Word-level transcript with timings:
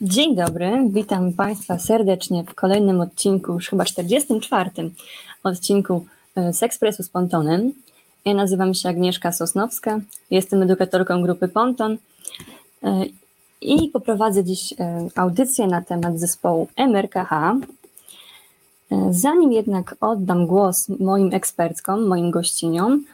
Dzień 0.00 0.36
dobry, 0.36 0.70
witam 0.90 1.32
Państwa 1.32 1.78
serdecznie 1.78 2.44
w 2.44 2.54
kolejnym 2.54 3.00
odcinku, 3.00 3.52
już 3.52 3.68
chyba 3.68 3.84
44 3.84 4.70
odcinku 5.44 6.06
e, 6.36 6.52
z 6.52 6.62
Ekspresu 6.62 7.02
z 7.02 7.08
Pontonem. 7.08 7.72
Ja 8.24 8.34
nazywam 8.34 8.74
się 8.74 8.88
Agnieszka 8.88 9.32
Sosnowska, 9.32 10.00
jestem 10.30 10.62
edukatorką 10.62 11.22
grupy 11.22 11.48
Ponton 11.48 11.98
e, 12.82 13.04
i 13.60 13.88
poprowadzę 13.88 14.44
dziś 14.44 14.72
e, 14.72 15.08
audycję 15.16 15.66
na 15.66 15.82
temat 15.82 16.20
zespołu 16.20 16.68
MRKH. 16.76 17.30
Zanim 19.10 19.52
jednak 19.52 19.96
oddam 20.00 20.46
głos 20.46 20.88
moim 20.88 21.34
ekspertkom, 21.34 22.06
moim 22.06 22.30
gościniom, 22.30 23.04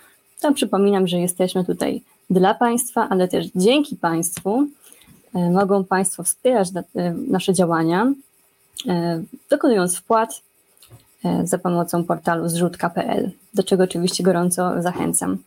to 0.41 0.53
przypominam, 0.53 1.09
że 1.09 1.19
jesteśmy 1.19 1.65
tutaj 1.65 2.03
dla 2.31 2.55
Państwa, 2.55 3.09
ale 3.09 3.29
też 3.29 3.47
dzięki 3.57 3.97
Państwu. 3.97 4.67
E, 5.35 5.51
mogą 5.51 5.85
Państwo 5.85 6.23
wspierać 6.23 6.69
e, 6.95 7.15
nasze 7.29 7.55
działania, 7.55 8.13
e, 8.89 9.23
dokonując 9.51 9.97
wpłat 9.97 10.43
za 11.45 11.59
pomocą 11.59 12.05
portalu 12.05 12.49
zrzutka.pl, 12.49 13.31
do 13.55 13.63
czego 13.63 13.85
oczywiście 13.85 14.25
gorąco 14.25 14.83
zachęcam. 14.83 15.39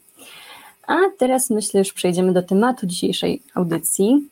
A 0.87 0.95
teraz 1.17 1.49
myślę, 1.49 1.79
już 1.79 1.93
przejdziemy 1.93 2.33
do 2.33 2.43
tematu 2.43 2.85
dzisiejszej 2.85 3.41
audycji. 3.55 4.29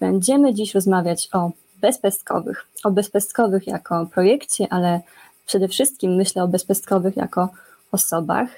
Będziemy 0.00 0.54
dziś 0.54 0.74
rozmawiać 0.74 1.28
o 1.32 1.50
bezpestkowych, 1.80 2.66
o 2.84 2.90
bezpestkowych 2.90 3.66
jako 3.66 4.06
projekcie, 4.06 4.66
ale 4.70 5.00
przede 5.46 5.68
wszystkim 5.68 6.14
myślę 6.14 6.42
o 6.42 6.48
bezpestkowych 6.48 7.16
jako 7.16 7.48
osobach. 7.92 8.48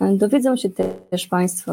Dowiedzą 0.00 0.56
się 0.56 0.68
też 1.10 1.26
Państwo, 1.26 1.72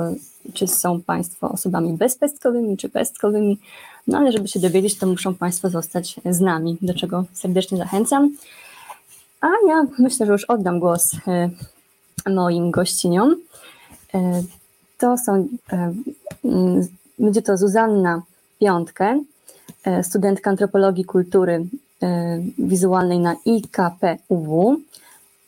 czy 0.54 0.68
są 0.68 1.02
Państwo 1.02 1.50
osobami 1.50 1.94
bezpestkowymi, 1.94 2.78
czy 2.78 2.90
pestkowymi, 2.90 3.60
no 4.08 4.18
ale 4.18 4.32
żeby 4.32 4.48
się 4.48 4.60
dowiedzieć, 4.60 4.98
to 4.98 5.08
muszą 5.08 5.36
Państwo 5.36 5.70
zostać 5.70 6.16
z 6.30 6.42
nami, 6.42 6.78
do 6.82 6.94
czego 6.94 7.26
serdecznie 7.34 7.78
zachęcam. 7.78 8.32
A 9.42 9.48
ja 9.68 9.86
myślę, 10.00 10.26
że 10.26 10.32
już 10.32 10.46
oddam 10.46 10.80
głos 10.80 11.04
e, 11.28 11.50
moim 12.30 12.72
gościniom. 12.72 13.36
E, 14.14 14.44
to 14.98 15.18
są, 15.18 15.48
e, 15.74 15.94
będzie 17.20 17.42
to 17.42 17.58
Zuzanna 17.58 18.22
Piątkę, 18.60 19.24
studentka 20.04 20.50
antropologii 20.50 21.06
kultury 21.06 21.66
wizualnej 22.58 23.20
na 23.20 23.36
IKPUW, 23.46 24.78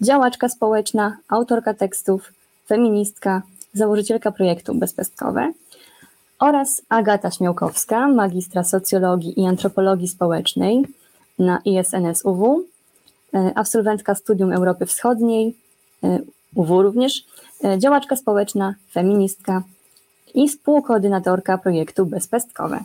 działaczka 0.01 0.49
społeczna, 0.49 1.17
autorka 1.27 1.73
tekstów, 1.73 2.33
feministka, 2.67 3.41
założycielka 3.73 4.31
projektu 4.31 4.75
Bezpestkowe 4.75 5.53
oraz 6.39 6.81
Agata 6.89 7.31
Śmiałkowska, 7.31 8.07
magistra 8.07 8.63
socjologii 8.63 9.41
i 9.41 9.45
antropologii 9.45 10.07
społecznej 10.07 10.85
na 11.39 11.61
ISNS-UW, 11.65 12.63
e, 13.33 13.51
absolwentka 13.55 14.15
Studium 14.15 14.51
Europy 14.51 14.85
Wschodniej, 14.85 15.55
e, 16.03 16.19
UW 16.55 16.81
również, 16.81 17.25
e, 17.63 17.79
działaczka 17.79 18.15
społeczna, 18.15 18.75
feministka 18.91 19.63
i 20.33 20.49
współkoordynatorka 20.49 21.57
projektu 21.57 22.05
Bezpestkowe. 22.05 22.83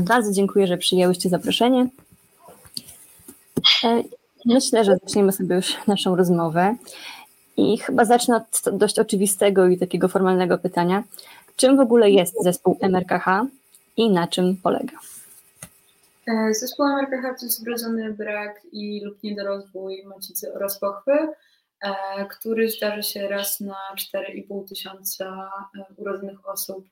Bardzo 0.00 0.32
dziękuję, 0.32 0.66
że 0.66 0.76
przyjęłyście 0.76 1.28
zaproszenie. 1.28 1.88
Myślę, 4.44 4.84
że 4.84 4.96
zaczniemy 5.04 5.32
sobie 5.32 5.56
już 5.56 5.86
naszą 5.86 6.16
rozmowę. 6.16 6.76
I 7.56 7.78
chyba 7.78 8.04
zacznę 8.04 8.36
od 8.36 8.78
dość 8.78 8.98
oczywistego 8.98 9.66
i 9.66 9.78
takiego 9.78 10.08
formalnego 10.08 10.58
pytania. 10.58 11.04
Czym 11.56 11.76
w 11.76 11.80
ogóle 11.80 12.10
jest 12.10 12.44
zespół 12.44 12.78
MRKH 12.80 13.26
i 13.96 14.10
na 14.10 14.28
czym 14.28 14.56
polega? 14.56 14.98
E, 16.28 16.54
zespół 16.54 16.86
MRKH 16.86 17.38
to 17.40 17.46
jest 17.46 17.64
wrodzony 17.64 18.12
brak 18.12 18.60
i 18.72 19.00
lub 19.04 19.22
niedorozwój 19.22 20.04
macicy 20.06 20.54
oraz 20.54 20.78
pochwy, 20.78 21.12
e, 21.82 22.26
który 22.30 22.70
zdarzy 22.70 23.02
się 23.02 23.28
raz 23.28 23.60
na 23.60 23.76
4,5 23.96 24.68
tysiąca 24.68 25.50
e, 25.78 25.84
urodzonych 25.96 26.48
osób, 26.48 26.88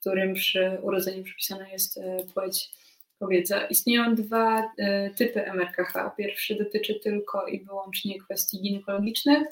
którym 0.00 0.34
przy 0.34 0.78
urodzeniu 0.82 1.24
przypisana 1.24 1.68
jest 1.68 2.00
płeć 2.34 2.70
kobieca. 3.20 3.66
Istnieją 3.66 4.14
dwa 4.14 4.72
typy 5.16 5.44
MRKH. 5.46 6.16
Pierwszy 6.18 6.54
dotyczy 6.54 7.00
tylko 7.00 7.46
i 7.46 7.64
wyłącznie 7.64 8.20
kwestii 8.20 8.60
ginekologicznych, 8.60 9.42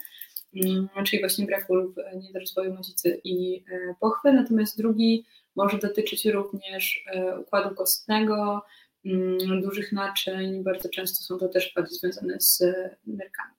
Mm, 0.54 0.88
czyli 1.04 1.22
właśnie 1.22 1.46
braku 1.46 1.74
lub 1.74 1.96
niedorozwoju 2.22 2.74
macicy 2.74 3.20
i 3.24 3.64
e, 3.72 3.94
pochwy. 4.00 4.32
Natomiast 4.32 4.78
drugi 4.78 5.24
może 5.56 5.78
dotyczyć 5.78 6.26
również 6.26 7.04
e, 7.06 7.38
układu 7.38 7.74
kostnego, 7.74 8.62
mm, 9.04 9.62
dużych 9.62 9.92
naczyń. 9.92 10.62
Bardzo 10.62 10.88
często 10.88 11.24
są 11.24 11.38
to 11.38 11.48
też 11.48 11.72
wady 11.76 11.88
związane 11.88 12.40
z 12.40 12.62
nerkami. 13.06 13.54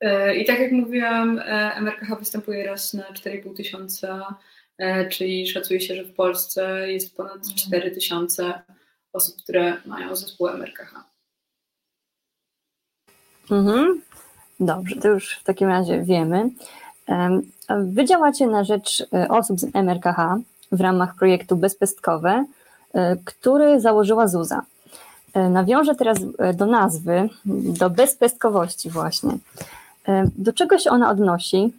E, 0.00 0.36
I 0.36 0.44
tak 0.44 0.60
jak 0.60 0.72
mówiłam, 0.72 1.40
MRKH 1.76 2.18
występuje 2.18 2.66
raz 2.66 2.94
na 2.94 3.12
4,5 3.12 3.56
tysiąca, 3.56 4.34
czyli 5.10 5.48
szacuje 5.48 5.80
się, 5.80 5.94
że 5.94 6.04
w 6.04 6.14
Polsce 6.14 6.92
jest 6.92 7.16
ponad 7.16 7.40
4 7.54 7.76
mhm. 7.76 7.94
tysiące 7.94 8.62
osób, 9.12 9.36
które 9.42 9.76
mają 9.86 10.16
zespół 10.16 10.48
MRKH. 10.48 11.04
Mhm. 13.50 14.02
Dobrze, 14.60 14.96
to 14.96 15.08
już 15.08 15.38
w 15.38 15.44
takim 15.44 15.68
razie 15.68 16.02
wiemy. 16.02 16.50
Wy 17.68 18.04
działacie 18.04 18.46
na 18.46 18.64
rzecz 18.64 19.06
e, 19.12 19.28
osób 19.28 19.60
z 19.60 19.74
MRKH 19.74 20.36
w 20.72 20.80
ramach 20.80 21.14
projektu 21.14 21.56
Bezpestkowe, 21.56 22.44
e, 22.94 23.16
który 23.24 23.80
założyła 23.80 24.28
Zuza. 24.28 24.62
E, 25.34 25.48
nawiążę 25.48 25.94
teraz 25.94 26.18
do 26.54 26.66
nazwy, 26.66 27.28
do 27.78 27.90
bezpestkowości 27.90 28.90
właśnie. 28.90 29.30
Do 30.38 30.52
czego 30.52 30.78
się 30.78 30.90
ona 30.90 31.10
odnosi? 31.10 31.72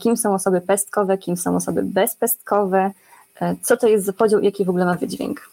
Kim 0.00 0.16
są 0.16 0.34
osoby 0.34 0.60
pestkowe, 0.60 1.18
kim 1.18 1.36
są 1.36 1.56
osoby 1.56 1.82
bezpestkowe? 1.82 2.90
Co 3.62 3.76
to 3.76 3.88
jest 3.88 4.04
za 4.04 4.12
podział 4.12 4.40
i 4.40 4.44
jaki 4.44 4.64
w 4.64 4.68
ogóle 4.68 4.84
ma 4.84 4.94
wydźwięk? 4.94 5.50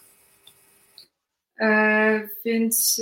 E, 1.59 2.27
więc 2.45 3.01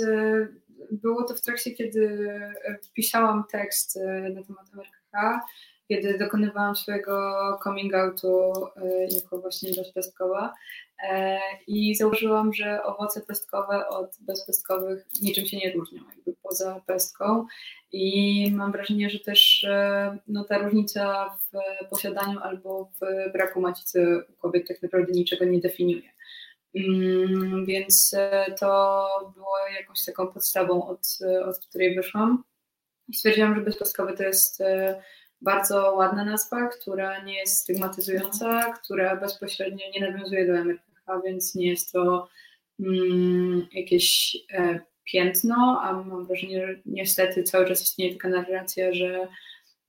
było 0.90 1.24
to 1.24 1.34
w 1.34 1.40
trakcie, 1.40 1.70
kiedy 1.70 2.30
e, 2.64 2.78
pisałam 2.94 3.44
tekst 3.52 3.96
e, 3.96 4.30
na 4.30 4.42
temat 4.44 4.66
MRKH, 4.74 5.40
kiedy 5.88 6.18
dokonywałam 6.18 6.76
swojego 6.76 7.32
coming 7.64 7.94
outu 7.94 8.52
e, 8.76 9.14
jako 9.14 9.38
właśnie 9.38 9.70
bezpestkowa 9.76 10.54
i 11.66 11.94
założyłam, 11.94 12.52
że 12.52 12.82
owoce 12.82 13.20
pestkowe 13.20 13.88
od 13.88 14.16
bezpestkowych 14.20 15.06
niczym 15.22 15.46
się 15.46 15.56
nie 15.56 15.72
różnią, 15.72 16.02
jakby 16.16 16.34
poza 16.42 16.80
pestką 16.86 17.46
i 17.92 18.52
mam 18.52 18.72
wrażenie, 18.72 19.10
że 19.10 19.18
też 19.18 19.66
no, 20.28 20.44
ta 20.44 20.58
różnica 20.58 21.30
w 21.52 21.88
posiadaniu 21.88 22.38
albo 22.38 22.90
w 23.00 23.32
braku 23.32 23.60
macicy 23.60 24.24
u 24.30 24.32
kobiet 24.32 24.68
tak 24.68 24.82
naprawdę 24.82 25.12
niczego 25.12 25.44
nie 25.44 25.60
definiuje. 25.60 26.10
Mm, 26.74 27.66
więc 27.66 28.14
e, 28.16 28.54
to 28.60 29.32
było 29.34 29.58
jakąś 29.80 30.04
taką 30.04 30.26
podstawą, 30.26 30.86
od, 30.86 31.18
od 31.44 31.58
której 31.58 31.96
wyszłam. 31.96 32.44
I 33.08 33.14
stwierdziłam, 33.14 33.54
że 33.54 33.60
bezpaskowy 33.60 34.16
to 34.16 34.22
jest 34.22 34.60
e, 34.60 35.02
bardzo 35.40 35.94
ładna 35.94 36.24
nazwa, 36.24 36.68
która 36.68 37.24
nie 37.24 37.38
jest 37.38 37.56
stygmatyzująca, 37.56 38.72
która 38.72 39.16
bezpośrednio 39.16 39.84
nie 39.94 40.10
nawiązuje 40.10 40.46
do 40.46 40.52
MRKH, 41.08 41.24
więc 41.24 41.54
nie 41.54 41.68
jest 41.68 41.92
to 41.92 42.28
mm, 42.80 43.66
jakieś 43.72 44.36
e, 44.52 44.80
piętno, 45.04 45.80
a 45.82 45.92
mam 45.92 46.26
wrażenie, 46.26 46.66
że 46.66 46.80
niestety 46.86 47.42
cały 47.42 47.66
czas 47.66 47.82
istnieje 47.82 48.12
taka 48.12 48.28
narracja, 48.28 48.94
że 48.94 49.28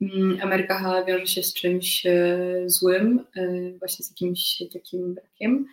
mm, 0.02 0.42
MRKH 0.42 1.06
wiąże 1.08 1.28
się 1.28 1.44
z 1.44 1.54
czymś 1.54 2.06
e, 2.06 2.38
złym, 2.66 3.26
e, 3.36 3.72
właśnie 3.80 4.06
z 4.06 4.10
jakimś 4.10 4.64
takim 4.74 5.14
brakiem. 5.14 5.68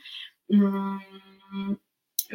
Mm, 0.53 0.99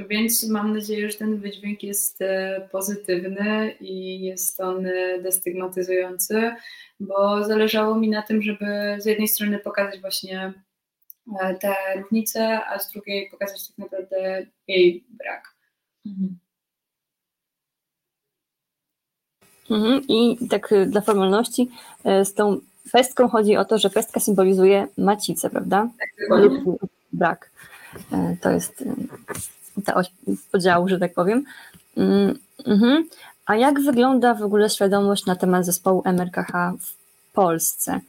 więc 0.09 0.49
mam 0.49 0.73
nadzieję, 0.73 1.11
że 1.11 1.17
ten 1.17 1.39
wydźwięk 1.39 1.83
jest 1.83 2.21
e, 2.21 2.69
pozytywny 2.71 3.75
i 3.79 4.21
jest 4.21 4.59
on 4.59 4.87
destygmatyzujący, 5.23 6.51
bo 6.99 7.43
zależało 7.43 7.95
mi 7.95 8.09
na 8.09 8.21
tym, 8.21 8.41
żeby 8.41 8.65
z 8.97 9.05
jednej 9.05 9.27
strony 9.27 9.59
pokazać 9.59 10.01
właśnie 10.01 10.53
te 11.61 11.75
różnice, 11.95 12.65
a 12.65 12.79
z 12.79 12.91
drugiej 12.91 13.29
pokazać 13.31 13.67
tak 13.67 13.77
naprawdę 13.77 14.45
jej 14.67 15.03
brak. 15.09 15.55
Mhm. 16.05 16.39
Mhm. 19.69 20.01
I 20.07 20.47
tak 20.49 20.73
dla 20.87 21.01
formalności, 21.01 21.69
z 22.23 22.33
tą 22.33 22.59
pestką 22.91 23.27
chodzi 23.29 23.57
o 23.57 23.65
to, 23.65 23.77
że 23.77 23.89
pestka 23.89 24.19
symbolizuje 24.19 24.87
macicę, 24.97 25.49
prawda? 25.49 25.89
Tak, 25.99 26.39
lub 26.39 26.79
brak. 27.13 27.51
E, 28.11 28.37
to 28.41 28.51
jest 28.51 28.81
e, 29.77 29.81
ta 29.81 29.93
oś 29.93 30.11
podziału, 30.51 30.89
że 30.89 30.99
tak 30.99 31.13
powiem. 31.13 31.43
Mm, 31.97 32.39
mhm. 32.65 33.09
A 33.45 33.55
jak 33.55 33.81
wygląda 33.81 34.33
w 34.33 34.43
ogóle 34.43 34.69
świadomość 34.69 35.25
na 35.25 35.35
temat 35.35 35.65
zespołu 35.65 36.01
MRKH 36.05 36.51
w 36.79 36.93
Polsce? 37.33 37.99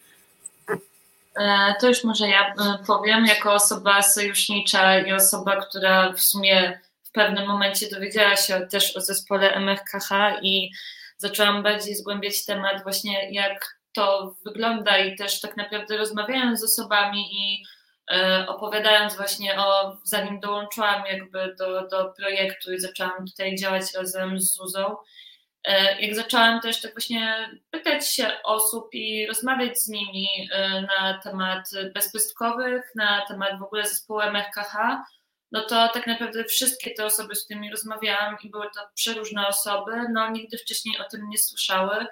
E, 1.36 1.74
to 1.80 1.88
już 1.88 2.04
może 2.04 2.28
ja 2.28 2.48
e, 2.48 2.54
powiem, 2.86 3.26
jako 3.26 3.54
osoba 3.54 4.02
sojusznicza 4.02 4.98
i 4.98 5.12
osoba, 5.12 5.56
która 5.56 6.12
w 6.12 6.20
sumie 6.20 6.80
w 7.02 7.12
pewnym 7.12 7.46
momencie 7.46 7.90
dowiedziała 7.90 8.36
się 8.36 8.66
też 8.70 8.96
o 8.96 9.00
zespole 9.00 9.54
MFKH 9.54 10.10
i 10.42 10.70
zaczęłam 11.16 11.62
bardziej 11.62 11.94
zgłębiać 11.94 12.44
temat 12.44 12.82
właśnie 12.82 13.32
jak 13.32 13.78
to 13.92 14.34
wygląda 14.44 14.98
i 14.98 15.16
też 15.16 15.40
tak 15.40 15.56
naprawdę 15.56 15.96
rozmawiając 15.96 16.60
z 16.60 16.64
osobami 16.64 17.28
i 17.32 17.64
e, 18.12 18.46
opowiadając 18.48 19.16
właśnie 19.16 19.60
o, 19.60 19.96
zanim 20.04 20.40
dołączyłam 20.40 21.02
jakby 21.06 21.54
do, 21.58 21.88
do 21.88 22.04
projektu 22.16 22.72
i 22.72 22.80
zaczęłam 22.80 23.26
tutaj 23.26 23.56
działać 23.56 23.94
razem 23.94 24.40
z 24.40 24.52
Zuzą, 24.52 24.96
jak 26.00 26.14
zaczęłam 26.14 26.60
też 26.60 26.80
tak 26.80 26.92
właśnie 26.92 27.50
pytać 27.70 28.14
się 28.14 28.30
osób 28.44 28.88
i 28.92 29.26
rozmawiać 29.26 29.78
z 29.78 29.88
nimi 29.88 30.28
e, 30.52 30.82
na 30.82 31.20
temat 31.24 31.70
bezpestkowych, 31.94 32.82
na 32.94 33.26
temat 33.28 33.58
w 33.58 33.62
ogóle 33.62 33.86
zespołu 33.86 34.20
MFKH, 34.20 34.76
no 35.52 35.60
to 35.60 35.88
tak 35.88 36.06
naprawdę 36.06 36.44
wszystkie 36.44 36.94
te 36.94 37.04
osoby, 37.04 37.34
z 37.34 37.44
którymi 37.44 37.70
rozmawiałam 37.70 38.36
i 38.42 38.50
były 38.50 38.66
to 38.74 38.80
przeróżne 38.94 39.46
osoby, 39.46 39.92
no 40.12 40.30
nigdy 40.30 40.58
wcześniej 40.58 40.98
o 40.98 41.04
tym 41.10 41.28
nie 41.28 41.38
słyszały. 41.38 42.06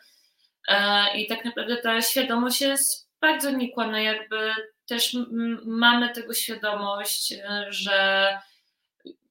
E, 0.68 1.04
i 1.16 1.26
tak 1.26 1.44
naprawdę 1.44 1.76
ta 1.76 2.02
świadomość 2.02 2.60
jest 2.60 3.10
bardzo 3.20 3.50
nikła, 3.50 3.86
no 3.86 3.98
jakby 3.98 4.54
też 4.88 5.16
mamy 5.64 6.14
tego 6.14 6.34
świadomość, 6.34 7.34
że 7.68 8.38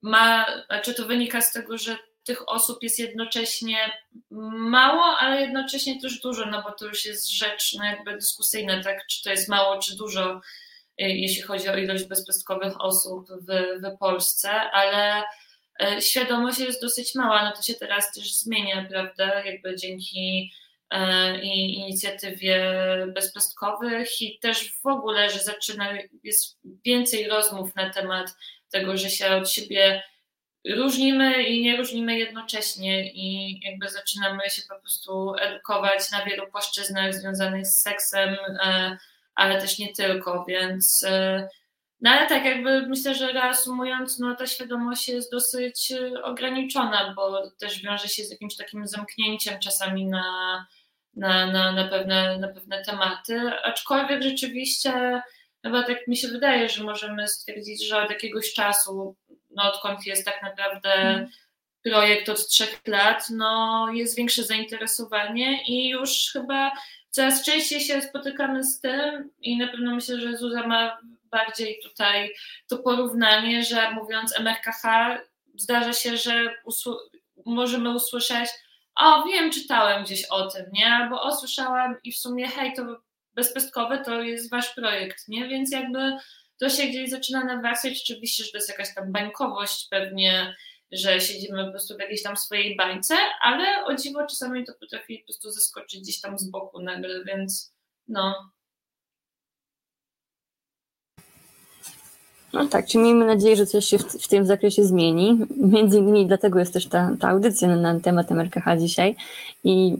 ma, 0.01 0.45
znaczy 0.65 0.93
to 0.93 1.05
wynika 1.05 1.41
z 1.41 1.51
tego, 1.51 1.77
że 1.77 1.97
tych 2.23 2.49
osób 2.49 2.83
jest 2.83 2.99
jednocześnie 2.99 3.77
mało, 4.31 5.03
ale 5.19 5.41
jednocześnie 5.41 6.01
też 6.01 6.19
dużo, 6.19 6.45
no 6.45 6.63
bo 6.63 6.71
to 6.71 6.85
już 6.85 7.05
jest 7.05 7.31
rzecz 7.31 7.75
no 7.77 7.85
jakby 7.85 8.13
dyskusyjna, 8.13 8.83
tak, 8.83 9.07
czy 9.07 9.23
to 9.23 9.29
jest 9.29 9.49
mało, 9.49 9.79
czy 9.79 9.97
dużo, 9.97 10.33
y, 10.35 10.39
jeśli 10.97 11.41
chodzi 11.41 11.69
o 11.69 11.77
ilość 11.77 12.03
bezpestkowych 12.03 12.81
osób 12.81 13.27
w, 13.29 13.81
w 13.83 13.97
Polsce, 13.97 14.51
ale 14.51 15.23
y, 15.97 16.01
świadomość 16.01 16.59
jest 16.59 16.81
dosyć 16.81 17.15
mała, 17.15 17.43
no 17.43 17.55
to 17.55 17.61
się 17.61 17.73
teraz 17.73 18.13
też 18.13 18.33
zmienia, 18.33 18.87
prawda, 18.89 19.45
jakby 19.45 19.75
dzięki 19.75 20.51
y, 20.93 20.97
i 21.41 21.75
inicjatywie 21.75 22.73
bezpestkowych 23.15 24.21
i 24.21 24.39
też 24.39 24.73
w 24.83 24.87
ogóle, 24.87 25.29
że 25.29 25.39
zaczyna, 25.39 25.97
jest 26.23 26.59
więcej 26.85 27.27
rozmów 27.27 27.75
na 27.75 27.89
temat 27.89 28.35
tego, 28.71 28.97
że 28.97 29.09
się 29.09 29.35
od 29.35 29.51
siebie 29.51 30.03
różnimy 30.67 31.43
i 31.43 31.61
nie 31.61 31.77
różnimy 31.77 32.17
jednocześnie 32.17 33.11
i 33.13 33.59
jakby 33.63 33.89
zaczynamy 33.89 34.49
się 34.49 34.61
po 34.69 34.79
prostu 34.79 35.35
edukować 35.39 36.11
na 36.11 36.25
wielu 36.25 36.47
płaszczyznach 36.47 37.13
związanych 37.13 37.67
z 37.67 37.81
seksem, 37.81 38.29
e, 38.63 38.97
ale 39.35 39.61
też 39.61 39.79
nie 39.79 39.93
tylko, 39.93 40.45
więc 40.47 41.03
e, 41.07 41.47
no 42.01 42.11
ale 42.11 42.27
tak 42.27 42.45
jakby 42.45 42.87
myślę, 42.87 43.15
że 43.15 43.31
reasumując, 43.31 44.19
no 44.19 44.35
ta 44.35 44.47
świadomość 44.47 45.09
jest 45.09 45.31
dosyć 45.31 45.91
e, 45.91 46.23
ograniczona, 46.23 47.13
bo 47.15 47.51
też 47.51 47.81
wiąże 47.81 48.07
się 48.07 48.23
z 48.23 48.31
jakimś 48.31 48.55
takim 48.55 48.87
zamknięciem 48.87 49.59
czasami 49.59 50.05
na, 50.05 50.25
na, 51.15 51.51
na, 51.51 51.71
na, 51.71 51.87
pewne, 51.87 52.37
na 52.37 52.47
pewne 52.47 52.83
tematy, 52.85 53.51
aczkolwiek 53.63 54.21
rzeczywiście 54.21 55.21
chyba 55.65 55.83
tak 55.83 56.07
mi 56.07 56.17
się 56.17 56.27
wydaje, 56.27 56.69
że 56.69 56.83
możemy 56.83 57.27
stwierdzić, 57.27 57.87
że 57.87 58.03
od 58.03 58.09
jakiegoś 58.09 58.53
czasu 58.53 59.15
no, 59.63 59.73
odkąd 59.73 60.05
jest 60.05 60.25
tak 60.25 60.41
naprawdę 60.43 60.93
mhm. 60.93 61.29
projekt 61.83 62.29
od 62.29 62.47
trzech 62.47 62.81
lat, 62.87 63.29
no, 63.29 63.87
jest 63.93 64.17
większe 64.17 64.43
zainteresowanie 64.43 65.63
i 65.63 65.89
już 65.89 66.29
chyba 66.33 66.71
coraz 67.09 67.45
częściej 67.45 67.81
się 67.81 68.01
spotykamy 68.01 68.63
z 68.63 68.79
tym 68.79 69.31
i 69.39 69.57
na 69.57 69.67
pewno 69.67 69.95
myślę, 69.95 70.21
że 70.21 70.37
Zuza 70.37 70.67
ma 70.67 70.97
bardziej 71.23 71.79
tutaj 71.83 72.31
to 72.67 72.77
porównanie, 72.77 73.63
że 73.63 73.91
mówiąc 73.91 74.39
MRKH 74.39 74.83
zdarza 75.55 75.93
się, 75.93 76.17
że 76.17 76.55
możemy 77.45 77.95
usłyszeć 77.95 78.49
o 78.99 79.23
wiem, 79.23 79.51
czytałem 79.51 80.03
gdzieś 80.03 80.25
o 80.25 80.47
tym, 80.47 80.65
nie? 80.73 80.87
Albo 80.87 81.21
o, 81.21 81.37
i 82.03 82.11
w 82.11 82.17
sumie 82.17 82.47
hej, 82.47 82.73
to 82.73 83.01
bezpestkowe 83.33 83.97
to 83.97 84.21
jest 84.21 84.51
wasz 84.51 84.73
projekt, 84.75 85.27
nie? 85.27 85.47
Więc 85.47 85.71
jakby 85.71 86.17
to 86.59 86.69
się 86.69 86.87
gdzieś 86.87 87.09
zaczyna 87.09 87.43
nawracać. 87.43 88.01
Oczywiście, 88.03 88.43
że 88.43 88.51
to 88.51 88.57
jest 88.57 88.69
jakaś 88.69 88.95
tam 88.95 89.11
bańkowość 89.11 89.87
pewnie, 89.89 90.55
że 90.91 91.21
siedzimy 91.21 91.65
po 91.65 91.71
prostu 91.71 91.95
w 91.95 91.99
jakiejś 91.99 92.23
tam 92.23 92.37
swojej 92.37 92.75
bańce, 92.75 93.15
ale 93.41 93.85
o 93.85 93.95
dziwo 93.95 94.27
czasami 94.27 94.65
to 94.65 94.73
potrafi 94.73 95.17
po 95.17 95.25
prostu 95.25 95.51
zaskoczyć 95.51 96.01
gdzieś 96.01 96.21
tam 96.21 96.39
z 96.39 96.49
boku 96.49 96.81
nagle, 96.81 97.23
więc 97.23 97.73
no. 98.07 98.51
No 102.53 102.67
tak, 102.67 102.87
czyli 102.87 103.03
miejmy 103.03 103.25
nadzieję, 103.25 103.55
że 103.55 103.65
coś 103.65 103.85
się 103.85 103.97
w, 103.97 104.03
w, 104.03 104.27
tym 104.27 104.45
zakresie 104.45 104.83
zmieni. 104.83 105.39
Między 105.57 105.97
innymi 105.97 106.27
dlatego 106.27 106.59
jest 106.59 106.73
też 106.73 106.87
ta, 106.87 107.11
ta 107.19 107.29
audycja 107.29 107.67
na, 107.67 107.93
na 107.93 107.99
temat 107.99 108.31
MRKH 108.31 108.65
dzisiaj 108.79 109.15
i 109.63 109.97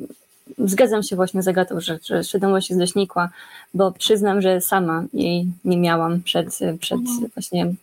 zgadzam 0.58 1.04
się 1.04 1.16
właśnie 1.16 1.44
z 1.44 1.48
Agatą, 1.48 1.80
że, 1.80 2.00
że 2.06 2.24
świadomość 2.24 2.70
jest 2.70 2.80
dość 2.80 2.96
nikła, 2.96 3.30
bo 3.74 3.92
przyznam, 3.92 4.42
że 4.42 4.62
sama 4.62 5.04
jej 5.14 5.48
nie 5.66 5.78
miałam 5.78 6.22
przed, 6.24 6.60
przed 6.80 7.00
mhm. 7.00 7.30
właśnie 7.36 7.74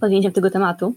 podjęciem 0.00 0.32
tego 0.32 0.50
tematu. 0.50 0.94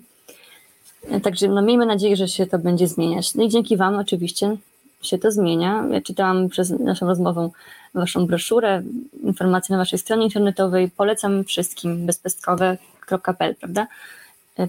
Także 1.23 1.47
no, 1.47 1.61
miejmy 1.61 1.85
nadzieję, 1.85 2.15
że 2.15 2.27
się 2.27 2.47
to 2.47 2.59
będzie 2.59 2.87
zmieniać. 2.87 3.35
No 3.35 3.43
i 3.43 3.49
dzięki 3.49 3.77
Wam 3.77 3.95
oczywiście 3.95 4.57
się 5.01 5.17
to 5.17 5.31
zmienia. 5.31 5.85
Ja 5.91 6.01
czytałam 6.01 6.49
przez 6.49 6.69
naszą 6.69 7.07
rozmowę 7.07 7.49
Waszą 7.93 8.27
broszurę, 8.27 8.83
informacje 9.23 9.73
na 9.73 9.79
Waszej 9.79 9.99
stronie 9.99 10.25
internetowej. 10.25 10.89
Polecam 10.97 11.43
wszystkim 11.43 12.05
bezpestkowe.pl, 12.05 13.55
prawda? 13.55 13.87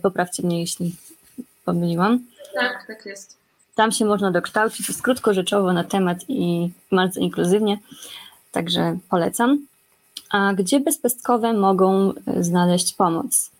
Poprawcie 0.02 0.42
mnie, 0.42 0.60
jeśli 0.60 0.96
pomyliłam. 1.64 2.20
Tak, 2.54 2.84
tak 2.86 3.06
jest. 3.06 3.43
Tam 3.74 3.92
się 3.92 4.04
można 4.04 4.30
dokształcić, 4.30 4.88
jest 4.88 5.02
krótko 5.02 5.34
rzeczowo 5.34 5.72
na 5.72 5.84
temat 5.84 6.18
i 6.28 6.70
bardzo 6.92 7.20
inkluzywnie, 7.20 7.78
także 8.52 8.98
polecam. 9.10 9.66
A 10.30 10.54
gdzie 10.54 10.80
bezpestkowe 10.80 11.52
mogą 11.52 12.12
e, 12.12 12.44
znaleźć 12.44 12.94
pomoc? 12.94 13.50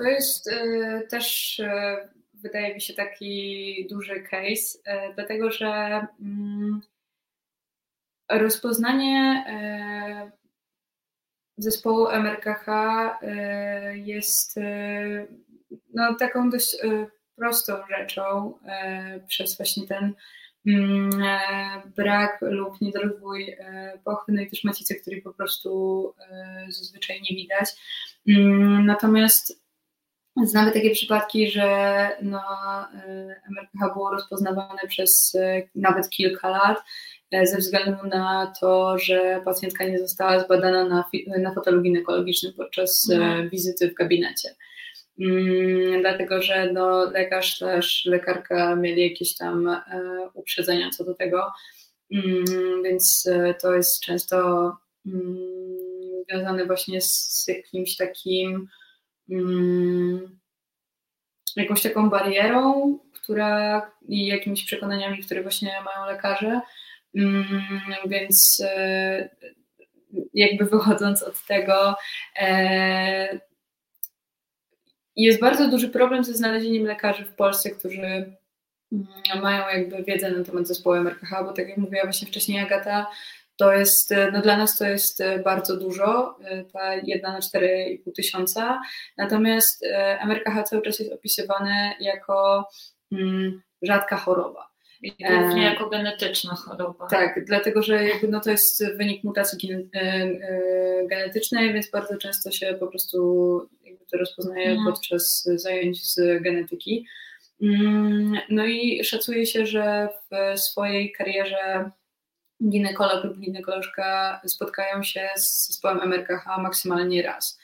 To 0.00 0.02
jest 0.02 0.46
y, 0.46 1.06
też, 1.10 1.58
y, 1.58 1.70
wydaje 2.34 2.74
mi 2.74 2.80
się, 2.80 2.94
taki 2.94 3.86
duży 3.90 4.20
case, 4.20 4.78
y, 4.78 5.14
dlatego 5.14 5.50
że 5.50 6.06
y, 8.32 8.38
rozpoznanie 8.38 9.44
zespołu 11.58 12.08
MRKH 12.08 12.66
jest 13.94 14.54
no, 15.94 16.14
taką 16.14 16.50
dość 16.50 16.76
prostą 17.40 17.72
rzeczą 17.90 18.54
e, 18.66 19.20
przez 19.28 19.56
właśnie 19.56 19.86
ten 19.86 20.14
mm, 20.66 21.10
e, 21.22 21.82
brak 21.96 22.38
lub 22.42 22.80
niedorozwój 22.80 23.50
e, 23.50 23.98
pochwy, 24.04 24.32
no 24.32 24.42
i 24.42 24.50
też 24.50 24.64
macicy, 24.64 24.94
której 24.94 25.22
po 25.22 25.32
prostu 25.32 26.14
zazwyczaj 26.68 27.22
nie 27.30 27.36
widać. 27.36 27.68
Mm, 28.28 28.86
natomiast 28.86 29.60
Znamy 30.44 30.72
takie 30.72 30.90
przypadki, 30.90 31.50
że 31.50 32.08
no, 32.22 32.42
MRPH 33.50 33.94
było 33.94 34.10
rozpoznawane 34.10 34.78
przez 34.88 35.36
nawet 35.74 36.10
kilka 36.10 36.48
lat 36.48 36.78
ze 37.44 37.56
względu 37.56 38.06
na 38.06 38.52
to, 38.60 38.98
że 38.98 39.42
pacjentka 39.44 39.84
nie 39.84 39.98
została 39.98 40.40
zbadana 40.40 40.84
na, 40.84 41.04
na 41.38 41.54
fotolu 41.54 41.82
ginekologicznym 41.82 42.52
podczas 42.52 43.10
mhm. 43.10 43.50
wizyty 43.50 43.90
w 43.90 43.94
gabinecie. 43.94 44.48
Mm, 45.20 46.00
dlatego 46.00 46.42
że 46.42 46.72
no, 46.72 47.10
lekarz 47.10 47.58
też 47.58 48.04
lekarka 48.04 48.76
mieli 48.76 49.02
jakieś 49.02 49.36
tam 49.36 49.68
e, 49.68 49.82
uprzedzenia 50.34 50.90
co 50.90 51.04
do 51.04 51.14
tego, 51.14 51.52
mm, 52.12 52.82
więc 52.82 53.28
e, 53.32 53.54
to 53.54 53.74
jest 53.74 54.00
często 54.00 54.36
mm, 55.06 55.36
związane 56.28 56.66
właśnie 56.66 57.00
z 57.00 57.44
jakimś 57.48 57.96
takim 57.96 58.68
jakąś 61.56 61.82
taką 61.82 62.10
barierą, 62.10 62.98
która 63.12 63.90
i 64.08 64.26
jakimiś 64.26 64.64
przekonaniami, 64.64 65.22
które 65.22 65.42
właśnie 65.42 65.72
mają 65.84 66.06
lekarze, 66.06 66.60
więc 68.06 68.62
e, 68.64 69.30
jakby 70.34 70.64
wychodząc 70.64 71.22
od 71.22 71.46
tego, 71.46 71.94
jest 75.22 75.40
bardzo 75.40 75.68
duży 75.68 75.88
problem 75.88 76.24
ze 76.24 76.34
znalezieniem 76.34 76.84
lekarzy 76.84 77.24
w 77.24 77.34
Polsce, 77.34 77.70
którzy 77.70 78.00
mm, 78.92 79.06
mają 79.42 79.68
jakby 79.68 80.04
wiedzę 80.04 80.30
na 80.30 80.44
temat 80.44 80.68
zespołu 80.68 80.96
MRKH, 80.96 81.44
bo 81.44 81.52
tak 81.52 81.68
jak 81.68 81.78
mówiła 81.78 82.04
właśnie 82.04 82.28
wcześniej 82.28 82.60
Agata, 82.60 83.06
to 83.56 83.72
jest, 83.72 84.14
no 84.32 84.42
dla 84.42 84.56
nas 84.56 84.78
to 84.78 84.86
jest 84.86 85.22
bardzo 85.44 85.76
dużo, 85.76 86.38
ta 86.72 86.94
jedna 86.94 87.32
na 87.32 87.38
4,5 87.38 88.12
tysiąca, 88.16 88.80
natomiast 89.16 89.84
MRKH 90.20 90.62
cały 90.64 90.82
czas 90.82 90.98
jest 90.98 91.12
opisywane 91.12 91.92
jako 92.00 92.68
mm, 93.12 93.62
rzadka 93.82 94.16
choroba. 94.16 94.70
I 95.02 95.12
głównie 95.24 95.62
jako 95.62 95.88
genetyczna 95.88 96.54
choroba. 96.54 97.06
Tak, 97.06 97.44
dlatego 97.44 97.82
że 97.82 98.04
jakby 98.04 98.28
no 98.28 98.40
to 98.40 98.50
jest 98.50 98.96
wynik 98.96 99.24
mutacji 99.24 99.90
genetycznej, 101.10 101.72
więc 101.72 101.90
bardzo 101.90 102.16
często 102.16 102.50
się 102.50 102.76
po 102.80 102.86
prostu 102.86 103.68
to 104.10 104.18
rozpoznaje 104.18 104.70
mm. 104.70 104.84
podczas 104.84 105.48
zajęć 105.54 106.04
z 106.04 106.42
genetyki. 106.42 107.06
Mm, 107.62 108.38
no 108.48 108.66
i 108.66 109.04
szacuje 109.04 109.46
się, 109.46 109.66
że 109.66 110.08
w 110.30 110.60
swojej 110.60 111.12
karierze 111.12 111.90
ginekolog 112.68 113.24
lub 113.24 113.38
ginekolożka 113.38 114.40
spotkają 114.46 115.02
się 115.02 115.28
z 115.36 115.66
zespołem 115.66 116.00
MRKH 116.02 116.46
maksymalnie 116.62 117.22
raz. 117.22 117.58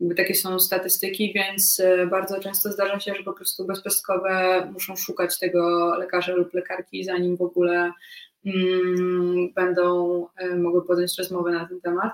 Jakby 0.00 0.14
takie 0.14 0.34
są 0.34 0.58
statystyki, 0.58 1.32
więc 1.32 1.80
e, 1.80 2.06
bardzo 2.06 2.40
często 2.40 2.72
zdarza 2.72 3.00
się, 3.00 3.14
że 3.14 3.22
po 3.22 3.32
prostu 3.32 3.66
bezpestkowe 3.66 4.66
muszą 4.72 4.96
szukać 4.96 5.38
tego 5.38 5.94
lekarza 5.98 6.32
lub 6.32 6.54
lekarki, 6.54 7.04
zanim 7.04 7.36
w 7.36 7.42
ogóle 7.42 7.92
mm, 8.46 9.52
będą 9.54 10.26
e, 10.36 10.56
mogły 10.56 10.86
podjąć 10.86 11.18
rozmowę 11.18 11.50
na 11.50 11.68
ten 11.68 11.80
temat. 11.80 12.12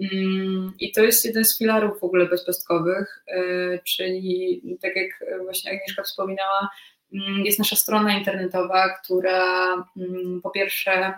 Mm, 0.00 0.72
I 0.80 0.92
to 0.92 1.02
jest 1.02 1.24
jeden 1.24 1.44
z 1.44 1.58
filarów 1.58 2.00
w 2.00 2.04
ogóle 2.04 2.26
bezpestkowych, 2.26 3.24
e, 3.26 3.78
czyli 3.78 4.62
tak 4.82 4.96
jak 4.96 5.24
właśnie 5.44 5.72
Agnieszka 5.72 6.02
wspominała, 6.02 6.70
mm, 7.14 7.44
jest 7.44 7.58
nasza 7.58 7.76
strona 7.76 8.18
internetowa, 8.18 8.88
która 8.88 9.72
mm, 9.96 10.40
po 10.42 10.50
pierwsze 10.50 11.12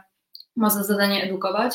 ma 0.56 0.70
za 0.70 0.82
zadanie 0.82 1.22
edukować. 1.22 1.74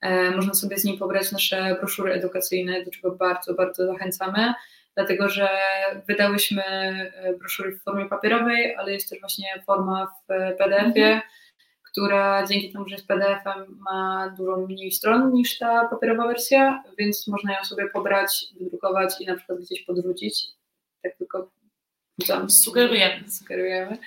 E, 0.00 0.30
można 0.30 0.54
sobie 0.54 0.78
z 0.78 0.84
niej 0.84 0.98
pobrać 0.98 1.32
nasze 1.32 1.76
broszury 1.80 2.12
edukacyjne, 2.12 2.84
do 2.84 2.90
czego 2.90 3.10
bardzo, 3.10 3.54
bardzo 3.54 3.86
zachęcamy, 3.86 4.54
dlatego 4.94 5.28
że 5.28 5.48
wydałyśmy 6.08 6.62
e, 6.62 7.34
broszury 7.38 7.72
w 7.72 7.82
formie 7.82 8.06
papierowej, 8.06 8.76
ale 8.76 8.92
jest 8.92 9.10
też 9.10 9.20
właśnie 9.20 9.46
forma 9.66 10.06
w 10.06 10.26
PDF-ie, 10.58 11.06
mhm. 11.06 11.20
Która 11.96 12.46
dzięki 12.46 12.72
temu, 12.72 12.88
że 12.88 12.94
jest 12.94 13.06
PDF-em, 13.06 13.78
ma 13.80 14.34
dużo 14.38 14.56
mniej 14.56 14.92
stron 14.92 15.32
niż 15.32 15.58
ta 15.58 15.88
papierowa 15.88 16.26
wersja, 16.26 16.82
więc 16.98 17.26
można 17.26 17.52
ją 17.58 17.64
sobie 17.64 17.90
pobrać, 17.90 18.44
wydrukować 18.60 19.20
i 19.20 19.26
na 19.26 19.36
przykład 19.36 19.58
gdzieś 19.58 19.82
podrzucić. 19.84 20.46
Tak 21.02 21.16
tylko 21.16 21.50
Sugerujemy. 22.48 23.30
Sugerujemy. 23.30 23.98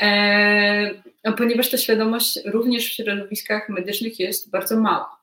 E, 0.00 0.90
no, 1.24 1.32
ponieważ 1.32 1.70
ta 1.70 1.76
świadomość 1.78 2.38
również 2.44 2.86
w 2.86 2.92
środowiskach 2.92 3.68
medycznych 3.68 4.20
jest 4.20 4.50
bardzo 4.50 4.80
mała. 4.80 5.22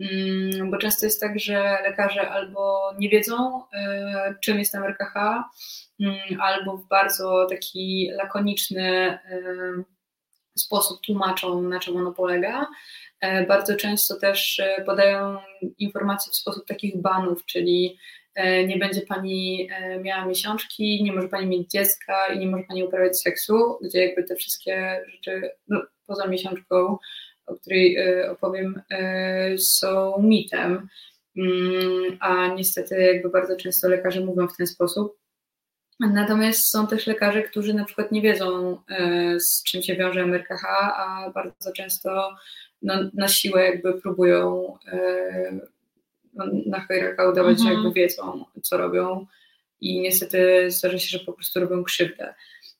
Mm, 0.00 0.70
bo 0.70 0.78
często 0.78 1.06
jest 1.06 1.20
tak, 1.20 1.38
że 1.38 1.78
lekarze 1.82 2.30
albo 2.30 2.92
nie 2.98 3.08
wiedzą, 3.08 3.62
e, 3.72 4.34
czym 4.42 4.58
jest 4.58 4.74
MRKH, 4.74 5.14
mm, 6.00 6.40
albo 6.40 6.76
w 6.76 6.88
bardzo 6.88 7.46
taki 7.50 8.10
lakoniczny 8.16 8.88
e, 8.90 9.97
sposób 10.60 11.00
tłumaczą, 11.06 11.62
na 11.62 11.78
czym 11.80 11.96
ono 11.96 12.12
polega. 12.12 12.66
E, 13.20 13.46
bardzo 13.46 13.76
często 13.76 14.16
też 14.16 14.62
podają 14.86 15.38
informacje 15.78 16.32
w 16.32 16.36
sposób 16.36 16.66
takich 16.66 17.00
banów, 17.00 17.44
czyli 17.46 17.98
E, 18.38 18.66
nie 18.66 18.76
będzie 18.76 19.02
pani 19.02 19.68
e, 19.72 19.98
miała 19.98 20.24
miesiączki, 20.24 21.02
nie 21.04 21.12
może 21.12 21.28
pani 21.28 21.46
mieć 21.46 21.70
dziecka 21.70 22.26
i 22.26 22.38
nie 22.38 22.46
może 22.46 22.64
pani 22.64 22.84
uprawiać 22.84 23.20
seksu, 23.20 23.78
gdzie 23.82 24.06
jakby 24.06 24.24
te 24.24 24.34
wszystkie 24.34 25.04
rzeczy, 25.14 25.50
no, 25.68 25.82
poza 26.06 26.26
miesiączką, 26.26 26.98
o 27.46 27.54
której 27.54 27.96
e, 27.96 28.30
opowiem, 28.30 28.82
są 29.58 30.22
mitem. 30.22 30.88
Mm, 31.36 32.16
a 32.20 32.48
niestety 32.48 33.02
jakby 33.02 33.30
bardzo 33.30 33.56
często 33.56 33.88
lekarze 33.88 34.20
mówią 34.20 34.48
w 34.48 34.56
ten 34.56 34.66
sposób. 34.66 35.18
Natomiast 36.00 36.70
są 36.70 36.86
też 36.86 37.06
lekarze, 37.06 37.42
którzy 37.42 37.74
na 37.74 37.84
przykład 37.84 38.12
nie 38.12 38.22
wiedzą, 38.22 38.78
z 39.38 39.62
czym 39.62 39.82
się 39.82 39.96
wiąże 39.96 40.22
MRKH, 40.22 40.64
a 40.96 41.30
bardzo 41.34 41.72
często 41.72 42.36
no, 42.82 42.94
na 43.14 43.28
siłę 43.28 43.64
jakby 43.64 44.00
próbują 44.00 44.74
na 46.66 46.80
chojraka 46.80 47.30
udawać, 47.30 47.58
mhm. 47.58 47.68
że 47.68 47.74
jakby 47.74 47.92
wiedzą, 47.92 48.44
co 48.62 48.76
robią 48.76 49.26
i 49.80 50.00
niestety 50.00 50.70
zdarza 50.70 50.98
się, 50.98 51.18
że 51.18 51.24
po 51.24 51.32
prostu 51.32 51.60
robią 51.60 51.84
krzywdę. 51.84 52.34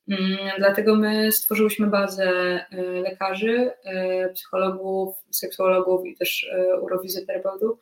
Mm, 0.09 0.39
dlatego 0.59 0.97
my 0.97 1.33
stworzyłyśmy 1.33 1.87
bazę 1.87 2.25
e, 2.25 2.83
lekarzy, 2.83 3.71
e, 3.85 4.29
psychologów, 4.29 5.17
seksuologów 5.31 6.07
i 6.07 6.17
też 6.17 6.51
e, 6.53 6.81
urowizjoterapeutów, 6.81 7.79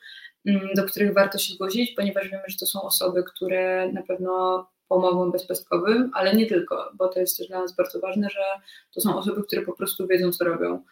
mm, 0.47 0.69
do 0.75 0.85
których 0.85 1.15
warto 1.15 1.39
się 1.39 1.55
zgłosić, 1.55 1.91
ponieważ 1.91 2.29
wiemy, 2.29 2.43
że 2.47 2.59
to 2.59 2.67
są 2.67 2.83
osoby, 2.83 3.25
które 3.25 3.93
na 3.93 4.03
pewno 4.03 4.67
pomogą 4.89 5.31
bezpestkowym, 5.31 6.11
ale 6.15 6.35
nie 6.35 6.47
tylko, 6.47 6.91
bo 6.95 7.09
to 7.09 7.21
jest 7.21 7.39
też 7.39 7.49
dla 7.49 7.61
nas 7.61 7.77
bardzo 7.77 8.01
ważne, 8.01 8.31
że 8.31 8.43
to 8.95 9.01
są 9.01 9.19
osoby, 9.19 9.43
które 9.43 9.63
po 9.63 9.73
prostu 9.73 10.07
wiedzą, 10.07 10.33
co 10.33 10.45
robią. 10.45 10.83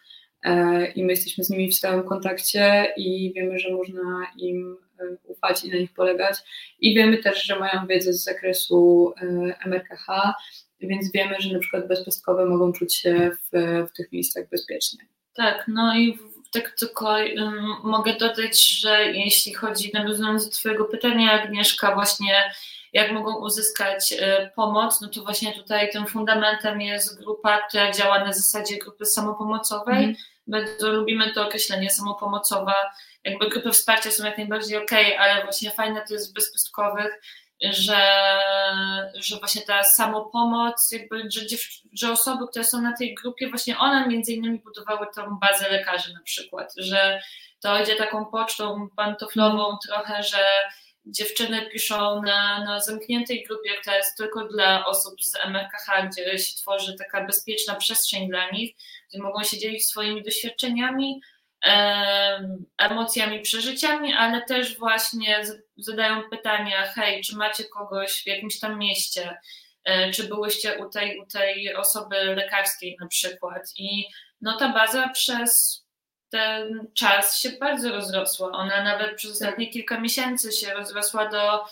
E, 0.43 0.85
i 0.91 1.03
my 1.03 1.11
jesteśmy 1.11 1.43
z 1.43 1.49
nimi 1.49 1.71
w 1.71 1.75
stałym 1.75 2.03
kontakcie 2.03 2.93
i 2.97 3.33
wiemy, 3.35 3.59
że 3.59 3.73
można 3.73 4.27
im 4.37 4.77
e, 4.99 5.17
ufać 5.23 5.63
i 5.63 5.69
na 5.71 5.77
nich 5.77 5.93
polegać. 5.93 6.35
I 6.79 6.95
wiemy 6.95 7.17
też, 7.17 7.43
że 7.43 7.59
mają 7.59 7.87
wiedzę 7.87 8.13
z 8.13 8.23
zakresu 8.23 9.13
e, 9.21 9.25
MRKH, 9.65 10.07
więc 10.81 11.11
wiemy, 11.11 11.35
że 11.39 11.53
na 11.53 11.59
przykład 11.59 11.87
bezpestkowe 11.87 12.45
mogą 12.45 12.71
czuć 12.71 12.95
się 12.95 13.31
w, 13.31 13.57
w 13.89 13.97
tych 13.97 14.11
miejscach 14.11 14.49
bezpiecznie. 14.49 14.99
Tak, 15.33 15.65
no 15.67 15.97
i 15.97 16.19
tak 16.53 16.75
tylko 16.79 17.05
um, 17.05 17.65
mogę 17.83 18.13
dodać, 18.13 18.79
że 18.79 19.11
jeśli 19.11 19.53
chodzi, 19.53 19.91
nawiązując 19.93 20.45
do 20.45 20.51
Twojego 20.51 20.85
pytania, 20.85 21.31
Agnieszka, 21.31 21.95
właśnie 21.95 22.33
jak 22.95 23.11
mogą 23.11 23.35
uzyskać 23.35 24.11
y, 24.11 24.51
pomoc, 24.55 25.01
no 25.01 25.07
to 25.07 25.23
właśnie 25.23 25.53
tutaj 25.53 25.89
tym 25.89 26.07
fundamentem 26.07 26.81
jest 26.81 27.19
grupa, 27.19 27.67
która 27.67 27.91
działa 27.91 28.19
na 28.19 28.33
zasadzie 28.33 28.77
grupy 28.77 29.05
samopomocowej. 29.05 30.03
Mm. 30.03 30.15
Bardzo 30.47 30.91
lubimy 30.91 31.33
to 31.33 31.47
określenie 31.47 31.89
samopomocowa. 31.89 32.75
Jakby 33.23 33.49
grupy 33.49 33.71
wsparcia 33.71 34.11
są 34.11 34.25
jak 34.25 34.37
najbardziej 34.37 34.77
ok, 34.77 34.91
ale 35.19 35.43
właśnie 35.43 35.71
fajne 35.71 36.01
to 36.07 36.13
jest 36.13 36.31
w 36.31 36.33
bezpustkowych, 36.33 37.21
że, 37.61 38.17
że 39.15 39.37
właśnie 39.39 39.61
ta 39.61 39.83
samopomoc, 39.83 40.91
jakby, 40.91 41.31
że, 41.31 41.41
że 41.93 42.11
osoby, 42.11 42.47
które 42.47 42.65
są 42.65 42.81
na 42.81 42.97
tej 42.97 43.15
grupie, 43.15 43.49
właśnie 43.49 43.77
one 43.77 44.07
między 44.07 44.33
innymi 44.33 44.59
budowały 44.59 45.07
tą 45.15 45.39
bazę 45.39 45.69
lekarzy 45.69 46.13
na 46.13 46.21
przykład, 46.23 46.73
że 46.77 47.21
to 47.61 47.81
idzie 47.81 47.95
taką 47.95 48.25
pocztą 48.25 48.89
pantoflową 48.95 49.77
trochę, 49.87 50.23
że 50.23 50.45
dziewczyny 51.07 51.69
piszą 51.71 52.21
na, 52.21 52.63
na 52.65 52.79
zamkniętej 52.79 53.43
grupie, 53.43 53.69
która 53.81 53.97
jest 53.97 54.17
tylko 54.17 54.47
dla 54.47 54.85
osób 54.85 55.23
z 55.23 55.35
MRKH, 55.45 56.09
gdzie 56.09 56.39
się 56.39 56.57
tworzy 56.57 56.95
taka 56.97 57.25
bezpieczna 57.25 57.75
przestrzeń 57.75 58.29
dla 58.29 58.49
nich, 58.49 58.75
gdzie 59.09 59.21
mogą 59.21 59.43
się 59.43 59.57
dzielić 59.57 59.87
swoimi 59.87 60.23
doświadczeniami, 60.23 61.21
emocjami, 62.77 63.41
przeżyciami, 63.41 64.13
ale 64.13 64.41
też 64.41 64.77
właśnie 64.77 65.43
zadają 65.77 66.29
pytania, 66.29 66.85
hej, 66.87 67.21
czy 67.21 67.35
macie 67.35 67.63
kogoś 67.63 68.23
w 68.23 68.27
jakimś 68.27 68.59
tam 68.59 68.79
mieście, 68.79 69.37
e, 69.83 70.11
czy 70.11 70.23
byłyście 70.23 70.77
u 70.77 70.89
tej, 70.89 71.19
u 71.19 71.25
tej 71.25 71.75
osoby 71.75 72.15
lekarskiej 72.15 72.97
na 73.01 73.07
przykład. 73.07 73.61
I 73.77 74.05
no 74.41 74.57
ta 74.57 74.69
baza 74.69 75.09
przez 75.09 75.84
ten 76.29 76.87
czas 76.93 77.39
się 77.39 77.49
bardzo 77.49 77.89
rozrosła. 77.89 78.51
Ona 78.51 78.83
nawet 78.83 79.15
przez 79.15 79.31
ostatnie 79.31 79.69
kilka 79.69 79.99
miesięcy 79.99 80.51
się 80.51 80.73
rozrosła 80.73 81.29
do, 81.29 81.65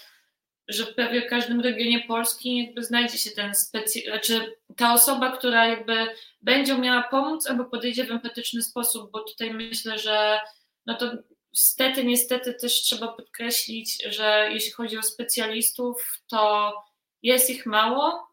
że 0.68 0.86
w 0.86 1.30
każdym 1.30 1.62
regionie 1.62 2.00
Polski 2.08 2.66
jakby 2.66 2.84
znajdzie 2.84 3.18
się 3.18 3.32
ten 3.32 3.56
specjalny, 3.56 4.12
znaczy 4.12 4.56
ta 4.78 4.94
osoba, 4.94 5.38
która 5.38 5.68
jakby 5.68 6.08
będzie 6.42 6.78
miała 6.78 7.04
pomóc 7.04 7.50
albo 7.50 7.66
podejdzie 7.66 8.06
w 8.06 8.12
empatyczny 8.12 8.62
sposób, 8.62 9.12
bo 9.12 9.20
tutaj 9.20 9.54
myślę, 9.54 10.00
że 10.00 10.40
no 10.86 10.98
to 10.98 11.12
Niestety, 11.54 12.04
niestety 12.04 12.54
też 12.54 12.74
trzeba 12.74 13.08
podkreślić, 13.08 14.04
że 14.04 14.50
jeśli 14.52 14.72
chodzi 14.72 14.98
o 14.98 15.04
specjalistów, 15.04 16.22
to 16.28 16.74
jest 17.22 17.50
ich 17.50 17.66
mało, 17.66 18.28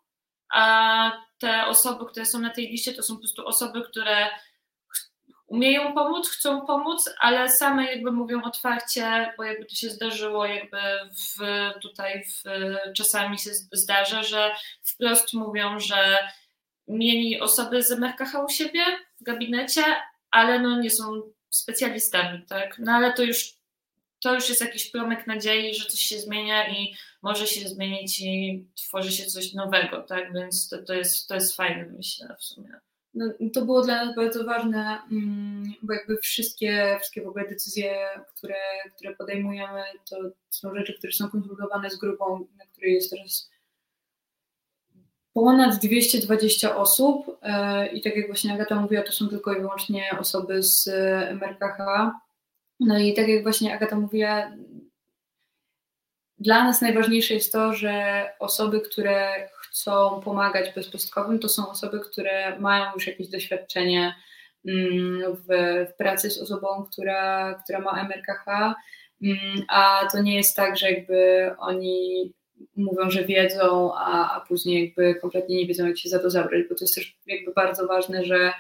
a 0.55 1.13
te 1.39 1.67
osoby, 1.67 2.07
które 2.07 2.27
są 2.27 2.39
na 2.39 2.51
tej 2.51 2.69
liście, 2.69 2.93
to 2.93 3.03
są 3.03 3.15
po 3.15 3.21
prostu 3.21 3.47
osoby, 3.47 3.83
które 3.83 4.29
umieją 5.51 5.95
pomóc, 5.95 6.29
chcą 6.29 6.67
pomóc, 6.67 7.11
ale 7.19 7.49
same 7.49 7.87
jakby 7.87 8.13
mówią 8.13 8.43
otwarcie, 8.43 9.33
bo 9.37 9.45
jakby 9.45 9.65
to 9.65 9.75
się 9.75 9.91
zdarzyło, 9.91 10.47
jakby 10.47 10.79
w, 11.13 11.39
tutaj 11.83 12.25
w, 12.25 12.43
czasami 12.93 13.39
się 13.39 13.51
zdarza, 13.73 14.23
że 14.23 14.51
wprost 14.83 15.35
mówią, 15.35 15.81
że 15.81 16.19
mieli 16.89 17.41
osoby 17.41 17.83
z 17.83 17.93
MRKH 17.93 18.35
u 18.45 18.49
siebie 18.49 18.81
w 19.21 19.25
gabinecie, 19.25 19.83
ale 20.31 20.59
no 20.59 20.81
nie 20.81 20.91
są 20.91 21.23
specjalistami, 21.51 22.43
tak? 22.49 22.79
No 22.79 22.93
ale 22.93 23.13
to 23.13 23.23
już 23.23 23.61
to 24.21 24.35
już 24.35 24.49
jest 24.49 24.61
jakiś 24.61 24.91
promyk 24.91 25.27
nadziei, 25.27 25.75
że 25.75 25.89
coś 25.89 26.01
się 26.01 26.19
zmienia 26.19 26.69
i 26.69 26.95
może 27.23 27.47
się 27.47 27.69
zmienić 27.69 28.21
i 28.21 28.65
tworzy 28.75 29.13
się 29.13 29.27
coś 29.27 29.53
nowego, 29.53 30.03
tak? 30.03 30.33
Więc 30.35 30.69
to, 30.69 30.83
to, 30.83 30.95
jest, 30.95 31.29
to 31.29 31.35
jest 31.35 31.57
fajne, 31.57 31.87
myślę, 31.97 32.37
w 32.39 32.45
sumie 32.45 32.81
no, 33.15 33.33
to 33.55 33.65
było 33.65 33.83
dla 33.83 34.05
nas 34.05 34.17
bardzo 34.17 34.45
ważne, 34.45 34.99
mm, 35.13 35.73
bo 35.83 35.93
jakby 35.93 36.17
wszystkie, 36.17 36.97
wszystkie 37.01 37.23
w 37.23 37.29
ogóle 37.29 37.49
decyzje, 37.49 37.95
które, 38.37 38.57
które 38.97 39.17
podejmujemy, 39.17 39.83
to 40.11 40.17
są 40.51 40.75
rzeczy, 40.75 40.95
które 40.99 41.13
są 41.13 41.31
konsultowane 41.31 41.91
z 41.91 41.99
grupą, 41.99 42.47
na 42.59 42.67
której 42.67 42.95
jest 42.95 43.11
teraz 43.11 43.51
ponad 45.33 45.79
220 45.79 46.77
osób 46.77 47.41
i 47.93 48.03
tak 48.03 48.17
jak 48.17 48.27
właśnie 48.27 48.55
Agata 48.55 48.75
mówiła, 48.81 49.03
to 49.03 49.13
są 49.13 49.29
tylko 49.29 49.53
i 49.53 49.61
wyłącznie 49.61 50.11
osoby 50.19 50.63
z 50.63 50.89
MRKH. 51.29 52.11
No 52.81 52.99
i 52.99 53.15
tak 53.15 53.29
jak 53.29 53.43
właśnie 53.43 53.75
Agata 53.75 53.97
mówiła, 53.97 54.53
dla 56.39 56.65
nas 56.65 56.81
najważniejsze 56.81 57.35
jest 57.35 57.53
to, 57.53 57.75
że 57.75 58.25
osoby, 58.39 58.81
które 58.81 59.49
chcą 59.71 60.21
pomagać 60.25 60.75
bezpestkowym, 60.75 61.39
to 61.39 61.49
są 61.49 61.69
osoby, 61.69 62.01
które 62.01 62.59
mają 62.59 62.93
już 62.95 63.07
jakieś 63.07 63.29
doświadczenie 63.29 64.15
mm, 64.67 65.37
w, 65.37 65.47
w 65.93 65.97
pracy 65.97 66.31
z 66.31 66.43
osobą, 66.43 66.87
która, 66.93 67.55
która 67.65 67.81
ma 67.81 68.01
MRKH, 68.01 68.75
mm, 69.23 69.65
a 69.69 70.09
to 70.13 70.23
nie 70.23 70.37
jest 70.37 70.57
tak, 70.57 70.77
że 70.77 70.91
jakby 70.91 71.51
oni 71.59 72.33
mówią, 72.77 73.11
że 73.11 73.25
wiedzą, 73.25 73.95
a, 73.95 74.37
a 74.37 74.41
później 74.41 74.85
jakby 74.85 75.21
kompletnie 75.21 75.57
nie 75.57 75.67
wiedzą, 75.67 75.87
jak 75.87 75.99
się 75.99 76.09
za 76.09 76.19
to 76.19 76.31
zabrać, 76.31 76.63
bo 76.69 76.75
to 76.75 76.85
jest 76.85 76.95
też 76.95 77.17
jakby 77.27 77.53
bardzo 77.53 77.87
ważne, 77.87 78.25
że 78.25 78.53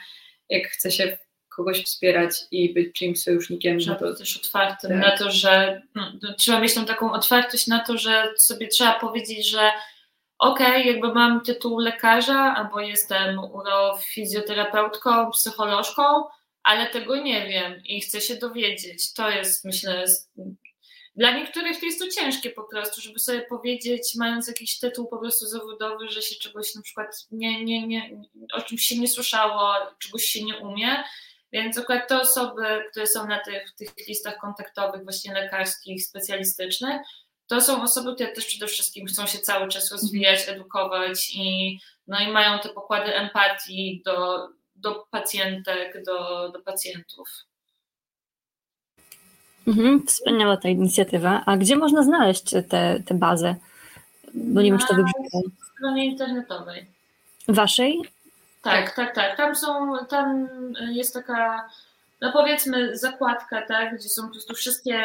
jak 0.48 0.66
chce 0.68 0.90
się 0.90 1.18
kogoś 1.56 1.84
wspierać 1.84 2.32
i 2.50 2.74
być 2.74 2.94
czyimś 2.94 3.22
sojusznikiem. 3.22 3.78
Trzeba 3.78 3.96
to, 3.96 4.06
być 4.06 4.18
też 4.18 4.36
otwartym 4.36 4.90
tak. 4.90 5.00
na 5.00 5.16
to, 5.16 5.30
że 5.30 5.82
no, 5.94 6.34
trzeba 6.38 6.60
mieć 6.60 6.74
tą 6.74 6.86
taką 6.86 7.12
otwartość 7.12 7.66
na 7.66 7.84
to, 7.84 7.98
że 7.98 8.32
sobie 8.36 8.68
trzeba 8.68 9.00
powiedzieć, 9.00 9.50
że 9.50 9.70
okay, 10.40 10.84
jakby 10.84 11.14
mam 11.14 11.40
tytuł 11.40 11.78
lekarza, 11.78 12.54
albo 12.56 12.80
jestem 12.80 13.38
urofizjoterapeutką, 13.38 15.30
psycholożką, 15.30 16.02
ale 16.62 16.86
tego 16.86 17.16
nie 17.16 17.46
wiem 17.48 17.82
i 17.84 18.00
chcę 18.00 18.20
się 18.20 18.36
dowiedzieć. 18.36 19.12
To 19.12 19.30
jest, 19.30 19.64
myślę, 19.64 20.04
dla 21.16 21.30
niektórych 21.30 21.80
to 21.80 21.86
jest 21.86 21.98
to 21.98 22.08
ciężkie 22.08 22.50
po 22.50 22.64
prostu, 22.64 23.00
żeby 23.00 23.18
sobie 23.18 23.42
powiedzieć, 23.42 24.14
mając 24.18 24.48
jakiś 24.48 24.78
tytuł 24.78 25.06
po 25.08 25.18
prostu 25.18 25.46
zawodowy, 25.46 26.08
że 26.08 26.22
się 26.22 26.34
czegoś 26.34 26.74
na 26.74 26.82
przykład 26.82 27.26
nie, 27.30 27.64
nie, 27.64 27.86
nie, 27.86 28.22
o 28.52 28.62
czymś 28.62 28.82
się 28.82 28.98
nie 28.98 29.08
słyszało, 29.08 29.74
czegoś 29.98 30.24
się 30.24 30.44
nie 30.44 30.58
umie. 30.58 31.04
Więc 31.52 31.78
akurat 31.78 32.08
te 32.08 32.20
osoby, 32.20 32.62
które 32.90 33.06
są 33.06 33.26
na 33.26 33.38
tych, 33.38 33.74
tych 33.74 34.08
listach 34.08 34.36
kontaktowych, 34.38 35.04
właśnie 35.04 35.34
lekarskich, 35.34 36.06
specjalistycznych, 36.06 37.02
to 37.50 37.60
są 37.60 37.82
osoby, 37.82 38.14
które 38.14 38.32
też 38.32 38.46
przede 38.46 38.66
wszystkim 38.66 39.06
chcą 39.06 39.26
się 39.26 39.38
cały 39.38 39.68
czas 39.68 39.92
rozwijać, 39.92 40.48
edukować 40.48 41.30
i, 41.34 41.78
no 42.06 42.20
i 42.20 42.28
mają 42.28 42.58
te 42.58 42.68
pokłady 42.68 43.14
empatii 43.14 44.02
do, 44.04 44.48
do 44.76 45.06
pacjentek, 45.10 46.04
do, 46.04 46.48
do 46.48 46.60
pacjentów. 46.60 47.28
Mhm, 49.66 50.06
wspaniała 50.06 50.56
ta 50.56 50.68
inicjatywa. 50.68 51.42
A 51.46 51.56
gdzie 51.56 51.76
można 51.76 52.02
znaleźć 52.02 52.50
tę 52.50 52.62
te, 53.06 53.14
bazę? 53.14 53.54
Bo 54.34 54.62
nie 54.62 54.70
wiem, 54.70 54.78
czy 54.78 54.86
to 54.86 54.94
wybrzmiało. 54.94 55.44
Na 55.60 55.66
stronie 55.76 56.06
internetowej. 56.06 56.86
Waszej? 57.48 58.00
Tak, 58.62 58.96
tak, 58.96 59.14
tak. 59.14 59.36
Tam 59.36 59.56
są, 59.56 59.96
tam 60.08 60.48
jest 60.90 61.14
taka, 61.14 61.68
no 62.20 62.32
powiedzmy, 62.32 62.96
zakładka, 62.96 63.62
tak, 63.62 63.96
gdzie 63.98 64.08
są 64.08 64.22
po 64.22 64.32
prostu 64.32 64.54
wszystkie, 64.54 65.00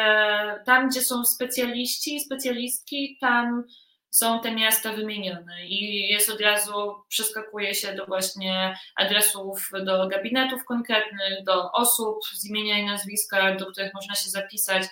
tam 0.64 0.88
gdzie 0.88 1.00
są 1.00 1.24
specjaliści, 1.24 2.20
specjalistki, 2.20 3.18
tam 3.20 3.64
są 4.10 4.40
te 4.40 4.52
miasta 4.52 4.92
wymienione 4.92 5.66
i 5.66 6.08
jest 6.08 6.30
od 6.30 6.40
razu, 6.40 6.94
przeskakuje 7.08 7.74
się 7.74 7.94
do 7.94 8.06
właśnie 8.06 8.78
adresów, 8.96 9.70
do 9.84 10.08
gabinetów 10.08 10.64
konkretnych, 10.64 11.44
do 11.44 11.72
osób 11.72 12.18
z 12.34 12.44
imienia 12.44 12.78
i 12.78 12.86
nazwiska, 12.86 13.54
do 13.54 13.66
których 13.66 13.94
można 13.94 14.14
się 14.14 14.30
zapisać, 14.30 14.82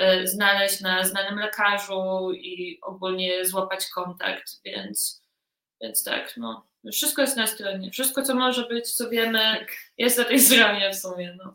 y, 0.00 0.26
znaleźć 0.26 0.80
na 0.80 1.04
znanym 1.04 1.38
lekarzu 1.38 2.32
i 2.32 2.78
ogólnie 2.82 3.44
złapać 3.44 3.86
kontakt, 3.86 4.60
więc, 4.64 5.22
więc 5.80 6.04
tak, 6.04 6.34
no. 6.36 6.66
Wszystko 6.92 7.22
jest 7.22 7.36
na 7.36 7.46
stronie. 7.46 7.90
Wszystko, 7.90 8.22
co 8.22 8.34
może 8.34 8.66
być, 8.66 8.92
co 8.92 9.10
wiemy, 9.10 9.38
tak. 9.38 9.68
jest 9.98 10.18
na 10.18 10.24
tej 10.24 10.40
stronie 10.40 10.90
w 10.90 10.96
sumie. 10.96 11.36
No. 11.44 11.54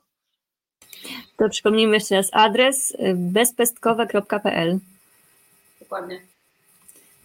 To 1.37 1.49
przypomnijmy 1.49 1.93
jeszcze 1.93 2.15
raz 2.15 2.29
adres 2.31 2.91
y, 2.91 2.97
bezpestkowe.pl. 3.15 4.79
Dokładnie. 5.79 6.19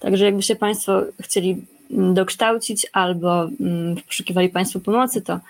Także 0.00 0.24
jakby 0.24 0.42
się 0.42 0.56
Państwo 0.56 1.02
chcieli 1.20 1.66
mm, 1.90 2.14
dokształcić 2.14 2.86
albo 2.92 3.44
mm, 3.44 3.96
poszukiwali 4.06 4.48
Państwo 4.48 4.80
pomocy, 4.80 5.22
to 5.22 5.40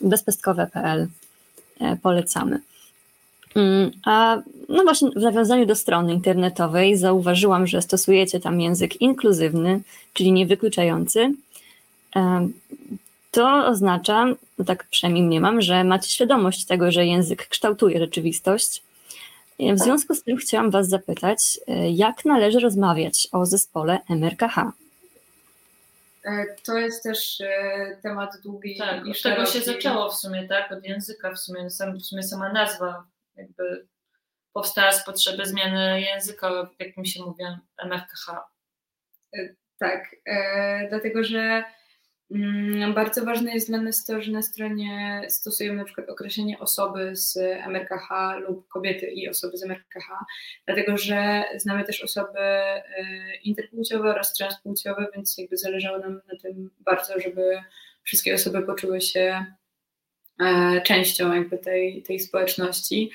bezpestkowe.pl 0.00 1.08
e, 1.80 1.96
polecamy. 1.96 2.60
Mm, 3.54 3.90
a 4.04 4.42
no 4.68 4.82
właśnie 4.82 5.10
w 5.10 5.22
nawiązaniu 5.22 5.66
do 5.66 5.74
strony 5.74 6.12
internetowej 6.12 6.96
zauważyłam, 6.96 7.66
że 7.66 7.82
stosujecie 7.82 8.40
tam 8.40 8.60
język 8.60 9.00
inkluzywny, 9.00 9.80
czyli 10.12 10.32
niewykluczający. 10.32 11.34
To 13.34 13.66
oznacza, 13.66 14.26
no 14.58 14.64
tak 14.64 14.84
przynajmniej 14.88 15.24
mnie 15.24 15.40
mam, 15.40 15.62
że 15.62 15.84
macie 15.84 16.10
świadomość 16.10 16.66
tego, 16.66 16.92
że 16.92 17.06
język 17.06 17.48
kształtuje 17.48 17.98
rzeczywistość 17.98 18.82
w 19.58 19.78
związku 19.78 20.14
z 20.14 20.22
tym 20.22 20.36
chciałam 20.36 20.70
Was 20.70 20.88
zapytać, 20.88 21.60
e, 21.68 21.90
jak 21.90 22.24
należy 22.24 22.60
rozmawiać 22.60 23.28
o 23.32 23.46
zespole 23.46 23.98
MRKH? 24.10 24.58
E, 26.24 26.46
to 26.66 26.78
jest 26.78 27.02
też 27.02 27.40
e, 27.40 27.96
temat 28.02 28.40
długi. 28.44 28.76
Tak, 28.78 29.06
od 29.06 29.22
tego 29.22 29.46
się 29.46 29.60
zaczęło 29.60 30.10
w 30.10 30.14
sumie, 30.14 30.48
tak? 30.48 30.72
Od 30.72 30.84
języka 30.84 31.30
w 31.34 31.38
sumie, 31.38 31.70
sam, 31.70 31.98
w 31.98 32.02
sumie 32.02 32.22
sama 32.22 32.52
nazwa 32.52 33.04
jakby 33.36 33.86
powstała 34.52 34.92
z 34.92 35.04
potrzeby 35.04 35.46
zmiany 35.46 36.00
języka, 36.00 36.70
jak 36.78 36.96
mi 36.96 37.08
się 37.08 37.22
mówi, 37.22 37.44
MRKH. 37.78 38.26
Tak, 39.78 40.16
e, 40.26 40.88
dlatego 40.88 41.24
że 41.24 41.64
bardzo 42.94 43.24
ważne 43.24 43.54
jest 43.54 43.68
dla 43.68 43.80
nas 43.80 44.04
to, 44.04 44.22
że 44.22 44.32
na 44.32 44.42
stronie 44.42 45.22
stosujemy 45.28 45.76
na 45.76 45.84
przykład 45.84 46.08
określenie 46.08 46.58
osoby 46.58 47.16
z 47.16 47.36
MRKH 47.66 48.08
lub 48.48 48.68
kobiety 48.68 49.06
i 49.06 49.28
osoby 49.28 49.56
z 49.56 49.64
MRKH, 49.64 50.08
dlatego 50.66 50.96
że 50.96 51.44
znamy 51.56 51.84
też 51.84 52.04
osoby 52.04 52.38
e, 52.38 52.84
interpłciowe 53.44 54.10
oraz 54.10 54.34
transpłciowe, 54.34 55.06
więc 55.14 55.38
jakby 55.38 55.56
zależało 55.56 55.98
nam 55.98 56.12
na 56.12 56.38
tym 56.42 56.70
bardzo, 56.80 57.20
żeby 57.20 57.62
wszystkie 58.02 58.34
osoby 58.34 58.62
poczuły 58.62 59.00
się 59.00 59.46
e, 60.40 60.80
częścią 60.80 61.34
jakby 61.34 61.58
tej, 61.58 62.02
tej 62.02 62.20
społeczności. 62.20 63.10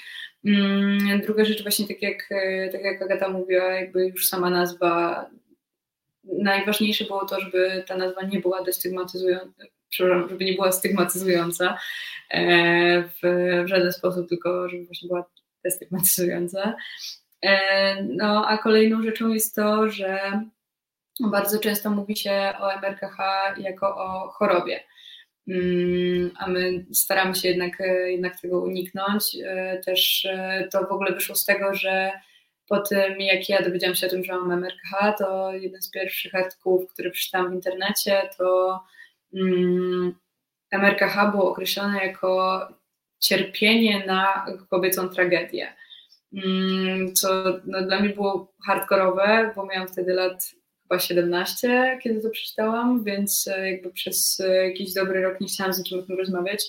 Mm, 0.46 1.22
druga 1.22 1.46
rzecz 1.46 1.64
właśnie 1.64 1.88
tak 1.88 2.02
jak, 2.02 2.32
e, 2.32 2.70
tak 2.70 2.82
jak 2.82 3.02
Agata 3.02 3.30
mówiła, 3.30 3.64
jakby 3.64 4.08
już 4.08 4.28
sama 4.28 4.50
nazwa 4.50 5.26
najważniejsze 6.38 7.06
było 7.06 7.26
to, 7.26 7.40
żeby 7.40 7.84
ta 7.88 7.98
nazwa 7.98 8.22
nie 8.22 8.40
była 8.40 8.64
destygmatyzująca, 8.64 9.64
żeby 10.30 10.46
nie 10.46 10.54
była 10.54 10.72
stygmatyzująca 10.72 11.78
e, 12.30 13.04
w, 13.04 13.20
w 13.66 13.68
żaden 13.68 13.94
sposób, 13.94 14.30
tylko 14.30 14.70
żeby 14.70 14.86
właśnie 14.86 15.08
była 15.08 15.26
destygmatyzująca. 15.64 16.76
E, 17.42 18.04
no 18.04 18.48
a 18.48 18.58
kolejną 18.58 19.04
rzeczą 19.04 19.34
jest 19.34 19.56
to, 19.56 19.90
że 19.90 20.42
bardzo 21.20 21.60
często 21.60 21.90
mówi 21.90 22.16
się 22.16 22.54
o 22.60 22.74
MRKH 22.74 23.18
jako 23.58 23.96
o 23.98 24.30
chorobie. 24.30 24.84
Mm, 25.48 26.32
a 26.38 26.48
my 26.48 26.86
staramy 26.94 27.36
się 27.36 27.48
jednak, 27.48 27.78
jednak 28.06 28.42
tego 28.42 28.62
uniknąć. 28.62 29.38
E, 29.46 29.82
też 29.86 30.28
to 30.72 30.88
w 30.88 30.92
ogóle 30.92 31.12
wyszło 31.12 31.36
z 31.36 31.46
tego, 31.46 31.74
że 31.74 32.12
po 32.70 32.80
tym, 32.80 33.20
jak 33.20 33.50
ja 33.50 33.62
dowiedziałam 33.62 33.96
się 33.96 34.08
o 34.08 34.10
tym, 34.10 34.24
że 34.24 34.34
mam 34.34 34.52
MRKH, 34.52 35.18
to 35.18 35.54
jeden 35.54 35.82
z 35.82 35.92
pierwszych 35.92 36.36
artykułów, 36.36 36.94
który 36.94 37.12
przeczytałam 37.12 37.52
w 37.52 37.54
internecie, 37.54 38.30
to 38.38 38.80
mm, 39.34 40.16
MRKH 40.72 41.32
było 41.32 41.52
określone 41.52 42.06
jako 42.06 42.60
cierpienie 43.20 44.06
na 44.06 44.46
kobiecą 44.70 45.10
tragedię. 45.10 45.74
Mm, 46.34 47.14
co 47.14 47.44
no, 47.66 47.82
dla 47.82 48.00
mnie 48.00 48.10
było 48.10 48.54
hardkorowe, 48.66 49.54
bo 49.56 49.66
miałam 49.66 49.88
wtedy 49.88 50.14
lat 50.14 50.52
chyba 50.82 51.00
17, 51.00 52.00
kiedy 52.04 52.22
to 52.22 52.30
przeczytałam, 52.30 53.04
więc 53.04 53.48
e, 53.48 53.72
jakby 53.72 53.92
przez 53.92 54.40
e, 54.40 54.68
jakiś 54.68 54.94
dobry 54.94 55.22
rok 55.22 55.42
nie 55.42 55.48
chciałam 55.48 55.74
z 55.74 55.78
nikim 55.78 56.00
o 56.00 56.02
tym 56.02 56.18
rozmawiać. 56.18 56.66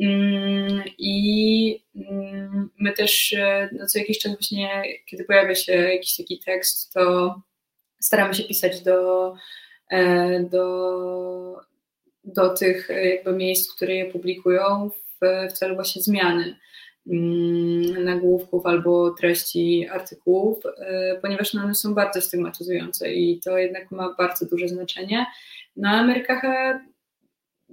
Mm, 0.00 0.82
I 0.98 1.82
mm, 1.94 2.70
my 2.78 2.92
też 2.92 3.32
e, 3.32 3.68
no, 3.72 3.86
co 3.86 3.98
jakiś 3.98 4.18
czas 4.18 4.32
właśnie, 4.32 4.82
kiedy 5.06 5.24
pojawia 5.24 5.54
się 5.54 5.72
jakiś 5.72 6.16
taki 6.16 6.38
tekst, 6.38 6.92
to 6.92 7.34
staramy 8.00 8.34
się 8.34 8.44
pisać 8.44 8.82
do, 8.82 9.34
e, 9.90 10.40
do, 10.40 11.60
do 12.24 12.54
tych 12.54 12.90
e, 12.90 13.08
jakby 13.08 13.32
miejsc, 13.32 13.74
które 13.74 13.94
je 13.94 14.12
publikują 14.12 14.90
w, 14.90 15.50
w 15.50 15.52
celu 15.52 15.74
właśnie 15.74 16.02
zmiany 16.02 16.56
mm, 17.06 18.04
nagłówków 18.04 18.66
albo 18.66 19.10
treści 19.10 19.88
artykułów, 19.88 20.58
ponieważ 21.22 21.54
no, 21.54 21.62
one 21.62 21.74
są 21.74 21.94
bardzo 21.94 22.20
stygmatyzujące 22.20 23.12
i 23.12 23.40
to 23.40 23.58
jednak 23.58 23.90
ma 23.90 24.14
bardzo 24.18 24.46
duże 24.46 24.68
znaczenie. 24.68 25.26
Na 25.76 25.90
Amerykach 25.90 26.42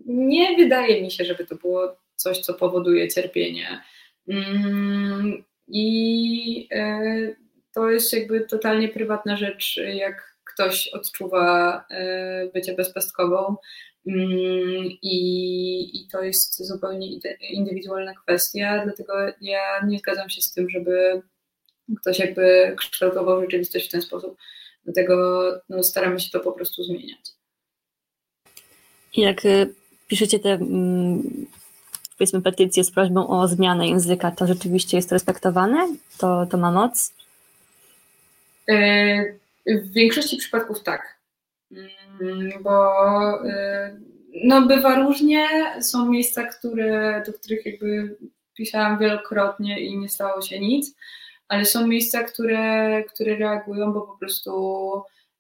nie 0.06 0.58
wydaje 0.58 1.02
mi 1.02 1.12
się, 1.12 1.26
żeby 1.26 1.46
to 1.46 1.56
było 1.56 1.98
coś, 2.18 2.40
co 2.40 2.54
powoduje 2.54 3.08
cierpienie. 3.08 3.82
I 5.68 6.68
e, 6.72 7.36
to 7.74 7.90
jest 7.90 8.14
jakby 8.14 8.42
totalnie 8.42 8.90
prywatna 8.90 9.38
rzecz, 9.38 9.80
jak 9.94 10.38
ktoś 10.54 10.88
odczuwa 10.88 11.86
bycie 12.54 12.74
bezpestkową. 12.74 13.56
Mm, 14.08 14.86
I, 15.02 15.18
I 15.94 16.08
to 16.12 16.24
jest 16.24 16.68
zupełnie 16.68 17.08
indywidualna 17.50 18.14
kwestia, 18.14 18.82
dlatego 18.84 19.14
ja 19.42 19.86
nie 19.86 20.00
zgadzam 20.00 20.30
się 20.30 20.42
z 20.42 20.54
tym, 20.54 20.70
żeby 20.70 21.22
ktoś 22.02 22.20
jakby 22.20 22.76
kształtował 22.78 23.42
rzeczywistość 23.42 23.88
w 23.88 23.92
ten 23.92 24.02
sposób. 24.02 24.38
Dlatego 24.86 25.52
no, 25.70 25.84
staramy 25.84 26.20
się 26.20 26.30
to 26.32 26.40
po 26.40 26.52
prostu 26.52 26.84
zmieniać. 26.84 27.20
Jak 29.18 29.46
y, 29.46 29.74
piszecie 30.08 30.40
te 30.40 30.50
mm, 30.50 31.46
powiedzmy 32.18 32.42
petycje 32.42 32.84
z 32.84 32.92
prośbą 32.92 33.28
o 33.28 33.48
zmianę 33.48 33.88
języka, 33.88 34.32
to 34.32 34.48
rzeczywiście 34.48 34.98
jest 34.98 35.12
respektowane? 35.12 35.88
To, 36.18 36.46
to 36.46 36.58
ma 36.58 36.72
moc? 36.72 37.14
Y, 38.70 39.40
w 39.68 39.94
większości 39.94 40.38
przypadków 40.38 40.84
tak. 40.84 41.18
Mm, 42.22 42.64
bo 42.64 42.94
y, 43.46 44.02
no 44.44 44.62
bywa 44.62 44.96
różnie. 44.96 45.48
Są 45.82 46.10
miejsca, 46.10 46.44
które, 46.44 47.24
do 47.26 47.34
których 47.34 47.66
jakby 47.66 48.18
pisałam 48.54 49.00
wielokrotnie 49.00 49.80
i 49.80 49.98
nie 49.98 50.10
stało 50.10 50.42
się 50.42 50.60
nic 50.60 50.96
ale 51.48 51.66
są 51.66 51.88
miejsca, 51.88 52.24
które, 52.24 53.04
które 53.04 53.36
reagują, 53.36 53.94
bo 53.94 54.02
po 54.02 54.18
prostu 54.18 54.92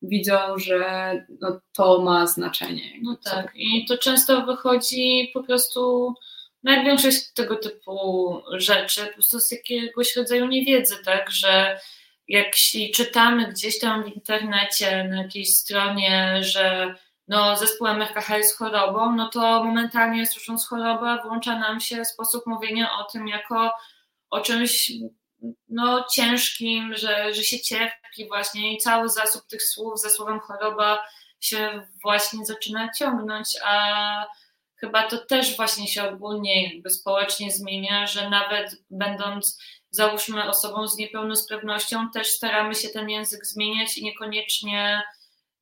widzą, 0.01 0.57
że 0.57 1.11
no, 1.41 1.59
to 1.73 2.01
ma 2.01 2.27
znaczenie. 2.27 2.83
No 3.01 3.17
tak, 3.23 3.51
i 3.55 3.85
to 3.85 3.97
często 3.97 4.45
wychodzi 4.45 5.31
po 5.33 5.43
prostu, 5.43 6.13
no 6.67 6.73
jak 6.73 6.85
większość 6.85 7.33
tego 7.33 7.55
typu 7.55 8.41
rzeczy, 8.53 9.05
po 9.05 9.13
prostu 9.13 9.39
z 9.39 9.51
jakiegoś 9.51 10.15
rodzaju 10.15 10.47
niewiedzy, 10.47 10.95
tak, 11.05 11.31
że 11.31 11.79
jak 12.27 12.55
czytamy 12.95 13.47
gdzieś 13.47 13.79
tam 13.79 14.03
w 14.03 14.15
internecie, 14.15 15.03
na 15.03 15.21
jakiejś 15.21 15.49
stronie, 15.49 16.43
że 16.43 16.95
no, 17.27 17.57
zespół 17.57 17.87
MRKH 17.87 18.29
jest 18.29 18.57
chorobą, 18.57 19.15
no 19.15 19.29
to 19.29 19.63
momentalnie 19.63 20.25
słysząc 20.25 20.67
chorobę 20.67 21.17
włącza 21.23 21.59
nam 21.59 21.79
się 21.79 22.05
sposób 22.05 22.45
mówienia 22.45 22.89
o 22.99 23.03
tym 23.03 23.27
jako 23.27 23.71
o 24.29 24.41
czymś 24.41 24.91
no, 25.69 26.05
ciężkim, 26.11 26.95
że, 26.95 27.33
że 27.33 27.43
się 27.43 27.59
cierpi 27.59 28.27
właśnie 28.27 28.73
i 28.73 28.77
cały 28.77 29.09
zasób 29.09 29.47
tych 29.47 29.63
słów 29.63 30.01
za 30.01 30.09
słowem 30.09 30.39
choroba 30.39 31.03
się 31.39 31.87
właśnie 32.03 32.45
zaczyna 32.45 32.91
ciągnąć, 32.91 33.57
a 33.65 34.25
chyba 34.77 35.03
to 35.03 35.17
też 35.17 35.55
właśnie 35.55 35.87
się 35.87 36.09
ogólnie 36.09 36.73
jakby 36.73 36.89
społecznie 36.89 37.51
zmienia, 37.51 38.07
że 38.07 38.29
nawet 38.29 38.83
będąc 38.89 39.61
załóżmy 39.89 40.49
osobą 40.49 40.87
z 40.87 40.97
niepełnosprawnością, 40.97 42.11
też 42.11 42.27
staramy 42.27 42.75
się 42.75 42.89
ten 42.89 43.09
język 43.09 43.45
zmieniać 43.45 43.97
i 43.97 44.03
niekoniecznie, 44.03 45.01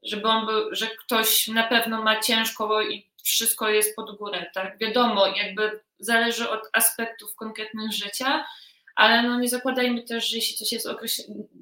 żeby 0.03 0.27
on 0.27 0.45
był, 0.45 0.75
że 0.75 0.87
ktoś 0.87 1.47
na 1.47 1.63
pewno 1.63 2.03
ma 2.03 2.19
ciężko 2.19 2.81
i 2.81 3.09
wszystko 3.23 3.69
jest 3.69 3.95
pod 3.95 4.17
górę, 4.17 4.45
tak? 4.53 4.77
Wiadomo, 4.77 5.27
jakby 5.27 5.79
zależy 5.99 6.49
od 6.49 6.61
aspektów 6.73 7.35
konkretnych 7.35 7.93
życia, 7.93 8.45
ale 8.95 9.23
no 9.23 9.39
nie 9.39 9.49
zakładajmy 9.49 10.03
też, 10.03 10.29
że 10.29 10.35
jeśli 10.35 10.57
coś 10.57 10.71
jest, 10.71 10.87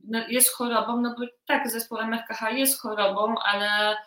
no 0.08 0.20
jest 0.28 0.52
chorobą, 0.52 1.02
no 1.02 1.16
bo 1.20 1.26
tak, 1.46 1.72
zespół 1.72 1.98
MRKH 1.98 2.52
jest 2.52 2.82
chorobą, 2.82 3.36
ale 3.44 3.98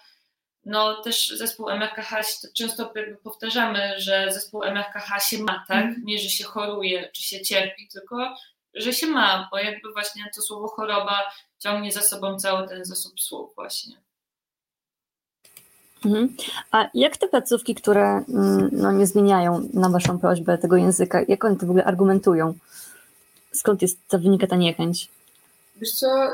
no 0.67 1.03
też 1.03 1.29
zespół 1.29 1.69
MRKH, 1.69 2.15
często 2.55 2.93
powtarzamy, 3.23 3.95
że 3.97 4.33
zespół 4.33 4.63
MRKH 4.63 5.21
się 5.21 5.39
ma, 5.39 5.65
tak? 5.69 5.85
Mm. 5.85 6.03
Nie, 6.05 6.19
że 6.19 6.29
się 6.29 6.45
choruje, 6.45 7.11
czy 7.13 7.23
się 7.23 7.41
cierpi, 7.41 7.89
tylko 7.89 8.35
że 8.75 8.93
się 8.93 9.07
ma, 9.07 9.49
bo 9.51 9.59
jakby 9.59 9.93
właśnie 9.93 10.25
to 10.35 10.43
słowo 10.43 10.69
choroba 10.69 11.23
ciągnie 11.59 11.93
za 11.93 12.03
sobą 12.03 12.39
cały 12.39 12.69
ten 12.69 12.85
zasób 12.85 13.21
słów 13.21 13.55
właśnie. 13.55 13.97
Mhm. 16.05 16.37
A 16.71 16.89
jak 16.95 17.17
te 17.17 17.29
placówki, 17.29 17.75
które 17.75 18.25
mm, 18.29 18.69
no, 18.73 18.93
nie 18.93 19.07
zmieniają 19.07 19.69
na 19.73 19.89
Waszą 19.89 20.19
prośbę 20.19 20.59
tego 20.59 20.77
języka, 20.77 21.21
jak 21.29 21.45
one 21.45 21.57
to 21.57 21.67
w 21.67 21.71
ogóle 21.71 21.85
argumentują? 21.85 22.55
skąd 23.57 23.83
jest, 23.83 24.09
to 24.09 24.19
wynika 24.19 24.47
ta 24.47 24.57
niechęć? 24.57 25.09
Wiesz 25.81 25.93
co, 25.93 26.29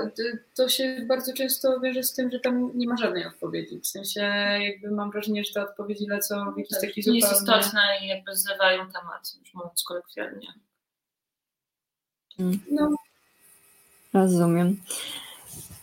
to 0.56 0.68
się 0.68 1.04
bardzo 1.08 1.32
często 1.32 1.80
wiąże 1.80 2.02
z 2.02 2.14
tym, 2.14 2.30
że 2.30 2.40
tam 2.40 2.70
nie 2.74 2.88
ma 2.88 2.96
żadnej 2.96 3.26
odpowiedzi. 3.26 3.80
W 3.80 3.86
sensie 3.86 4.20
jakby 4.60 4.90
mam 4.90 5.10
wrażenie, 5.10 5.44
że 5.44 5.52
te 5.52 5.62
odpowiedzi 5.62 6.06
lecą 6.06 6.52
w 6.52 6.58
jakiś 6.58 6.70
tak, 6.70 6.80
taki 6.80 7.02
zupełnie... 7.02 7.20
Nie 7.20 7.28
jest 7.28 7.42
istotne 7.42 7.80
i 8.02 8.06
jakby 8.06 8.36
zlewają 8.36 8.78
temat, 8.78 9.34
już 9.40 9.54
mówiąc 9.54 9.84
kolokwialnie. 9.84 10.48
Mm. 12.38 12.58
No. 12.70 12.96
Rozumiem. 14.14 14.76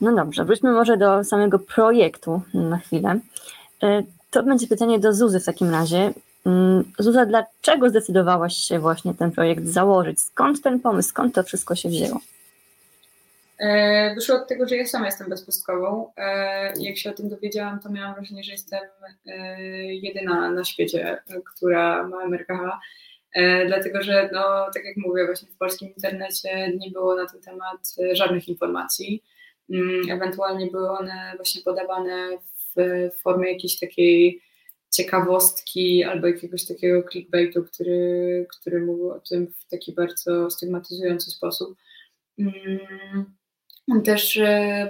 No 0.01 0.15
dobrze, 0.15 0.45
wróćmy 0.45 0.71
może 0.71 0.97
do 0.97 1.23
samego 1.23 1.59
projektu 1.59 2.41
na 2.53 2.77
chwilę. 2.77 3.19
E, 3.83 4.03
to 4.31 4.43
będzie 4.43 4.67
pytanie 4.67 4.99
do 4.99 5.13
Zuzy 5.13 5.39
w 5.39 5.45
takim 5.45 5.69
razie. 5.69 6.13
Mm, 6.45 6.83
Zuza, 6.99 7.25
dlaczego 7.25 7.89
zdecydowałaś 7.89 8.55
się 8.55 8.79
właśnie 8.79 9.13
ten 9.13 9.31
projekt 9.31 9.65
założyć? 9.65 10.21
Skąd 10.21 10.61
ten 10.61 10.79
pomysł? 10.79 11.09
Skąd 11.09 11.35
to 11.35 11.43
wszystko 11.43 11.75
się 11.75 11.89
wzięło? 11.89 12.19
E, 13.59 14.15
wyszło 14.15 14.35
od 14.35 14.47
tego, 14.47 14.67
że 14.67 14.77
ja 14.77 14.87
sama 14.87 15.05
jestem 15.05 15.29
bezpustkową. 15.29 16.13
E, 16.17 16.73
jak 16.79 16.97
się 16.97 17.09
o 17.09 17.13
tym 17.13 17.29
dowiedziałam, 17.29 17.79
to 17.79 17.89
miałam 17.89 18.15
wrażenie, 18.15 18.43
że 18.43 18.51
jestem 18.51 18.79
e, 19.25 19.63
jedyna 19.95 20.51
na 20.51 20.63
świecie, 20.63 21.23
która 21.55 22.07
ma 22.07 22.23
MRKH. 22.23 22.79
Dlatego, 23.67 24.01
że 24.01 24.29
no, 24.33 24.65
tak 24.73 24.85
jak 24.85 24.97
mówię, 24.97 25.25
właśnie 25.25 25.49
w 25.49 25.57
polskim 25.57 25.87
internecie 25.87 26.77
nie 26.77 26.91
było 26.91 27.15
na 27.15 27.25
ten 27.25 27.41
temat 27.41 27.95
żadnych 28.11 28.47
informacji. 28.47 29.23
Mm, 29.69 30.11
ewentualnie 30.11 30.67
były 30.67 30.89
one 30.89 31.33
właśnie 31.35 31.61
podawane 31.61 32.37
w 32.75 33.09
formie 33.21 33.51
jakiejś 33.51 33.79
takiej 33.79 34.41
ciekawostki 34.91 36.03
albo 36.03 36.27
jakiegoś 36.27 36.65
takiego 36.65 37.03
clickbaitu, 37.11 37.63
który, 37.63 38.47
który 38.49 38.81
mówił 38.85 39.11
o 39.11 39.19
tym 39.19 39.47
w 39.47 39.67
taki 39.67 39.93
bardzo 39.93 40.49
stygmatyzujący 40.49 41.31
sposób. 41.31 41.77
Mm, 42.39 43.38
też 44.03 44.39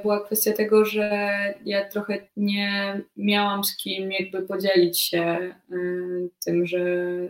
była 0.02 0.26
kwestia 0.26 0.54
tego, 0.54 0.86
że 0.86 1.30
ja 1.66 1.90
trochę 1.90 2.18
nie 2.38 3.02
miałam 3.18 3.64
z 3.64 3.78
kim 3.78 4.12
jakby 4.12 4.42
podzielić 4.42 5.02
się 5.02 5.54
y, 5.72 6.30
tym, 6.46 6.66
że, 6.66 6.86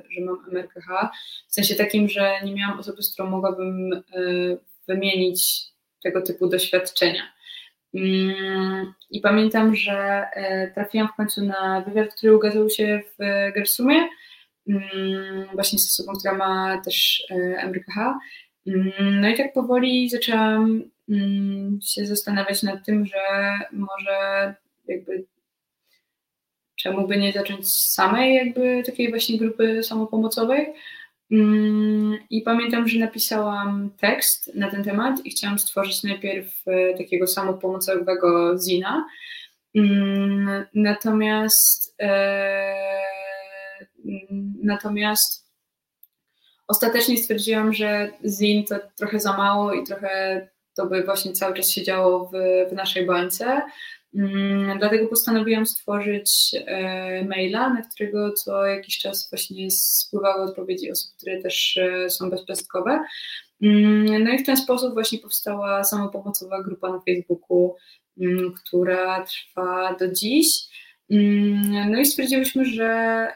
że 0.10 0.22
mam 0.22 0.38
MRKH, 0.52 1.10
w 1.48 1.54
sensie 1.54 1.76
takim, 1.76 2.10
że 2.10 2.32
nie 2.44 2.56
miałam 2.56 2.80
osoby, 2.80 3.04
z 3.04 3.14
którą 3.14 3.30
mogłabym 3.30 3.94
y, 3.94 4.58
wymienić 4.88 5.64
tego 6.04 6.22
typu 6.22 6.48
doświadczenia. 6.48 7.22
Mm, 7.94 8.94
I 9.12 9.22
pamiętam, 9.22 9.76
że 9.76 10.28
e, 10.34 10.72
trafiłam 10.72 11.08
w 11.08 11.16
końcu 11.16 11.46
na 11.46 11.82
wywiad, 11.82 12.16
który 12.16 12.36
ukazał 12.36 12.70
się 12.70 13.02
w 13.20 13.24
Gersumie, 13.56 14.10
mm, 14.68 15.48
właśnie 15.54 15.80
z 15.80 16.00
osobą, 16.00 16.18
która 16.20 16.34
ma 16.34 16.82
też 16.86 17.24
e, 17.32 17.36
MRKH. 17.64 17.98
Mm, 18.68 19.22
no 19.22 19.30
i 19.30 19.38
tak 19.38 19.54
powoli 19.54 20.10
zaczęłam 20.10 20.84
się 21.84 22.06
zastanawiać 22.06 22.64
nad 22.64 22.86
tym, 22.86 23.06
że 23.06 23.54
może 23.72 24.56
jakby 24.88 25.26
czemu 26.76 27.08
by 27.08 27.18
nie 27.18 27.32
zacząć 27.32 27.72
samej 27.72 28.36
jakby 28.36 28.84
takiej 28.86 29.10
właśnie 29.10 29.38
grupy 29.38 29.84
samopomocowej. 29.84 30.74
Mm, 31.32 32.18
I 32.30 32.42
pamiętam, 32.42 32.88
że 32.88 33.00
napisałam 33.00 33.92
tekst 33.98 34.56
na 34.56 34.72
ten 34.72 34.84
temat 34.84 35.26
i 35.26 35.30
chciałam 35.30 35.60
stworzyć 35.60 36.04
najpierw 36.04 36.68
e, 36.68 36.98
takiego 36.98 37.28
samopomocowego 37.28 38.58
zina. 38.68 39.06
Mm, 39.76 40.66
natomiast 40.74 41.96
e, 42.02 43.00
natomiast 44.64 45.50
ostatecznie 46.68 47.18
stwierdziłam, 47.18 47.74
że 47.74 48.12
zin 48.26 48.66
to 48.66 48.76
trochę 48.98 49.20
za 49.20 49.38
mało 49.38 49.74
i 49.74 49.84
trochę 49.84 50.48
to 50.80 50.86
by 50.86 51.04
właśnie 51.04 51.34
cały 51.34 51.54
czas 51.54 51.70
się 51.70 51.84
działo 51.84 52.26
w, 52.26 52.32
w 52.72 52.74
naszej 52.74 53.06
bańce. 53.06 53.62
Mm, 54.16 54.80
dlatego 54.80 55.08
postanowiłam 55.08 55.66
stworzyć 55.66 56.56
e, 56.66 57.26
maila, 57.26 57.74
na 57.74 57.82
którego 57.82 58.34
co 58.34 58.66
jakiś 58.66 58.98
czas 58.98 59.30
właśnie 59.30 59.72
spływały 59.72 60.44
odpowiedzi 60.44 60.92
osób, 60.92 61.16
które 61.18 61.42
też 61.42 61.78
e, 61.78 62.10
są 62.10 62.30
bezpestkowe. 62.30 63.04
Mm, 63.62 64.24
no 64.24 64.32
i 64.32 64.40
w 64.40 64.46
ten 64.46 64.58
sposób 64.58 64.94
właśnie 64.94 65.20
powstała 65.20 65.84
samopomocowa 65.84 66.64
grupa 66.64 66.90
na 66.90 67.00
Facebooku, 67.00 67.76
mm, 68.22 68.54
która 68.54 69.26
trwa 69.26 69.96
do 70.00 70.14
dziś. 70.14 70.48
No 71.90 72.00
i 72.00 72.06
stwierdziłyśmy, 72.06 72.66
że 72.66 73.28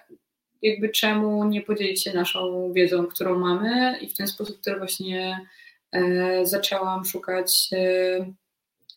jakby 0.61 0.89
czemu 0.89 1.45
nie 1.45 1.61
podzielić 1.61 2.03
się 2.03 2.13
naszą 2.13 2.73
wiedzą, 2.73 3.07
którą 3.07 3.39
mamy 3.39 3.97
i 4.01 4.09
w 4.09 4.17
ten 4.17 4.27
sposób 4.27 4.61
też 4.61 4.77
właśnie 4.77 5.39
zaczęłam 6.43 7.05
szukać 7.05 7.69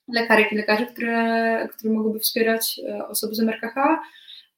lekarek 0.09 0.53
i 0.53 0.57
lekarzy, 0.57 0.87
które, 0.87 1.69
które 1.73 1.93
mogłyby 1.93 2.19
wspierać 2.19 2.81
e, 2.89 3.09
osoby 3.09 3.35
z 3.35 3.41
MRKH, 3.41 3.77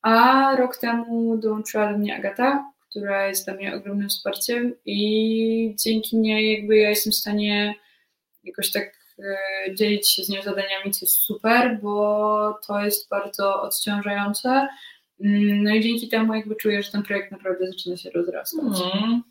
a 0.02 0.56
rok 0.56 0.76
temu 0.76 1.36
dołączyła 1.36 1.92
do 1.92 1.98
mnie 1.98 2.16
Agata, 2.16 2.72
która 2.90 3.28
jest 3.28 3.44
dla 3.44 3.54
mnie 3.54 3.74
ogromnym 3.74 4.08
wsparciem 4.08 4.74
i 4.84 5.74
dzięki 5.84 6.16
niej 6.16 6.58
jakby 6.58 6.76
ja 6.76 6.90
jestem 6.90 7.12
w 7.12 7.16
stanie 7.16 7.74
jakoś 8.44 8.72
tak 8.72 8.98
dzielić 9.74 10.12
się 10.12 10.24
z 10.24 10.28
nią 10.28 10.42
zadaniami, 10.42 10.90
co 10.90 11.04
jest 11.06 11.16
super, 11.16 11.78
bo 11.82 12.58
to 12.66 12.84
jest 12.84 13.08
bardzo 13.08 13.62
odciążające. 13.62 14.68
Mm, 15.20 15.62
no 15.62 15.74
i 15.74 15.80
dzięki 15.80 16.08
temu 16.08 16.34
jakby 16.34 16.56
czuję, 16.56 16.82
że 16.82 16.92
ten 16.92 17.02
projekt 17.02 17.32
naprawdę 17.32 17.66
zaczyna 17.66 17.96
się 17.96 18.10
rozrastać. 18.10 18.80
Mm. 18.94 19.22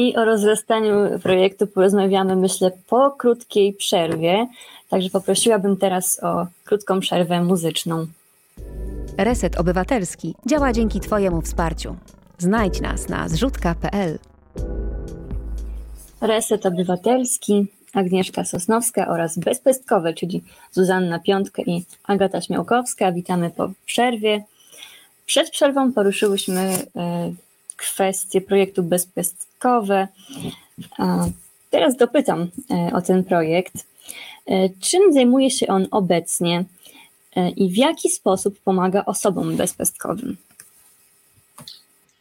I 0.00 0.16
o 0.16 0.24
rozrastaniu 0.24 1.18
projektu 1.22 1.66
porozmawiamy, 1.66 2.36
myślę, 2.36 2.70
po 2.88 3.10
krótkiej 3.10 3.72
przerwie. 3.72 4.46
Także 4.88 5.10
poprosiłabym 5.10 5.76
teraz 5.76 6.20
o 6.22 6.46
krótką 6.64 7.00
przerwę 7.00 7.42
muzyczną. 7.42 8.06
Reset 9.18 9.60
Obywatelski 9.60 10.34
działa 10.46 10.72
dzięki 10.72 11.00
Twojemu 11.00 11.42
wsparciu. 11.42 11.96
Znajdź 12.38 12.80
nas 12.80 13.08
na 13.08 13.28
zrzutka.pl. 13.28 14.18
Reset 16.20 16.66
Obywatelski, 16.66 17.66
Agnieszka 17.94 18.44
Sosnowska 18.44 19.08
oraz 19.08 19.38
Bezpestkowe, 19.38 20.14
czyli 20.14 20.42
Zuzanna 20.72 21.18
Piątka 21.18 21.62
i 21.62 21.84
Agata 22.04 22.40
Śmiałkowska. 22.40 23.12
Witamy 23.12 23.50
po 23.50 23.70
przerwie. 23.86 24.44
Przed 25.26 25.50
przerwą 25.50 25.92
poruszyłyśmy 25.92 26.60
e, 26.96 27.32
kwestie 27.80 28.40
projektu 28.40 28.82
Bezpestkowe. 28.82 30.08
Teraz 31.70 31.96
dopytam 31.96 32.50
e, 32.70 32.90
o 32.94 33.02
ten 33.02 33.24
projekt. 33.24 33.74
E, 34.46 34.68
czym 34.68 35.12
zajmuje 35.12 35.50
się 35.50 35.66
on 35.66 35.86
obecnie 35.90 36.64
i 37.56 37.70
w 37.70 37.76
jaki 37.76 38.10
sposób 38.10 38.60
pomaga 38.60 39.04
osobom 39.04 39.56
bezpestkowym? 39.56 40.36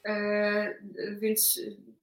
E, 0.06 0.76
więc 1.20 1.62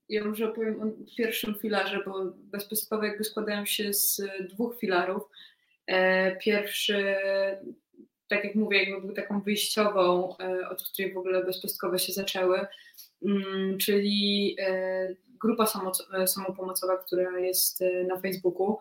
ja 0.09 0.25
może 0.25 0.49
opowiem 0.49 0.81
o 0.81 1.15
pierwszym 1.17 1.55
filarze, 1.55 1.99
bo 2.05 2.25
bezpestkowe 2.51 3.07
jakby 3.07 3.23
składają 3.23 3.65
się 3.65 3.93
z 3.93 4.21
dwóch 4.49 4.79
filarów. 4.79 5.23
E, 5.87 6.35
pierwszy, 6.35 7.15
tak 8.29 8.43
jak 8.43 8.55
mówię, 8.55 8.83
jakby 8.83 9.07
był 9.07 9.15
taką 9.15 9.41
wyjściową, 9.41 10.37
e, 10.37 10.69
od 10.69 10.83
której 10.83 11.13
w 11.13 11.17
ogóle 11.17 11.43
bezpestkowe 11.43 11.99
się 11.99 12.13
zaczęły, 12.13 12.67
mm, 13.25 13.77
czyli 13.77 14.57
grupa 15.41 15.65
samopomocowa, 16.27 16.97
która 16.97 17.39
jest 17.39 17.83
na 18.07 18.19
Facebooku, 18.19 18.77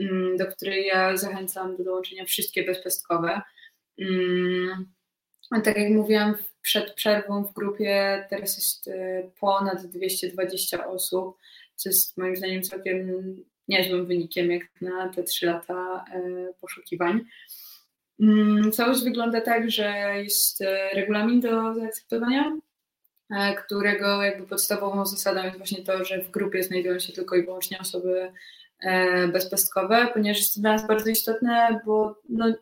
mm, 0.00 0.36
do 0.36 0.46
której 0.46 0.86
ja 0.86 1.16
zachęcam 1.16 1.76
do 1.76 1.84
dołączenia 1.84 2.24
wszystkie 2.24 2.64
bezpestkowe. 2.64 3.42
Mm, 3.98 4.92
tak 5.64 5.76
jak 5.76 5.90
mówiłam 5.90 6.34
przed 6.62 6.94
przerwą 6.94 7.44
w 7.44 7.52
grupie, 7.52 8.26
teraz 8.30 8.56
jest 8.56 8.90
ponad 9.40 9.86
220 9.86 10.86
osób, 10.86 11.36
co 11.74 11.88
jest 11.88 12.16
moim 12.16 12.36
zdaniem 12.36 12.62
całkiem 12.62 13.36
niezłym 13.68 14.06
wynikiem 14.06 14.50
jak 14.50 14.62
na 14.80 15.08
te 15.08 15.22
trzy 15.22 15.46
lata 15.46 16.04
poszukiwań. 16.60 17.24
Mm, 18.20 18.72
całość 18.72 19.04
wygląda 19.04 19.40
tak, 19.40 19.70
że 19.70 20.14
jest 20.22 20.60
y, 20.60 20.66
regulamin 20.94 21.40
do 21.40 21.74
zaakceptowania, 21.74 22.56
którego 23.64 24.22
jakby 24.22 24.46
podstawową 24.46 25.06
zasadą 25.06 25.44
jest 25.44 25.56
właśnie 25.56 25.84
to, 25.84 26.04
że 26.04 26.22
w 26.22 26.30
grupie 26.30 26.62
znajdują 26.62 26.98
się 26.98 27.12
tylko 27.12 27.36
i 27.36 27.44
wyłącznie 27.44 27.78
osoby 27.78 28.32
bezpestkowe, 29.32 30.08
ponieważ 30.14 30.38
jest 30.38 30.54
to 30.54 30.60
dla 30.60 30.72
nas 30.72 30.86
bardzo 30.86 31.10
istotne, 31.10 31.80
bo 31.86 32.20
no, 32.28 32.54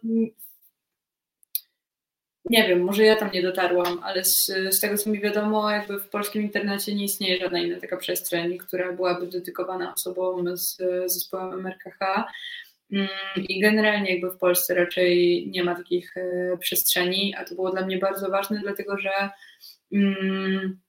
nie 2.50 2.68
wiem, 2.68 2.80
może 2.80 3.04
ja 3.04 3.16
tam 3.16 3.30
nie 3.30 3.42
dotarłam, 3.42 4.00
ale 4.02 4.24
z, 4.24 4.46
z, 4.46 4.80
tego 4.80 4.98
co 4.98 5.10
mi 5.10 5.20
wiadomo, 5.20 5.70
jakby 5.70 6.00
w 6.00 6.08
polskim 6.08 6.42
internecie 6.42 6.94
nie 6.94 7.04
istnieje 7.04 7.40
żadna 7.40 7.58
inna 7.58 7.80
taka 7.80 7.96
przestrzeń, 7.96 8.58
która 8.58 8.92
byłaby 8.92 9.26
dedykowana 9.26 9.94
osobom 9.94 10.56
z 10.56 10.76
zespołem 11.06 11.66
MRKH. 11.66 12.24
Mm, 12.92 13.08
I 13.48 13.60
generalnie 13.60 14.12
jakby 14.12 14.30
w 14.30 14.38
Polsce 14.38 14.74
raczej 14.74 15.44
nie 15.50 15.64
ma 15.64 15.74
takich 15.74 16.16
e, 16.16 16.56
przestrzeni, 16.58 17.34
a 17.34 17.44
to 17.44 17.54
było 17.54 17.70
dla 17.70 17.86
mnie 17.86 17.98
bardzo 17.98 18.30
ważne, 18.30 18.60
dlatego 18.62 18.98
że 18.98 19.30
mm, 19.92 20.80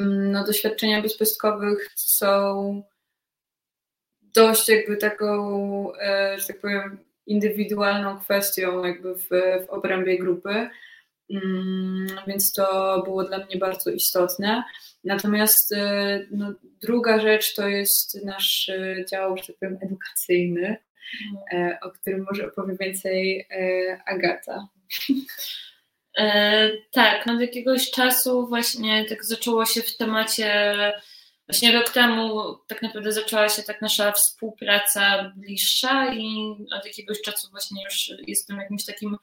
mm, 0.00 0.32
no, 0.32 0.44
doświadczenia 0.44 1.02
bezpestkowych 1.02 1.90
są 1.96 2.82
dość 4.22 4.68
jakby 4.68 4.96
taką, 4.96 5.92
e, 5.96 6.38
że 6.38 6.46
tak 6.46 6.60
powiem, 6.60 6.98
indywidualną 7.26 8.20
kwestią 8.20 8.84
jakby 8.84 9.14
w, 9.14 9.28
w 9.66 9.70
obrębie 9.70 10.18
grupy, 10.18 10.68
więc 12.26 12.52
to 12.52 13.02
było 13.04 13.24
dla 13.24 13.38
mnie 13.38 13.56
bardzo 13.56 13.90
istotne. 13.90 14.64
Natomiast 15.04 15.72
y, 15.72 15.76
no, 16.30 16.52
druga 16.82 17.20
rzecz 17.20 17.54
to 17.54 17.68
jest 17.68 18.24
nasz 18.24 18.70
dział, 19.10 19.36
że 19.36 19.42
tak 19.46 19.56
powiem, 19.56 19.78
edukacyjny. 19.82 20.76
O 21.82 21.90
którym 21.90 22.24
może 22.30 22.46
opowie 22.46 22.76
więcej 22.80 23.46
e, 23.50 24.00
Agata. 24.06 24.68
E, 26.18 26.70
tak, 26.92 27.26
no 27.26 27.32
od 27.32 27.40
jakiegoś 27.40 27.90
czasu 27.90 28.46
właśnie 28.46 29.04
tak 29.04 29.24
zaczęło 29.24 29.66
się 29.66 29.82
w 29.82 29.96
temacie 29.96 30.74
Właśnie 31.48 31.72
rok 31.72 31.90
temu 31.90 32.56
tak 32.66 32.82
naprawdę 32.82 33.12
zaczęła 33.12 33.48
się 33.48 33.62
tak 33.62 33.82
nasza 33.82 34.12
współpraca 34.12 35.32
bliższa 35.36 36.14
i 36.14 36.54
od 36.78 36.86
jakiegoś 36.86 37.20
czasu 37.20 37.50
właśnie 37.50 37.84
już 37.84 38.10
jestem 38.26 38.56
jakimś 38.56 38.84
takim 38.84 39.16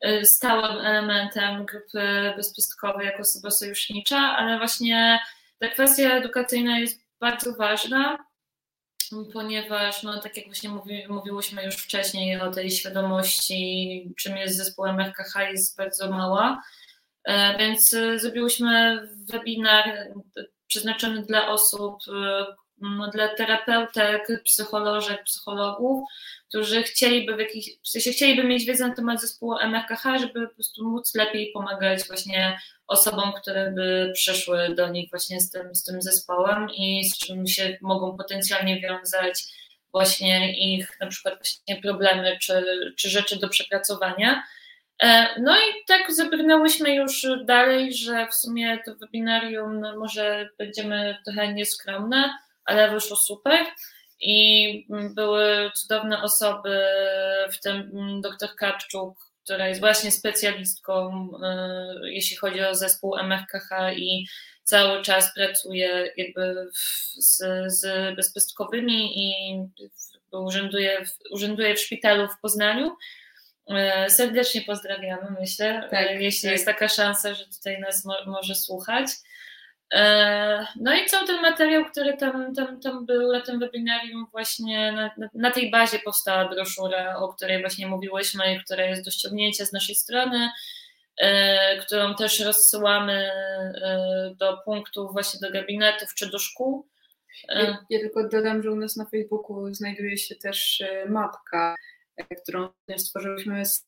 e, 0.00 0.24
stałym 0.24 0.86
elementem 0.86 1.66
grupy 1.66 2.32
bezpestkowej 2.36 3.06
jako 3.06 3.18
osoba 3.18 3.50
sojusznicza, 3.50 4.18
ale 4.18 4.58
właśnie 4.58 5.20
ta 5.58 5.68
kwestia 5.68 6.16
edukacyjna 6.16 6.78
jest 6.78 7.00
bardzo 7.20 7.54
ważna, 7.54 8.18
ponieważ, 9.32 10.02
no, 10.02 10.20
tak 10.20 10.36
jak 10.36 10.46
właśnie 10.46 10.70
mówi, 10.70 11.04
mówiłyśmy 11.08 11.64
już 11.64 11.76
wcześniej 11.76 12.40
o 12.40 12.50
tej 12.50 12.70
świadomości, 12.70 14.14
czym 14.16 14.36
jest 14.36 14.56
zespół 14.56 14.86
MRKH, 14.86 15.50
jest 15.50 15.76
bardzo 15.76 16.10
mała. 16.10 16.62
E, 17.24 17.58
więc 17.58 17.94
e, 17.94 18.18
zrobiłyśmy 18.18 19.00
webinar 19.32 19.84
przeznaczony 20.66 21.22
dla 21.22 21.48
osób, 21.48 21.96
no, 22.82 23.10
dla 23.10 23.28
terapeutek, 23.28 24.42
psycholożek, 24.44 25.24
psychologów, 25.24 26.08
którzy 26.48 26.82
chcieliby 26.82 27.36
w 27.36 27.38
jakiś, 27.38 27.70
w 27.82 27.88
sensie 27.88 28.10
chcieliby 28.10 28.44
mieć 28.44 28.64
wiedzę 28.64 28.88
na 28.88 28.94
temat 28.94 29.20
zespołu 29.20 29.58
MRKH, 29.58 30.02
żeby 30.20 30.48
po 30.48 30.54
prostu 30.54 30.88
móc 30.88 31.14
lepiej 31.14 31.50
pomagać 31.52 32.06
właśnie 32.06 32.58
osobom, 32.92 33.32
które 33.32 33.70
by 33.70 34.12
przyszły 34.14 34.74
do 34.74 34.88
nich 34.88 35.10
właśnie 35.10 35.40
z 35.40 35.50
tym, 35.50 35.74
z 35.74 35.84
tym 35.84 36.02
zespołem 36.02 36.70
i 36.70 37.04
z 37.04 37.18
czym 37.18 37.46
się 37.46 37.78
mogą 37.82 38.16
potencjalnie 38.16 38.80
wiązać 38.80 39.44
właśnie 39.92 40.58
ich 40.74 41.00
na 41.00 41.06
przykład 41.06 41.34
właśnie 41.34 41.82
problemy 41.82 42.38
czy, 42.40 42.64
czy 42.98 43.10
rzeczy 43.10 43.38
do 43.38 43.48
przepracowania. 43.48 44.42
E, 45.02 45.28
no 45.40 45.56
i 45.56 45.84
tak 45.86 46.12
zabrnęłyśmy 46.12 46.94
już 46.94 47.26
dalej, 47.44 47.94
że 47.94 48.26
w 48.26 48.34
sumie 48.34 48.78
to 48.84 48.94
webinarium 48.94 49.80
no 49.80 49.98
może 49.98 50.48
będziemy 50.58 51.16
trochę 51.24 51.54
nieskromne, 51.54 52.38
ale 52.64 52.90
wyszło 52.90 53.16
super 53.16 53.66
i 54.20 54.86
były 54.90 55.70
cudowne 55.74 56.22
osoby, 56.22 56.84
w 57.52 57.60
tym 57.60 57.90
dr 58.22 58.56
Karczuk, 58.56 59.31
która 59.44 59.68
jest 59.68 59.80
właśnie 59.80 60.10
specjalistką, 60.10 61.28
e, 61.42 61.94
jeśli 62.02 62.36
chodzi 62.36 62.60
o 62.60 62.74
zespół 62.74 63.16
MRKH 63.16 63.70
i 63.96 64.26
cały 64.64 65.02
czas 65.02 65.34
pracuje 65.34 66.12
jakby 66.16 66.70
z, 67.18 67.42
z 67.66 68.14
bezpestkowymi 68.16 69.18
i 69.18 69.56
urzęduje, 70.32 71.04
urzęduje 71.30 71.74
w 71.74 71.80
szpitalu 71.80 72.28
w 72.28 72.40
Poznaniu 72.40 72.96
E, 73.68 74.10
serdecznie 74.10 74.62
pozdrawiamy, 74.62 75.36
myślę, 75.40 75.88
tak, 75.90 76.10
e, 76.10 76.22
jeśli 76.22 76.42
tak. 76.42 76.52
jest 76.52 76.66
taka 76.66 76.88
szansa, 76.88 77.34
że 77.34 77.44
tutaj 77.46 77.80
nas 77.80 78.04
mo 78.04 78.14
może 78.26 78.54
słuchać. 78.54 79.06
E, 79.92 80.66
no 80.80 80.94
i 80.94 81.06
cały 81.06 81.26
ten 81.26 81.42
materiał, 81.42 81.84
który 81.84 82.16
tam, 82.16 82.54
tam, 82.54 82.80
tam 82.80 83.06
był 83.06 83.32
na 83.32 83.40
tym 83.40 83.60
webinarium, 83.60 84.26
właśnie 84.32 84.92
na, 84.92 85.28
na, 85.34 85.50
tej 85.50 85.70
bazie 85.70 85.98
powstała 85.98 86.48
broszura, 86.48 87.16
o 87.16 87.28
której 87.28 87.60
właśnie 87.60 87.86
mówiłyśmy 87.86 88.54
i 88.54 88.64
która 88.64 88.84
jest 88.84 89.04
do 89.04 89.10
ściągnięcia 89.10 89.64
z 89.64 89.72
naszej 89.72 89.94
strony, 89.94 90.50
którą 91.86 92.14
też 92.14 92.40
rozsyłamy 92.40 93.30
do 94.36 94.58
punktów, 94.64 95.12
właśnie 95.12 95.40
do 95.40 95.52
gabinetów 95.52 96.14
czy 96.14 96.30
do 96.30 96.38
szkół. 96.38 96.88
Ja, 97.48 97.84
ja 97.90 98.00
tylko 98.00 98.28
dodam, 98.28 98.62
że 98.62 98.72
u 98.72 98.76
nas 98.76 98.96
na 98.96 99.04
Facebooku 99.04 99.74
znajduje 99.74 100.16
się 100.16 100.34
też 100.36 100.82
mapka 101.08 101.74
którą 102.42 102.68
stworzyliśmy 102.96 103.66
z 103.66 103.84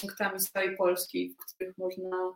punktami 0.00 0.40
z 0.40 0.50
całej 0.50 0.76
Polski, 0.76 1.34
w 1.34 1.54
których 1.54 1.78
można 1.78 2.34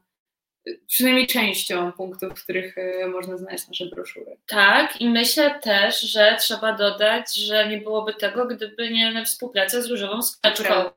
przynajmniej 0.86 1.26
częścią 1.26 1.92
punktów, 1.92 2.40
w 2.40 2.44
których 2.44 2.78
e, 2.78 3.06
można 3.06 3.36
znaleźć 3.36 3.68
nasze 3.68 3.86
broszury. 3.86 4.36
Tak, 4.46 5.00
i 5.00 5.08
myślę 5.08 5.60
też, 5.62 6.00
że 6.00 6.36
trzeba 6.40 6.72
dodać, 6.72 7.36
że 7.36 7.68
nie 7.68 7.78
byłoby 7.78 8.14
tego, 8.14 8.46
gdyby 8.46 8.90
nie 8.90 9.24
współpraca 9.24 9.82
z 9.82 9.86
Różową 9.86 10.22
Skrzeczką, 10.22 10.90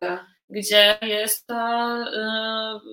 gdzie 0.50 0.98
jest 1.02 1.48
to 1.48 1.98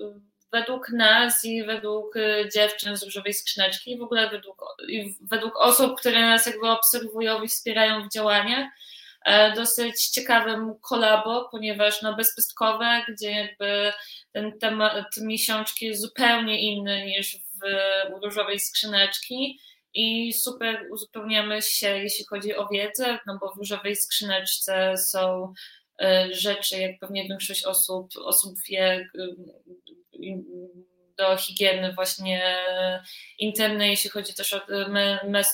yy, 0.03 0.21
według 0.51 0.89
nas 0.89 1.45
i 1.45 1.63
według 1.63 2.17
e, 2.17 2.49
dziewczyn 2.49 2.97
z 2.97 3.03
Różowej 3.03 3.33
Skrzyneczki 3.33 3.91
i 3.91 3.97
w 3.97 4.03
ogóle 4.03 4.29
według, 4.29 4.63
i 4.87 5.15
według 5.21 5.53
osób, 5.57 5.99
które 5.99 6.21
nas 6.21 6.45
jakby 6.45 6.69
obserwują 6.69 7.43
i 7.43 7.47
wspierają 7.47 8.07
w 8.07 8.13
działaniach, 8.13 8.67
dosyć 9.55 10.07
ciekawym 10.07 10.73
kolabo, 10.81 11.49
ponieważ 11.51 12.01
no 12.01 12.15
bezpestkowe, 12.15 13.05
gdzie 13.09 13.31
jakby 13.31 13.93
ten 14.31 14.59
temat 14.59 15.05
miesiączki 15.21 15.85
jest 15.85 16.01
zupełnie 16.01 16.61
inny 16.61 17.05
niż 17.05 17.37
w 17.37 18.23
różowej 18.23 18.59
skrzyneczki. 18.59 19.59
I 19.93 20.33
super 20.33 20.87
uzupełniamy 20.91 21.61
się, 21.61 21.87
jeśli 21.87 22.25
chodzi 22.25 22.55
o 22.55 22.67
wiedzę, 22.67 23.19
no 23.27 23.37
bo 23.41 23.53
w 23.53 23.57
różowej 23.57 23.95
skrzyneczce 23.95 24.97
są 24.97 25.53
e, 26.01 26.33
rzeczy, 26.33 26.79
jak 26.79 26.99
pewnie 26.99 27.27
większość 27.27 27.65
osób, 27.65 28.07
osób 28.17 28.53
wie, 28.69 29.09
do 31.17 31.37
higieny 31.37 31.93
właśnie 31.93 32.57
intymnej, 33.39 33.89
jeśli 33.89 34.09
chodzi 34.09 34.33
też 34.33 34.53
o 34.53 34.61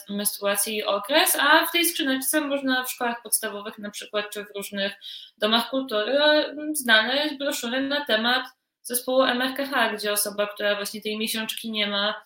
menstruację 0.09 0.73
i 0.73 0.83
okres, 0.83 1.37
a 1.39 1.65
w 1.65 1.71
tej 1.71 1.85
skrzyneczce 1.85 2.41
można 2.41 2.83
w 2.83 2.91
szkołach 2.91 3.21
podstawowych 3.23 3.77
na 3.77 3.91
przykład, 3.91 4.29
czy 4.29 4.45
w 4.45 4.55
różnych 4.55 4.93
domach 5.37 5.69
kultury 5.69 6.19
znaleźć 6.73 7.35
broszury 7.35 7.81
na 7.81 8.05
temat 8.05 8.45
zespołu 8.81 9.23
MRKH, 9.23 9.95
gdzie 9.97 10.11
osoba, 10.11 10.47
która 10.47 10.75
właśnie 10.75 11.01
tej 11.01 11.17
miesiączki 11.17 11.71
nie 11.71 11.87
ma, 11.87 12.21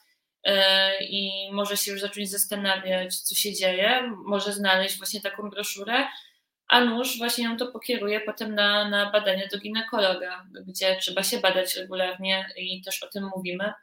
E, 0.45 1.03
i 1.03 1.51
może 1.51 1.77
się 1.77 1.91
już 1.91 2.01
zacząć 2.01 2.31
zastanawiać, 2.31 3.19
co 3.21 3.35
się 3.35 3.53
dzieje, 3.53 4.11
może 4.25 4.53
znaleźć 4.53 4.97
właśnie 4.97 5.21
taką 5.21 5.49
broszurę, 5.49 6.07
a 6.67 6.81
nóż 6.81 7.17
właśnie 7.17 7.45
ją 7.45 7.57
to 7.57 7.67
pokieruje 7.67 8.19
potem 8.19 8.55
na, 8.55 8.89
na 8.89 9.11
badania 9.11 9.47
do 9.51 9.59
ginekologa, 9.59 10.45
gdzie 10.67 10.97
trzeba 11.01 11.23
się 11.23 11.39
badać 11.39 11.75
regularnie 11.75 12.49
i 12.57 12.81
też 12.81 13.03
o 13.03 13.07
tym 13.07 13.29
mówimy. 13.35 13.73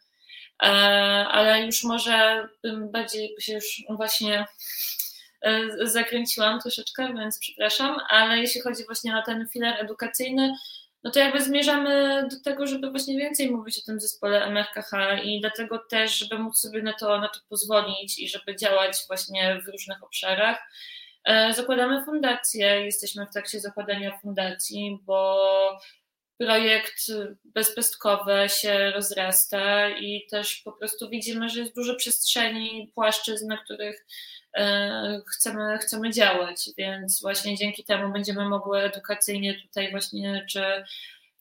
E, 0.62 0.66
ale 1.28 1.66
już 1.66 1.84
może 1.84 2.48
bardziej 2.92 3.36
się 3.38 3.52
już 3.52 3.82
właśnie 3.90 4.46
e, 5.42 5.86
zakręciłam 5.86 6.60
troszeczkę, 6.60 7.14
więc 7.14 7.38
przepraszam, 7.38 7.96
ale 8.08 8.38
jeśli 8.38 8.60
chodzi 8.60 8.84
właśnie 8.84 9.16
o 9.16 9.22
ten 9.22 9.48
filar 9.48 9.80
edukacyjny, 9.80 10.54
no 11.04 11.10
to 11.10 11.18
jakby 11.18 11.42
zmierzamy 11.42 12.24
do 12.30 12.40
tego, 12.44 12.66
żeby 12.66 12.90
właśnie 12.90 13.18
więcej 13.18 13.50
mówić 13.50 13.78
o 13.78 13.86
tym 13.86 14.00
zespole 14.00 14.44
MRKH 14.44 15.22
i 15.24 15.40
dlatego 15.40 15.78
też, 15.78 16.18
żeby 16.18 16.38
móc 16.38 16.58
sobie 16.58 16.82
na 16.82 16.92
to, 16.92 17.18
na 17.18 17.28
to 17.28 17.40
pozwolić 17.48 18.18
i 18.18 18.28
żeby 18.28 18.56
działać 18.56 18.96
właśnie 19.06 19.60
w 19.66 19.68
różnych 19.68 20.04
obszarach. 20.04 20.58
E, 21.24 21.54
zakładamy 21.54 22.04
fundację, 22.04 22.84
jesteśmy 22.84 23.26
w 23.26 23.32
trakcie 23.32 23.60
zakładania 23.60 24.18
fundacji, 24.18 24.98
bo 25.02 25.38
projekt 26.38 27.06
bezpestkowy 27.44 28.48
się 28.48 28.90
rozrasta 28.90 29.90
i 29.90 30.26
też 30.30 30.56
po 30.64 30.72
prostu 30.72 31.08
widzimy, 31.08 31.48
że 31.48 31.60
jest 31.60 31.74
dużo 31.74 31.94
przestrzeni, 31.94 32.92
płaszczyzn, 32.94 33.46
na 33.46 33.56
których 33.56 34.06
E, 34.56 35.22
chcemy, 35.26 35.78
chcemy 35.78 36.10
działać, 36.10 36.70
więc 36.78 37.20
właśnie 37.22 37.56
dzięki 37.56 37.84
temu 37.84 38.12
będziemy 38.12 38.48
mogły 38.48 38.78
edukacyjnie 38.78 39.60
tutaj 39.62 39.90
właśnie 39.90 40.46
czy, 40.50 40.84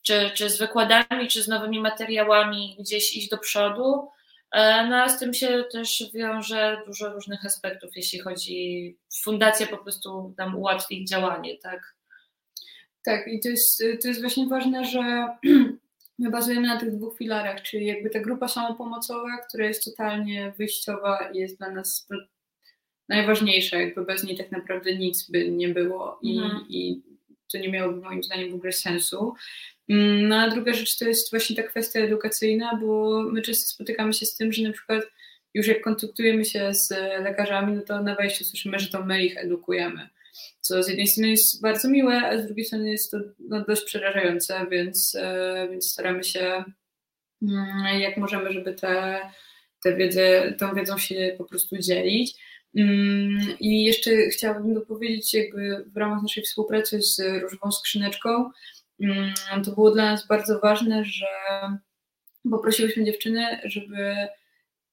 czy, 0.01 0.31
czy 0.33 0.49
z 0.49 0.57
wykładami, 0.57 1.27
czy 1.27 1.43
z 1.43 1.47
nowymi 1.47 1.79
materiałami 1.79 2.77
gdzieś 2.79 3.17
iść 3.17 3.29
do 3.29 3.37
przodu. 3.37 4.09
E, 4.51 4.87
no 4.87 4.95
a 4.95 5.09
z 5.09 5.19
tym 5.19 5.33
się 5.33 5.63
też 5.71 6.11
wiąże 6.13 6.81
dużo 6.85 7.13
różnych 7.13 7.45
aspektów, 7.45 7.91
jeśli 7.95 8.19
chodzi, 8.19 8.97
fundacja 9.23 9.67
po 9.67 9.77
prostu 9.77 10.33
nam 10.37 10.55
ułatwi 10.55 11.05
działanie, 11.05 11.57
tak? 11.57 11.95
Tak, 13.03 13.27
i 13.27 13.39
to 13.39 13.49
jest, 13.49 13.83
to 14.01 14.07
jest 14.07 14.21
właśnie 14.21 14.47
ważne, 14.47 14.85
że 14.85 15.27
my 16.19 16.29
bazujemy 16.29 16.67
na 16.67 16.79
tych 16.79 16.95
dwóch 16.97 17.17
filarach, 17.17 17.61
czyli 17.61 17.85
jakby 17.85 18.09
ta 18.09 18.19
grupa 18.19 18.47
samopomocowa, 18.47 19.37
która 19.47 19.65
jest 19.65 19.83
totalnie 19.85 20.53
wyjściowa 20.57 21.29
i 21.33 21.37
jest 21.37 21.57
dla 21.57 21.71
nas 21.71 22.07
najważniejsza, 23.09 23.77
jakby 23.77 24.05
bez 24.05 24.23
niej 24.23 24.37
tak 24.37 24.51
naprawdę 24.51 24.95
nic 24.97 25.29
by 25.29 25.51
nie 25.51 25.69
było 25.69 26.19
i, 26.21 26.37
mhm. 26.37 26.65
i 26.69 27.01
to 27.51 27.57
nie 27.57 27.69
miałoby 27.69 28.01
moim 28.01 28.23
zdaniem 28.23 28.51
w 28.51 28.55
ogóle 28.55 28.71
sensu. 28.71 29.33
Mm, 29.91 30.27
no 30.27 30.35
a 30.35 30.49
druga 30.49 30.73
rzecz 30.73 30.97
to 30.97 31.05
jest 31.05 31.31
właśnie 31.31 31.55
ta 31.55 31.63
kwestia 31.63 31.99
edukacyjna, 31.99 32.79
bo 32.81 33.21
my 33.23 33.41
często 33.41 33.69
spotykamy 33.69 34.13
się 34.13 34.25
z 34.25 34.35
tym, 34.35 34.53
że 34.53 34.63
na 34.63 34.71
przykład 34.71 35.03
już 35.53 35.67
jak 35.67 35.81
kontaktujemy 35.81 36.45
się 36.45 36.73
z 36.73 36.89
lekarzami, 37.23 37.73
no 37.75 37.81
to 37.81 38.03
na 38.03 38.15
wejściu 38.15 38.43
słyszymy, 38.43 38.79
że 38.79 38.87
to 38.89 39.05
my 39.05 39.23
ich 39.23 39.37
edukujemy. 39.37 40.09
Co 40.61 40.83
z 40.83 40.87
jednej 40.87 41.07
strony 41.07 41.29
jest 41.29 41.61
bardzo 41.61 41.89
miłe, 41.89 42.21
a 42.27 42.37
z 42.37 42.45
drugiej 42.45 42.65
strony 42.65 42.91
jest 42.91 43.11
to 43.11 43.17
no, 43.39 43.65
dość 43.65 43.83
przerażające, 43.83 44.65
więc, 44.71 45.15
e, 45.15 45.67
więc 45.71 45.91
staramy 45.91 46.23
się 46.23 46.63
mm, 47.41 47.99
jak 47.99 48.17
możemy, 48.17 48.53
żeby 48.53 48.73
te, 48.73 49.21
te 49.83 49.95
wiedzę, 49.95 50.53
tą 50.59 50.75
wiedzą 50.75 50.97
się 50.97 51.35
po 51.37 51.45
prostu 51.45 51.77
dzielić. 51.77 52.33
Mm, 52.77 53.59
I 53.59 53.83
jeszcze 53.83 54.11
chciałabym 54.11 54.73
dopowiedzieć, 54.73 55.33
jakby 55.33 55.85
w 55.87 55.97
ramach 55.97 56.21
naszej 56.21 56.43
współpracy 56.43 57.01
z 57.01 57.19
Różową 57.41 57.71
Skrzyneczką, 57.71 58.51
to 59.65 59.71
było 59.71 59.91
dla 59.91 60.03
nas 60.03 60.27
bardzo 60.27 60.59
ważne, 60.59 61.05
że 61.05 61.27
poprosiłyśmy 62.51 63.03
dziewczyny, 63.03 63.59
żeby 63.63 64.15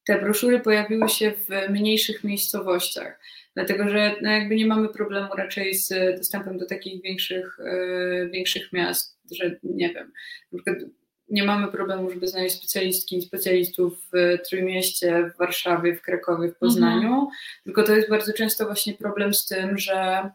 te 0.06 0.20
broszury 0.20 0.60
pojawiły 0.60 1.08
się 1.08 1.30
w 1.32 1.70
mniejszych 1.70 2.24
miejscowościach, 2.24 3.20
dlatego 3.54 3.88
że 3.88 4.14
no 4.22 4.30
jakby 4.30 4.56
nie 4.56 4.66
mamy 4.66 4.88
problemu 4.88 5.34
raczej 5.36 5.74
z 5.74 5.88
dostępem 6.18 6.58
do 6.58 6.66
takich 6.66 7.02
większych, 7.02 7.58
e, 7.60 8.28
większych 8.28 8.72
miast, 8.72 9.18
że 9.32 9.56
nie 9.62 9.94
wiem, 9.94 10.12
nie 11.30 11.44
mamy 11.44 11.68
problemu, 11.72 12.10
żeby 12.10 12.26
znaleźć 12.26 12.56
specjalistki 12.56 13.18
i 13.18 13.22
specjalistów 13.22 13.92
w 14.12 14.38
Trójmieście, 14.48 15.30
w 15.34 15.38
Warszawie, 15.38 15.96
w 15.96 16.02
Krakowie, 16.02 16.48
w 16.48 16.58
Poznaniu, 16.58 17.12
mhm. 17.12 17.26
tylko 17.64 17.82
to 17.82 17.96
jest 17.96 18.10
bardzo 18.10 18.32
często 18.32 18.66
właśnie 18.66 18.94
problem 18.94 19.34
z 19.34 19.46
tym, 19.46 19.78
że 19.78 19.94
mm, 19.94 20.30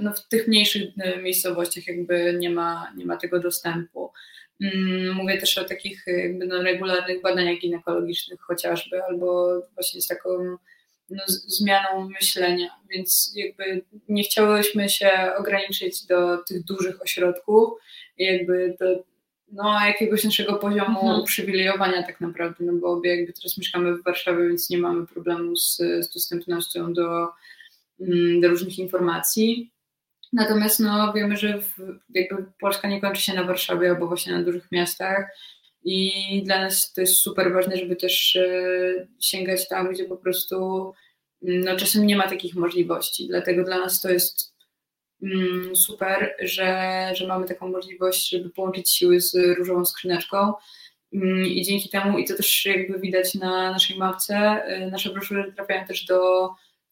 no, 0.00 0.12
w 0.12 0.28
tych 0.28 0.48
mniejszych 0.48 0.82
y, 0.82 1.22
miejscowościach 1.22 1.86
jakby 1.86 2.36
nie 2.38 2.50
ma, 2.50 2.92
nie 2.96 3.06
ma 3.06 3.16
tego 3.16 3.40
dostępu. 3.40 4.12
Mm, 4.60 5.14
mówię 5.14 5.40
też 5.40 5.58
o 5.58 5.64
takich 5.64 6.04
jakby 6.06 6.46
no, 6.46 6.62
regularnych 6.62 7.22
badaniach 7.22 7.58
ginekologicznych 7.58 8.40
chociażby, 8.40 9.02
albo 9.02 9.60
właśnie 9.74 10.00
z 10.00 10.06
taką 10.06 10.56
no, 11.10 11.22
zmianą 11.26 12.08
myślenia, 12.08 12.68
więc 12.90 13.32
jakby 13.34 13.84
nie 14.08 14.22
chciałyśmy 14.22 14.88
się 14.88 15.10
ograniczyć 15.38 16.06
do 16.06 16.38
tych 16.38 16.64
dużych 16.64 17.02
ośrodków, 17.02 17.70
jakby 18.18 18.76
do 18.80 19.04
no, 19.52 19.86
jakiegoś 19.86 20.24
naszego 20.24 20.54
poziomu 20.54 21.00
mhm. 21.00 21.20
uprzywilejowania 21.20 22.02
tak 22.02 22.20
naprawdę, 22.20 22.64
no 22.64 22.72
bo 22.72 22.92
obie 22.92 23.16
jakby 23.16 23.32
teraz 23.32 23.58
mieszkamy 23.58 23.96
w 23.96 24.04
Warszawie, 24.04 24.48
więc 24.48 24.70
nie 24.70 24.78
mamy 24.78 25.06
problemu 25.06 25.56
z, 25.56 25.76
z 25.76 26.12
dostępnością 26.14 26.92
do, 26.92 27.28
do 28.40 28.48
różnych 28.48 28.78
informacji. 28.78 29.72
Natomiast 30.32 30.80
no, 30.80 31.12
wiemy, 31.12 31.36
że 31.36 31.60
w, 31.60 31.74
jakby 32.08 32.44
Polska 32.60 32.88
nie 32.88 33.00
kończy 33.00 33.22
się 33.22 33.34
na 33.34 33.44
Warszawie 33.44 33.90
albo 33.90 34.06
właśnie 34.06 34.32
na 34.32 34.42
dużych 34.42 34.72
miastach 34.72 35.26
i 35.84 36.10
dla 36.44 36.60
nas 36.60 36.92
to 36.92 37.00
jest 37.00 37.14
super 37.14 37.52
ważne, 37.52 37.76
żeby 37.76 37.96
też 37.96 38.36
e, 38.36 39.06
sięgać 39.20 39.68
tam, 39.68 39.92
gdzie 39.92 40.04
po 40.04 40.16
prostu 40.16 40.56
mm, 41.42 41.64
no, 41.64 41.76
czasem 41.76 42.06
nie 42.06 42.16
ma 42.16 42.28
takich 42.28 42.54
możliwości. 42.54 43.26
Dlatego 43.28 43.64
dla 43.64 43.78
nas 43.78 44.00
to 44.00 44.10
jest 44.10 44.56
Mm, 45.22 45.76
super, 45.76 46.36
że, 46.40 47.10
że 47.14 47.26
mamy 47.26 47.46
taką 47.46 47.68
możliwość, 47.68 48.30
żeby 48.30 48.50
połączyć 48.50 48.92
siły 48.92 49.20
z 49.20 49.34
różową 49.58 49.84
skrzyneczką. 49.84 50.52
Mm, 51.12 51.46
I 51.46 51.62
dzięki 51.62 51.88
temu, 51.88 52.18
i 52.18 52.24
to 52.24 52.36
też 52.36 52.66
jakby 52.66 52.98
widać 52.98 53.34
na 53.34 53.70
naszej 53.72 53.98
mapce, 53.98 54.62
y, 54.86 54.90
nasze 54.90 55.10
broszury 55.10 55.52
trafiają 55.52 55.86
też 55.86 56.04
do 56.04 56.48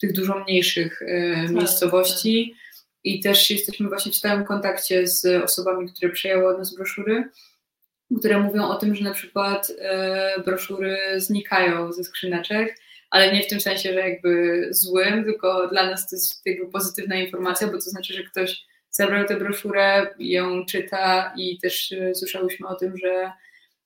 tych 0.07 0.13
dużo 0.17 0.39
mniejszych 0.39 1.03
y, 1.03 1.35
tak, 1.47 1.51
miejscowości. 1.51 2.51
Tak. 2.51 2.65
I 3.05 3.21
też 3.21 3.51
jesteśmy 3.51 3.89
właśnie 3.89 4.13
w 4.13 4.17
stałym 4.17 4.45
kontakcie 4.45 5.07
z 5.07 5.45
osobami, 5.45 5.93
które 5.93 6.13
przejęły 6.13 6.49
od 6.49 6.59
nas 6.59 6.75
broszury, 6.75 7.29
które 8.19 8.39
mówią 8.39 8.69
o 8.69 8.75
tym, 8.75 8.95
że 8.95 9.05
na 9.05 9.15
przykład 9.15 9.71
y, 9.71 10.43
broszury 10.43 10.97
znikają 11.17 11.93
ze 11.93 12.05
skrzyneczek 12.05 12.77
ale 13.15 13.33
nie 13.33 13.43
w 13.43 13.47
tym 13.47 13.61
sensie, 13.61 13.93
że 13.93 14.09
jakby 14.09 14.67
złym, 14.71 15.25
tylko 15.25 15.69
dla 15.69 15.91
nas 15.91 16.09
to 16.09 16.17
jest 16.17 16.47
jakby 16.47 16.71
pozytywna 16.71 17.17
informacja, 17.17 17.67
bo 17.67 17.73
to 17.73 17.81
znaczy, 17.81 18.15
że 18.15 18.23
ktoś 18.23 18.67
zabrał 18.91 19.27
tę 19.27 19.37
broszurę, 19.37 20.07
ją 20.19 20.67
czyta 20.67 21.35
i 21.37 21.59
też 21.59 21.93
e, 21.93 22.15
słyszałyśmy 22.15 22.69
o 22.69 22.75
tym, 22.75 22.97
że 22.97 23.33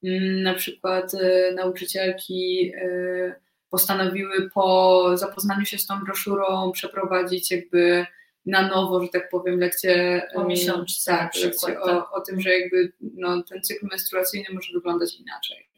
mm, 0.04 0.42
na 0.42 0.54
przykład 0.54 1.14
e, 1.14 1.52
nauczycielki 1.52 2.72
e, 2.76 3.34
postanowiły 3.70 4.50
po 4.50 5.04
zapoznaniu 5.14 5.66
się 5.66 5.78
z 5.78 5.86
tą 5.86 6.00
broszurą 6.04 6.72
przeprowadzić 6.72 7.50
jakby 7.50 8.06
na 8.46 8.68
nowo, 8.68 9.02
że 9.02 9.08
tak 9.08 9.28
powiem, 9.28 9.60
lekcję 9.60 10.22
o 10.34 10.44
miesiączce, 10.44 11.10
tak, 11.10 11.36
lekcję 11.42 11.80
o, 11.80 11.86
tak. 11.86 12.12
o 12.12 12.20
tym, 12.20 12.40
że 12.40 12.58
jakby 12.58 12.92
no, 13.00 13.42
ten 13.42 13.62
cykl 13.62 13.86
menstruacyjny 13.86 14.54
może 14.54 14.72
wyglądać 14.72 15.14
inaczej. 15.14 15.68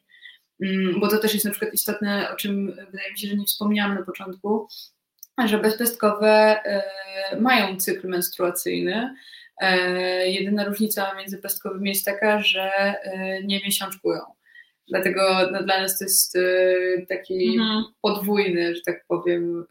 Mm, 0.61 0.99
bo 0.99 1.07
to 1.07 1.17
też 1.17 1.33
jest 1.33 1.45
na 1.45 1.51
przykład 1.51 1.73
istotne, 1.73 2.29
o 2.33 2.35
czym 2.35 2.67
wydaje 2.91 3.11
mi 3.11 3.19
się, 3.19 3.27
że 3.27 3.35
nie 3.35 3.45
wspomniałam 3.45 3.95
na 3.95 4.05
początku, 4.05 4.67
że 5.45 5.57
bezpestkowe 5.57 6.61
e, 6.65 6.83
mają 7.39 7.77
cykl 7.77 8.07
menstruacyjny. 8.07 9.15
E, 9.57 10.27
jedyna 10.27 10.65
różnica 10.65 11.15
między 11.15 11.37
pestkowymi 11.37 11.89
jest 11.89 12.05
taka, 12.05 12.41
że 12.41 12.71
e, 13.03 13.43
nie 13.43 13.59
miesiączkują. 13.59 14.21
Dlatego 14.91 15.21
no, 15.51 15.63
dla 15.63 15.81
nas 15.81 15.99
to 15.99 16.05
jest 16.05 16.37
taki 17.09 17.57
mhm. 17.57 17.83
podwójny, 18.01 18.75
że 18.75 18.81
tak 18.81 19.05
powiem, 19.07 19.65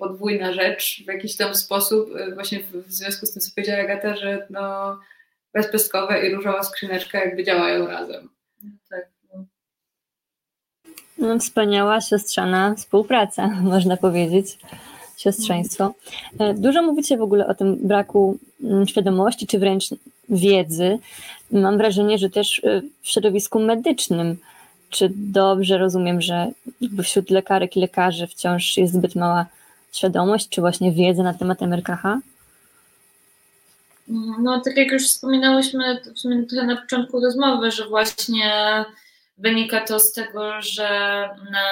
podwójna 0.00 0.52
rzecz 0.52 1.02
w 1.04 1.06
jakiś 1.06 1.36
tam 1.36 1.54
sposób, 1.54 2.10
właśnie 2.34 2.60
w 2.60 2.92
związku 2.92 3.26
z 3.26 3.32
tym, 3.32 3.42
co 3.42 3.50
powiedziała 3.54 3.80
Agata, 3.80 4.16
że 4.16 4.46
no, 4.50 4.98
bezpestkowe 5.52 6.26
i 6.26 6.34
różowa 6.34 6.62
skrzyneczka 6.62 7.24
jakby 7.24 7.44
działają 7.44 7.86
razem. 7.86 8.28
No, 8.62 8.70
tak. 8.90 9.08
No. 9.34 9.44
No, 11.18 11.38
wspaniała 11.38 12.00
siostrzana 12.00 12.74
współpraca, 12.74 13.48
można 13.74 13.96
powiedzieć, 13.96 14.58
siostrzeństwo. 15.20 15.94
E, 16.38 16.54
dużo 16.54 16.82
mówicie 16.82 17.16
w 17.16 17.22
ogóle 17.22 17.46
o 17.46 17.54
tym 17.54 17.76
braku 17.76 18.38
mm, 18.64 18.88
świadomości, 18.88 19.46
czy 19.46 19.58
wręcz 19.58 19.84
wiedzy. 20.28 20.98
Mam 21.52 21.78
wrażenie, 21.78 22.18
że 22.18 22.30
też 22.30 22.64
e, 22.64 22.82
w 23.02 23.08
środowisku 23.08 23.60
medycznym. 23.60 24.36
Czy 24.90 25.12
dobrze 25.14 25.78
rozumiem, 25.78 26.20
że 26.20 26.50
wśród 27.02 27.30
lekarek 27.30 27.76
i 27.76 27.80
lekarzy 27.80 28.26
wciąż 28.26 28.76
jest 28.76 28.92
zbyt 28.92 29.14
mała 29.14 29.46
świadomość, 29.92 30.48
czy 30.48 30.60
właśnie 30.60 30.92
wiedza 30.92 31.22
na 31.22 31.34
temat 31.34 31.62
MRKH? 31.62 32.02
No, 34.38 34.60
tak 34.60 34.76
jak 34.76 34.92
już 34.92 35.06
wspominałyśmy 35.06 36.00
w 36.14 36.18
sumie 36.18 36.42
trochę 36.46 36.66
na 36.66 36.76
początku 36.76 37.20
rozmowy, 37.20 37.70
że 37.70 37.88
właśnie 37.88 38.50
wynika 39.40 39.80
to 39.80 40.00
z 40.00 40.12
tego, 40.12 40.62
że 40.62 40.88
na, 41.50 41.66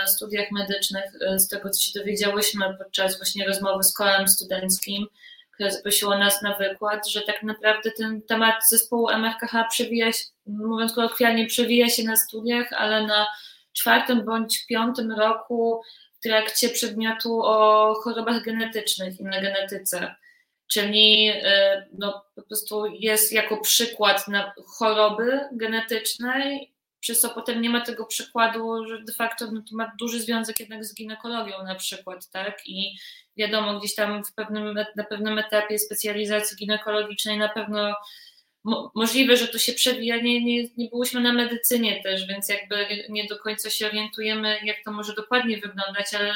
na 0.00 0.06
studiach 0.06 0.50
medycznych, 0.50 1.04
z 1.36 1.48
tego 1.48 1.70
co 1.70 1.82
się 1.82 1.98
dowiedziałyśmy 1.98 2.74
podczas 2.78 3.18
właśnie 3.18 3.46
rozmowy 3.46 3.82
z 3.82 3.94
kołem 3.94 4.28
studenckim, 4.28 5.06
które 5.54 5.70
zaprosiło 5.70 6.18
nas 6.18 6.42
na 6.42 6.56
wykład, 6.56 7.08
że 7.08 7.20
tak 7.20 7.42
naprawdę 7.42 7.90
ten 7.90 8.22
temat 8.22 8.54
zespołu 8.70 9.08
MRKH 9.08 9.68
przewija 9.70 10.12
się, 10.12 10.24
mówiąc 10.46 10.92
kolokwialnie, 10.92 11.46
przewija 11.46 11.88
się 11.88 12.04
na 12.04 12.16
studiach, 12.16 12.72
ale 12.72 13.06
na 13.06 13.26
czwartym 13.72 14.24
bądź 14.24 14.66
piątym 14.66 15.12
roku 15.12 15.82
w 16.18 16.22
trakcie 16.22 16.68
przedmiotu 16.68 17.40
o 17.42 17.94
chorobach 17.94 18.42
genetycznych 18.42 19.20
i 19.20 19.24
na 19.24 19.40
genetyce. 19.40 20.14
Czyli 20.66 21.30
y, 21.30 21.42
no, 21.98 22.24
po 22.34 22.42
prostu 22.42 22.86
jest 22.86 23.32
jako 23.32 23.56
przykład 23.56 24.28
na 24.28 24.52
choroby 24.66 25.40
genetycznej, 25.52 26.72
przez 27.00 27.20
co 27.20 27.30
potem 27.30 27.60
nie 27.62 27.70
ma 27.70 27.80
tego 27.80 28.06
przykładu, 28.06 28.86
że 28.88 29.02
de 29.02 29.12
facto 29.12 29.50
no, 29.52 29.60
to 29.70 29.76
ma 29.76 29.92
duży 29.98 30.20
związek 30.20 30.60
jednak 30.60 30.84
z 30.84 30.94
ginekologią 30.94 31.62
na 31.64 31.74
przykład, 31.74 32.30
tak? 32.30 32.62
I 32.66 32.96
wiadomo, 33.36 33.78
gdzieś 33.78 33.94
tam 33.94 34.24
w 34.24 34.34
pewnym, 34.34 34.78
na 34.96 35.04
pewnym 35.04 35.38
etapie 35.38 35.78
specjalizacji 35.78 36.56
ginekologicznej 36.56 37.38
na 37.38 37.48
pewno 37.48 37.94
mo, 38.64 38.92
możliwe, 38.94 39.36
że 39.36 39.48
to 39.48 39.58
się 39.58 39.72
przewija, 39.72 40.16
nie, 40.16 40.44
nie, 40.44 40.68
nie 40.76 40.88
byłyśmy 40.88 41.20
na 41.20 41.32
medycynie 41.32 42.02
też, 42.02 42.26
więc 42.26 42.48
jakby 42.48 42.86
nie 43.08 43.26
do 43.26 43.38
końca 43.38 43.70
się 43.70 43.86
orientujemy, 43.86 44.58
jak 44.64 44.76
to 44.84 44.92
może 44.92 45.14
dokładnie 45.14 45.58
wyglądać, 45.58 46.14
ale 46.14 46.34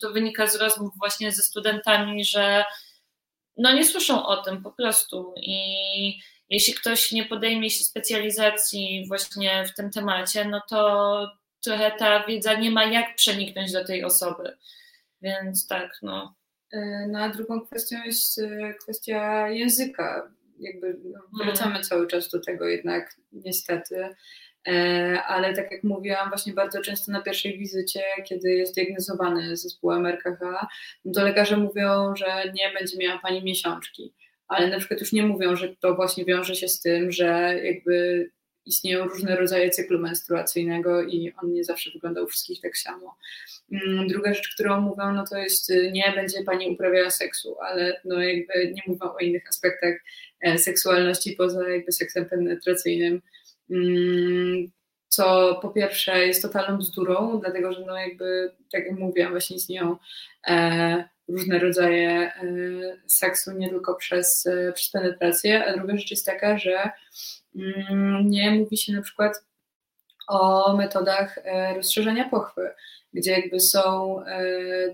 to 0.00 0.12
wynika 0.12 0.46
z 0.46 0.56
rozmów 0.56 0.92
właśnie 0.98 1.32
ze 1.32 1.42
studentami, 1.42 2.24
że 2.24 2.64
no 3.56 3.72
nie 3.72 3.84
słyszą 3.84 4.26
o 4.26 4.36
tym 4.36 4.62
po 4.62 4.72
prostu 4.72 5.34
i 5.36 6.20
jeśli 6.50 6.74
ktoś 6.74 7.12
nie 7.12 7.24
podejmie 7.24 7.70
się 7.70 7.84
specjalizacji 7.84 9.04
właśnie 9.08 9.64
w 9.66 9.74
tym 9.74 9.90
temacie, 9.90 10.44
no 10.44 10.62
to 10.68 11.28
trochę 11.64 11.92
ta 11.98 12.26
wiedza 12.26 12.54
nie 12.54 12.70
ma 12.70 12.84
jak 12.84 13.16
przeniknąć 13.16 13.72
do 13.72 13.84
tej 13.84 14.04
osoby. 14.04 14.56
Więc 15.22 15.66
tak, 15.66 15.90
no. 16.02 16.34
E, 16.72 17.06
no 17.08 17.18
a 17.18 17.28
drugą 17.28 17.60
kwestią 17.60 18.04
jest 18.04 18.38
e, 18.38 18.74
kwestia 18.74 19.48
języka. 19.48 20.30
Jakby 20.58 20.96
no, 21.04 21.44
wracamy 21.44 21.70
mm. 21.70 21.82
cały 21.82 22.06
czas 22.06 22.30
do 22.30 22.40
tego 22.40 22.68
jednak 22.68 23.16
niestety. 23.32 24.08
E, 24.68 25.22
ale 25.22 25.54
tak 25.54 25.72
jak 25.72 25.84
mówiłam, 25.84 26.28
właśnie 26.28 26.52
bardzo 26.52 26.80
często 26.80 27.12
na 27.12 27.22
pierwszej 27.22 27.58
wizycie, 27.58 28.02
kiedy 28.28 28.50
jest 28.50 28.74
diagnozowany 28.74 29.56
zespół 29.56 29.92
MRKH, 29.92 30.40
to 31.14 31.24
lekarze 31.24 31.56
mówią, 31.56 32.16
że 32.16 32.52
nie 32.54 32.72
będzie 32.72 32.98
miała 32.98 33.18
pani 33.18 33.44
miesiączki, 33.44 34.14
ale 34.48 34.70
na 34.70 34.78
przykład 34.78 35.00
już 35.00 35.12
nie 35.12 35.26
mówią, 35.26 35.56
że 35.56 35.76
to 35.76 35.94
właśnie 35.94 36.24
wiąże 36.24 36.54
się 36.54 36.68
z 36.68 36.80
tym, 36.80 37.12
że 37.12 37.60
jakby 37.64 38.30
istnieją 38.66 39.04
różne 39.04 39.36
rodzaje 39.36 39.70
cyklu 39.70 39.98
menstruacyjnego 39.98 41.02
i 41.02 41.32
on 41.42 41.52
nie 41.52 41.64
zawsze 41.64 41.90
wygląda 41.90 42.22
u 42.22 42.26
wszystkich 42.26 42.60
tak 42.60 42.76
samo. 42.76 43.16
Mm, 43.72 44.08
druga 44.08 44.34
rzecz, 44.34 44.54
którą 44.54 44.80
mówią, 44.80 45.12
no 45.12 45.24
to 45.30 45.38
jest 45.38 45.72
nie 45.92 46.12
będzie 46.14 46.42
pani 46.42 46.70
uprawiała 46.70 47.10
seksu, 47.10 47.56
ale 47.60 48.00
no 48.04 48.22
jakby 48.22 48.72
nie 48.74 48.82
mówią 48.86 49.12
o 49.12 49.18
innych 49.18 49.48
aspektach 49.48 49.94
e, 50.40 50.58
seksualności 50.58 51.32
poza 51.32 51.68
jakby 51.68 51.92
seksem 51.92 52.26
penetracyjnym 52.26 53.20
Mm, 53.70 54.70
co 55.08 55.54
po 55.62 55.68
pierwsze 55.68 56.26
jest 56.26 56.42
totalną 56.42 56.78
bzdurą, 56.78 57.40
dlatego 57.40 57.72
że 57.72 57.80
no 57.86 57.98
jakby, 57.98 58.52
tak 58.72 58.84
jak 58.86 58.98
mówiłam, 58.98 59.30
właśnie 59.30 59.56
istnieją 59.56 59.96
e, 60.46 61.08
różne 61.28 61.58
rodzaje 61.58 62.10
e, 62.10 62.32
seksu, 63.06 63.52
nie 63.52 63.70
tylko 63.70 63.94
przez, 63.94 64.46
e, 64.46 64.72
przez 64.72 64.90
penetrację, 64.90 65.64
a 65.64 65.76
druga 65.76 65.96
rzecz 65.96 66.10
jest 66.10 66.26
taka, 66.26 66.58
że 66.58 66.90
mm, 67.56 68.30
nie 68.30 68.50
mówi 68.50 68.76
się 68.76 68.92
na 68.92 69.02
przykład 69.02 69.44
o 70.28 70.76
metodach 70.76 71.38
e, 71.38 71.74
rozszerzenia 71.74 72.28
pochwy, 72.28 72.70
gdzie 73.12 73.30
jakby 73.30 73.60
są 73.60 74.16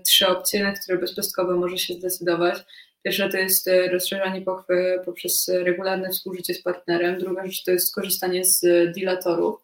trzy 0.05 0.27
opcje, 0.27 0.63
na 0.63 0.71
które 0.71 0.97
bezpestkowo 0.97 1.55
może 1.55 1.77
się 1.77 1.93
zdecydować. 1.93 2.57
Pierwsza 3.03 3.29
to 3.29 3.37
jest 3.37 3.69
rozszerzanie 3.91 4.41
pochwy 4.41 5.01
poprzez 5.05 5.51
regularne 5.53 6.09
współżycie 6.09 6.53
z 6.53 6.61
partnerem. 6.61 7.19
Druga 7.19 7.45
rzecz 7.45 7.63
to 7.63 7.71
jest 7.71 7.95
korzystanie 7.95 8.45
z 8.45 8.61
dilatorów. 8.93 9.63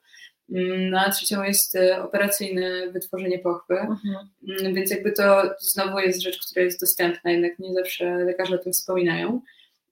Mm, 0.50 0.90
no 0.90 1.00
a 1.00 1.12
trzecią 1.12 1.44
jest 1.44 1.76
e, 1.76 2.04
operacyjne 2.04 2.92
wytworzenie 2.92 3.40
pochwy. 3.40 3.80
Mhm. 3.80 4.30
Mm, 4.48 4.76
więc 4.76 4.92
jakby 4.92 5.12
to 5.12 5.56
znowu 5.60 6.00
jest 6.00 6.22
rzecz, 6.22 6.46
która 6.46 6.66
jest 6.66 6.82
dostępna, 6.82 7.32
jednak 7.32 7.60
nie 7.60 7.74
zawsze 7.74 8.16
lekarze 8.16 8.56
o 8.56 8.58
tym 8.58 8.74
wspominają. 8.74 9.42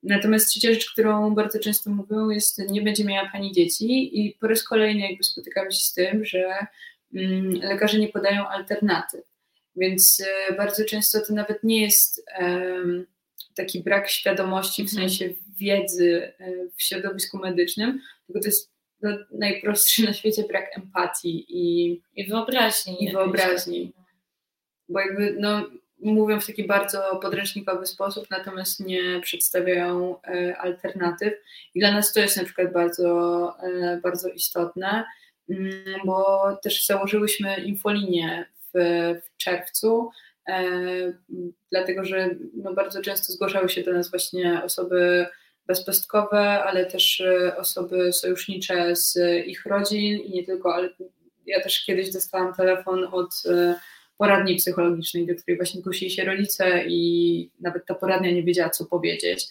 Natomiast 0.02 0.48
trzecia 0.48 0.72
rzecz, 0.72 0.92
którą 0.92 1.34
bardzo 1.34 1.58
często 1.58 1.90
mówią, 1.90 2.30
jest 2.30 2.58
nie 2.58 2.82
będzie 2.82 3.04
miała 3.04 3.28
pani 3.32 3.52
dzieci 3.52 4.20
i 4.20 4.32
po 4.40 4.46
raz 4.46 4.62
kolejny 4.62 5.00
jakby 5.00 5.24
spotykamy 5.24 5.72
się 5.72 5.80
z 5.80 5.92
tym, 5.92 6.24
że 6.24 6.66
mm, 7.14 7.50
lekarze 7.50 7.98
nie 7.98 8.08
podają 8.08 8.48
alternatyw. 8.48 9.24
Więc 9.76 10.22
e, 10.50 10.54
bardzo 10.54 10.84
często 10.84 11.20
to 11.20 11.34
nawet 11.34 11.64
nie 11.64 11.82
jest 11.82 12.24
taki 13.56 13.82
brak 13.82 14.08
świadomości, 14.08 14.88
w 14.88 14.92
mhm. 14.92 15.08
sensie 15.08 15.34
wiedzy 15.58 16.32
e, 16.38 16.52
w 16.76 16.82
środowisku 16.82 17.38
medycznym, 17.38 18.00
tylko 18.26 18.40
to 18.40 18.48
jest 18.48 18.75
no, 19.02 19.18
najprostszy 19.30 20.04
na 20.04 20.12
świecie 20.12 20.42
brak 20.48 20.78
empatii 20.78 21.46
i, 21.48 21.92
I 22.14 22.26
wyobraźni. 22.26 23.04
I 23.04 23.12
wyobraźni. 23.12 23.92
Bo 24.88 25.00
jakby 25.00 25.36
no, 25.38 25.66
mówią 26.00 26.40
w 26.40 26.46
taki 26.46 26.66
bardzo 26.66 27.16
podręcznikowy 27.22 27.86
sposób, 27.86 28.26
natomiast 28.30 28.80
nie 28.80 29.20
przedstawiają 29.20 30.22
e, 30.22 30.56
alternatyw. 30.56 31.34
I 31.74 31.80
dla 31.80 31.92
nas 31.92 32.12
to 32.12 32.20
jest 32.20 32.36
na 32.36 32.44
przykład 32.44 32.72
bardzo, 32.72 33.52
e, 33.62 34.00
bardzo 34.02 34.28
istotne, 34.28 35.04
mm, 35.50 35.72
bo 36.04 36.46
też 36.62 36.86
założyłyśmy 36.86 37.56
infolinię 37.56 38.46
w, 38.74 38.78
w 39.22 39.36
czerwcu, 39.36 40.10
E, 40.48 40.62
dlatego 41.72 42.04
że 42.04 42.30
no 42.54 42.74
bardzo 42.74 43.02
często 43.02 43.32
zgłaszały 43.32 43.68
się 43.68 43.82
do 43.82 43.92
nas 43.92 44.10
właśnie 44.10 44.62
osoby 44.64 45.26
bezpestkowe, 45.66 46.40
ale 46.40 46.86
też 46.86 47.20
e, 47.20 47.56
osoby 47.56 48.12
sojusznicze 48.12 48.96
z 48.96 49.18
ich 49.46 49.66
rodzin 49.66 50.18
i 50.18 50.30
nie 50.30 50.44
tylko, 50.44 50.74
ale 50.74 50.88
ja 51.46 51.62
też 51.62 51.84
kiedyś 51.84 52.12
dostałam 52.12 52.54
telefon 52.54 53.08
od 53.12 53.42
e, 53.46 53.74
poradni 54.18 54.56
psychologicznej, 54.56 55.26
do 55.26 55.34
której 55.34 55.56
właśnie 55.56 55.80
zgłosili 55.80 56.10
się 56.10 56.24
rodzice 56.24 56.84
i 56.86 57.50
nawet 57.60 57.86
ta 57.86 57.94
poradnia 57.94 58.30
nie 58.30 58.42
wiedziała, 58.42 58.70
co 58.70 58.84
powiedzieć. 58.84 59.48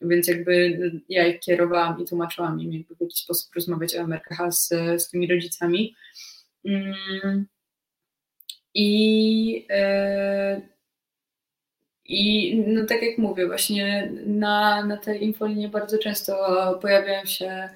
Więc 0.00 0.28
jakby 0.28 0.72
ja 1.08 1.26
ich 1.26 1.40
kierowałam 1.40 2.02
i 2.02 2.04
tłumaczyłam 2.04 2.60
im 2.60 2.72
jakby 2.72 2.94
w 2.94 3.00
jaki 3.00 3.18
sposób 3.18 3.54
rozmawiać 3.54 3.96
o 3.96 4.00
MRKH 4.00 4.52
z, 4.52 4.68
z 5.02 5.10
tymi 5.10 5.26
rodzicami. 5.26 5.94
Mm. 6.64 7.46
I, 8.74 9.66
e, 9.70 10.60
i 12.08 12.56
no 12.66 12.86
tak 12.86 13.02
jak 13.02 13.18
mówię, 13.18 13.46
właśnie 13.46 14.12
na, 14.26 14.84
na 14.84 14.96
tej 14.96 15.24
infolinie 15.24 15.68
bardzo 15.68 15.98
często 15.98 16.34
pojawiają 16.82 17.24
się 17.24 17.68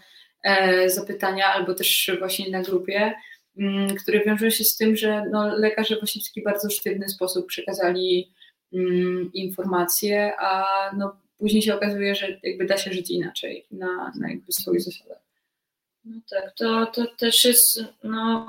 e, 0.43 0.91
zapytania, 0.91 1.47
albo 1.47 1.75
też 1.75 2.11
właśnie 2.19 2.51
na 2.51 2.63
grupie, 2.63 3.13
mm, 3.59 3.95
które 3.97 4.25
wiążą 4.25 4.51
się 4.51 4.65
z 4.65 4.77
tym, 4.77 4.97
że 4.97 5.25
no, 5.31 5.59
lekarze 5.59 5.97
właśnie 5.97 6.23
w 6.23 6.25
taki 6.25 6.43
bardzo 6.43 6.71
sztywny 6.71 7.09
sposób 7.09 7.47
przekazali 7.47 8.33
mm, 8.73 9.31
informacje, 9.35 10.33
a 10.39 10.67
no, 10.97 11.17
później 11.39 11.63
się 11.63 11.75
okazuje, 11.75 12.15
że 12.15 12.39
jakby 12.43 12.67
da 12.67 12.77
się 12.77 12.93
żyć 12.93 13.11
inaczej 13.11 13.67
na, 13.71 14.13
na 14.21 14.31
jakby 14.31 14.53
swoich 14.53 14.83
zasadach. 14.83 15.23
No 16.05 16.21
tak, 16.31 16.55
to, 16.57 16.87
to 16.87 17.07
też 17.07 17.45
jest 17.45 17.85
no, 18.05 18.47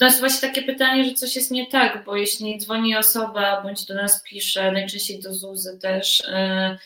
Nasuwa 0.00 0.28
się 0.28 0.40
takie 0.40 0.62
pytanie, 0.62 1.04
że 1.04 1.14
coś 1.14 1.36
jest 1.36 1.50
nie 1.50 1.66
tak, 1.66 2.04
bo 2.04 2.16
jeśli 2.16 2.58
dzwoni 2.58 2.96
osoba 2.96 3.62
bądź 3.62 3.86
do 3.86 3.94
nas 3.94 4.22
pisze, 4.22 4.72
najczęściej 4.72 5.20
do 5.20 5.34
Zuzy 5.34 5.78
też, 5.78 6.22
yy, 6.28 6.78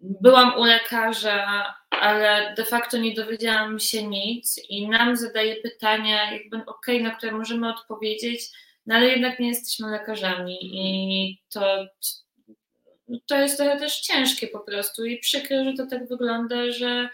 byłam 0.00 0.58
u 0.58 0.64
lekarza, 0.64 1.74
ale 1.90 2.54
de 2.56 2.64
facto 2.64 2.98
nie 2.98 3.14
dowiedziałam 3.14 3.78
się 3.78 4.02
nic 4.02 4.60
i 4.68 4.88
nam 4.88 5.16
zadaje 5.16 5.56
pytania, 5.56 6.32
jakby 6.32 6.56
ok, 6.56 6.86
na 7.02 7.10
które 7.10 7.32
możemy 7.32 7.70
odpowiedzieć, 7.70 8.40
no 8.86 8.94
ale 8.94 9.08
jednak 9.08 9.40
nie 9.40 9.48
jesteśmy 9.48 9.90
lekarzami 9.90 10.58
i 10.62 11.42
to, 11.48 11.86
to 13.26 13.36
jest 13.36 13.56
trochę 13.56 13.78
też 13.78 14.00
ciężkie 14.00 14.46
po 14.46 14.60
prostu 14.60 15.04
i 15.04 15.18
przykre, 15.18 15.64
że 15.64 15.72
to 15.72 15.86
tak 15.86 16.08
wygląda, 16.08 16.70
że 16.70 16.88
e, 16.88 17.08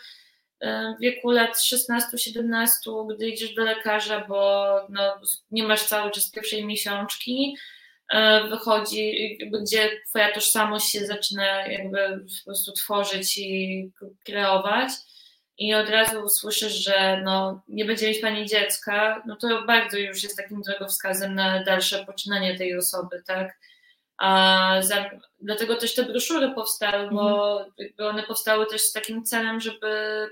w 0.98 1.00
wieku 1.00 1.30
lat 1.30 1.56
16-17, 1.72 3.14
gdy 3.14 3.28
idziesz 3.28 3.54
do 3.54 3.64
lekarza, 3.64 4.24
bo 4.28 4.66
no, 4.88 5.20
nie 5.50 5.62
masz 5.62 5.82
cały 5.82 6.10
czas 6.10 6.30
pierwszej 6.30 6.66
miesiączki, 6.66 7.56
e, 8.12 8.48
wychodzi, 8.48 9.38
gdzie 9.62 9.90
twoja 10.08 10.32
tożsamość 10.32 10.90
się 10.90 11.06
zaczyna 11.06 11.66
jakby 11.66 11.98
po 12.18 12.44
prostu 12.44 12.72
tworzyć 12.72 13.38
i 13.38 13.90
kreować 14.24 14.90
i 15.58 15.74
od 15.74 15.88
razu 15.88 16.28
słyszysz, 16.28 16.72
że 16.72 17.20
no, 17.24 17.62
nie 17.68 17.84
będzie 17.84 18.08
mieć 18.08 18.18
pani 18.18 18.46
dziecka, 18.46 19.22
no 19.26 19.36
to 19.36 19.62
bardzo 19.66 19.98
już 19.98 20.22
jest 20.22 20.36
takim 20.36 20.62
drogowskazem 20.62 21.34
na 21.34 21.64
dalsze 21.64 22.04
poczynanie 22.04 22.58
tej 22.58 22.78
osoby, 22.78 23.22
tak? 23.26 23.58
A 24.18 24.76
za, 24.80 25.10
dlatego 25.40 25.76
też 25.76 25.94
te 25.94 26.02
broszury 26.02 26.50
powstały, 26.54 27.10
bo 27.10 27.60
mhm. 27.60 28.14
one 28.14 28.22
powstały 28.22 28.66
też 28.66 28.82
z 28.82 28.92
takim 28.92 29.24
celem, 29.24 29.60
żeby 29.60 29.86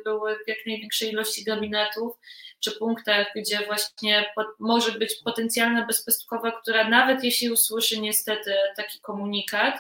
były 0.05 0.35
w 0.35 0.49
jak 0.49 0.59
największej 0.67 1.11
ilości 1.11 1.45
gabinetów 1.45 2.13
czy 2.61 2.79
punktach, 2.79 3.27
gdzie 3.37 3.67
właśnie 3.67 4.33
po, 4.35 4.45
może 4.59 4.93
być 4.93 5.15
potencjalna 5.25 5.87
bezpestkowa, 5.87 6.53
która 6.53 6.89
nawet 6.89 7.25
jeśli 7.25 7.51
usłyszy 7.51 8.01
niestety 8.01 8.55
taki 8.77 9.01
komunikat 9.01 9.75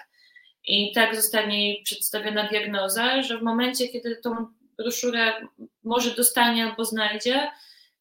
i 0.64 0.92
tak 0.94 1.16
zostanie 1.16 1.68
jej 1.68 1.82
przedstawiona 1.82 2.48
diagnoza, 2.48 3.22
że 3.22 3.38
w 3.38 3.42
momencie, 3.42 3.88
kiedy 3.88 4.16
tą 4.16 4.46
broszurę 4.78 5.32
może 5.84 6.10
dostanie 6.10 6.64
albo 6.64 6.84
znajdzie, 6.84 7.50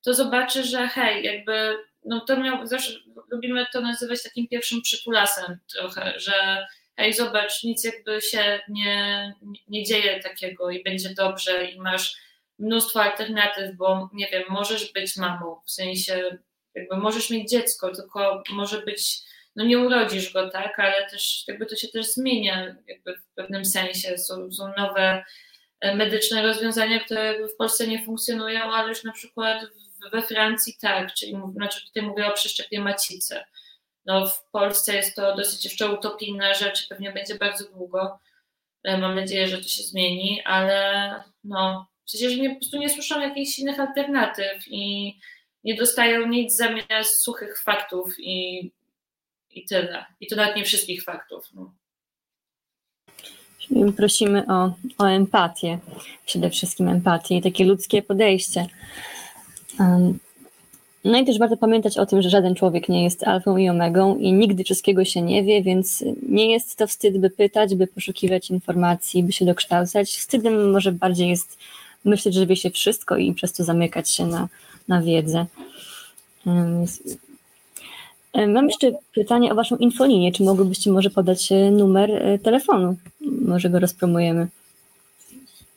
to 0.03 0.13
zobaczy, 0.13 0.63
że 0.63 0.87
hej, 0.87 1.23
jakby, 1.23 1.77
no 2.05 2.19
to 2.19 2.37
miał, 2.37 2.67
zawsze 2.67 2.93
lubimy 3.31 3.65
to 3.73 3.81
nazywać 3.81 4.23
takim 4.23 4.47
pierwszym 4.47 4.81
przytulasem 4.81 5.57
trochę, 5.73 6.13
że 6.19 6.67
hej, 6.97 7.13
zobacz, 7.13 7.63
nic 7.63 7.83
jakby 7.83 8.21
się 8.21 8.59
nie, 8.69 9.33
nie 9.67 9.83
dzieje 9.83 10.19
takiego 10.19 10.69
i 10.69 10.83
będzie 10.83 11.09
dobrze 11.09 11.65
i 11.65 11.79
masz 11.79 12.15
mnóstwo 12.59 13.03
alternatyw, 13.03 13.75
bo 13.75 14.09
nie 14.13 14.27
wiem, 14.27 14.43
możesz 14.49 14.93
być 14.93 15.17
mamą, 15.17 15.61
w 15.65 15.71
sensie 15.71 16.37
jakby 16.75 16.97
możesz 16.97 17.29
mieć 17.29 17.49
dziecko, 17.49 17.95
tylko 17.95 18.43
może 18.49 18.81
być, 18.81 19.17
no 19.55 19.65
nie 19.65 19.79
urodzisz 19.79 20.33
go, 20.33 20.49
tak, 20.49 20.79
ale 20.79 21.09
też 21.09 21.43
jakby 21.47 21.65
to 21.65 21.75
się 21.75 21.87
też 21.87 22.05
zmienia 22.07 22.75
jakby 22.87 23.15
w 23.15 23.35
pewnym 23.35 23.65
sensie, 23.65 24.17
są, 24.17 24.51
są 24.51 24.73
nowe 24.77 25.23
medyczne 25.95 26.41
rozwiązania, 26.41 26.99
które 26.99 27.47
w 27.47 27.55
Polsce 27.55 27.87
nie 27.87 28.05
funkcjonują, 28.05 28.61
ale 28.61 28.89
już 28.89 29.03
na 29.03 29.11
przykład 29.11 29.65
we 30.09 30.21
Francji 30.21 30.77
tak, 30.81 31.13
czyli 31.13 31.35
znaczy 31.53 31.85
tutaj 31.85 32.03
mówię 32.03 32.27
o 32.27 32.33
przeszczepie 32.33 32.79
macicy. 32.79 33.39
No, 34.05 34.27
w 34.27 34.43
Polsce 34.51 34.95
jest 34.95 35.15
to 35.15 35.35
dosyć 35.35 35.65
jeszcze 35.65 35.91
utopijna 35.91 36.53
rzecz, 36.53 36.87
pewnie 36.87 37.11
będzie 37.11 37.35
bardzo 37.35 37.69
długo. 37.69 38.19
E, 38.83 38.97
mam 38.97 39.15
nadzieję, 39.15 39.47
że 39.47 39.57
to 39.57 39.67
się 39.67 39.83
zmieni, 39.83 40.41
ale 40.45 41.23
no, 41.43 41.87
przecież 42.05 42.37
nie, 42.37 42.49
po 42.49 42.55
prostu 42.55 42.77
nie 42.77 42.89
słyszą 42.89 43.19
jakichś 43.19 43.59
innych 43.59 43.79
alternatyw 43.79 44.67
i 44.67 45.13
nie 45.63 45.75
dostają 45.75 46.27
nic 46.27 46.55
zamiast 46.55 47.21
suchych 47.21 47.61
faktów 47.61 48.15
i, 48.19 48.71
i 49.49 49.65
tyle. 49.65 50.05
I 50.19 50.27
to 50.27 50.35
nawet 50.35 50.55
nie 50.55 50.65
wszystkich 50.65 51.03
faktów. 51.03 51.49
No 51.53 51.71
prosimy 53.97 54.45
o, 54.47 54.73
o 54.97 55.05
empatię, 55.05 55.79
przede 56.25 56.49
wszystkim 56.49 56.87
empatię 56.87 57.37
i 57.37 57.41
takie 57.41 57.65
ludzkie 57.65 58.01
podejście. 58.01 58.65
No 61.05 61.19
i 61.19 61.25
też 61.25 61.39
warto 61.39 61.57
pamiętać 61.57 61.97
o 61.97 62.05
tym, 62.05 62.21
że 62.21 62.29
żaden 62.29 62.55
człowiek 62.55 62.89
nie 62.89 63.03
jest 63.03 63.27
alfą 63.27 63.57
i 63.57 63.69
omegą 63.69 64.17
i 64.17 64.33
nigdy 64.33 64.63
wszystkiego 64.63 65.05
się 65.05 65.21
nie 65.21 65.43
wie, 65.43 65.63
więc 65.63 66.03
nie 66.29 66.51
jest 66.51 66.75
to 66.75 66.87
wstyd, 66.87 67.17
by 67.17 67.29
pytać, 67.29 67.75
by 67.75 67.87
poszukiwać 67.87 68.49
informacji, 68.49 69.23
by 69.23 69.31
się 69.31 69.45
dokształcać. 69.45 70.09
Wstydem 70.09 70.71
może 70.71 70.91
bardziej 70.91 71.29
jest 71.29 71.57
myśleć, 72.05 72.35
że 72.35 72.45
wie 72.45 72.55
się 72.55 72.69
wszystko 72.69 73.17
i 73.17 73.33
przez 73.33 73.53
to 73.53 73.63
zamykać 73.63 74.09
się 74.09 74.25
na, 74.25 74.47
na 74.87 75.01
wiedzę. 75.01 75.45
Mam 78.47 78.67
jeszcze 78.67 78.91
pytanie 79.13 79.51
o 79.51 79.55
Waszą 79.55 79.77
infolinię. 79.77 80.31
Czy 80.31 80.43
mogłybyście 80.43 80.91
może 80.91 81.09
podać 81.09 81.51
e, 81.51 81.71
numer 81.71 82.11
e, 82.11 82.39
telefonu? 82.39 82.95
Może 83.21 83.69
go 83.69 83.79
rozpromujemy. 83.79 84.47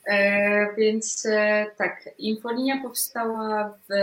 E, 0.05 0.75
więc 0.77 1.25
e, 1.25 1.65
tak, 1.77 2.09
infolinia 2.17 2.81
powstała 2.81 3.77
w 3.89 3.93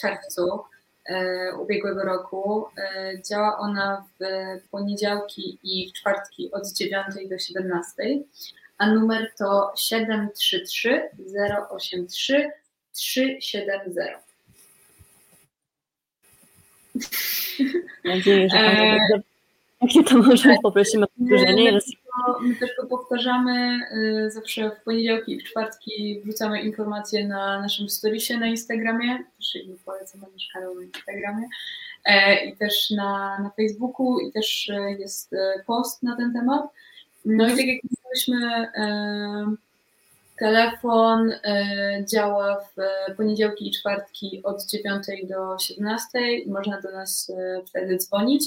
czerwcu 0.00 0.60
e, 1.04 1.54
ubiegłego 1.56 2.02
roku. 2.04 2.66
Działa 3.28 3.58
ona 3.58 4.04
w 4.20 4.24
poniedziałki 4.70 5.58
i 5.62 5.90
w 5.90 5.92
czwartki 5.92 6.52
od 6.52 6.72
9 6.72 7.04
do 7.30 7.38
17, 7.38 7.92
a 8.78 8.86
numer 8.86 9.32
to 9.38 9.72
733 9.76 11.10
083 11.70 12.50
370. 12.92 14.10
Mam 18.04 18.16
nadzieję, 18.16 18.48
że 18.48 18.56
Pani 18.56 19.22
Jakie 19.82 20.04
to 20.04 20.18
może 20.18 20.54
poprosimy 20.62 21.04
o 21.04 21.08
powtórzenie? 21.18 21.78
My, 22.40 22.54
też 22.54 22.70
to 22.76 22.86
powtarzamy 22.86 23.80
y, 24.26 24.30
zawsze 24.30 24.70
w 24.70 24.84
poniedziałki 24.84 25.32
i 25.32 25.40
w 25.40 25.44
czwartki 25.44 26.20
wrzucamy 26.24 26.62
informacje 26.62 27.28
na 27.28 27.60
naszym 27.60 27.88
storiesie 27.88 28.38
na 28.38 28.46
Instagramie, 28.46 29.24
też 29.38 29.58
polecam 29.84 30.20
na 30.20 30.26
Instagramie 30.82 31.48
e, 32.04 32.44
i 32.44 32.56
też 32.56 32.90
na, 32.90 33.38
na 33.38 33.50
Facebooku 33.50 34.18
i 34.18 34.32
też 34.32 34.70
e, 34.70 34.92
jest 34.92 35.32
e, 35.32 35.62
post 35.66 36.02
na 36.02 36.16
ten 36.16 36.32
temat. 36.32 36.62
No 37.24 37.46
i 37.46 37.50
tak 37.50 37.66
jak 37.66 37.80
mówiliśmy, 37.84 38.68
telefon 40.38 41.32
działa 42.04 42.60
w 42.60 42.76
poniedziałki 43.16 43.68
i 43.68 43.70
czwartki 43.70 44.40
od 44.44 44.66
9 44.66 45.06
do 45.24 45.58
17, 45.58 46.18
można 46.46 46.80
do 46.80 46.92
nas 46.92 47.32
wtedy 47.66 47.96
dzwonić. 47.96 48.44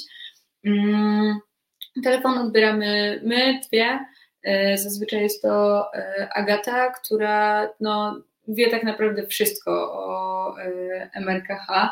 Telefon 2.03 2.37
odbieramy 2.37 3.21
my, 3.23 3.59
dwie. 3.69 3.99
E, 4.45 4.77
zazwyczaj 4.77 5.21
jest 5.21 5.41
to 5.41 5.85
e, 5.93 6.29
Agata, 6.33 6.89
która 6.91 7.69
no, 7.79 8.21
wie 8.47 8.69
tak 8.69 8.83
naprawdę 8.83 9.27
wszystko 9.27 9.71
o 9.93 10.55
e, 10.59 11.09
MRKH. 11.13 11.89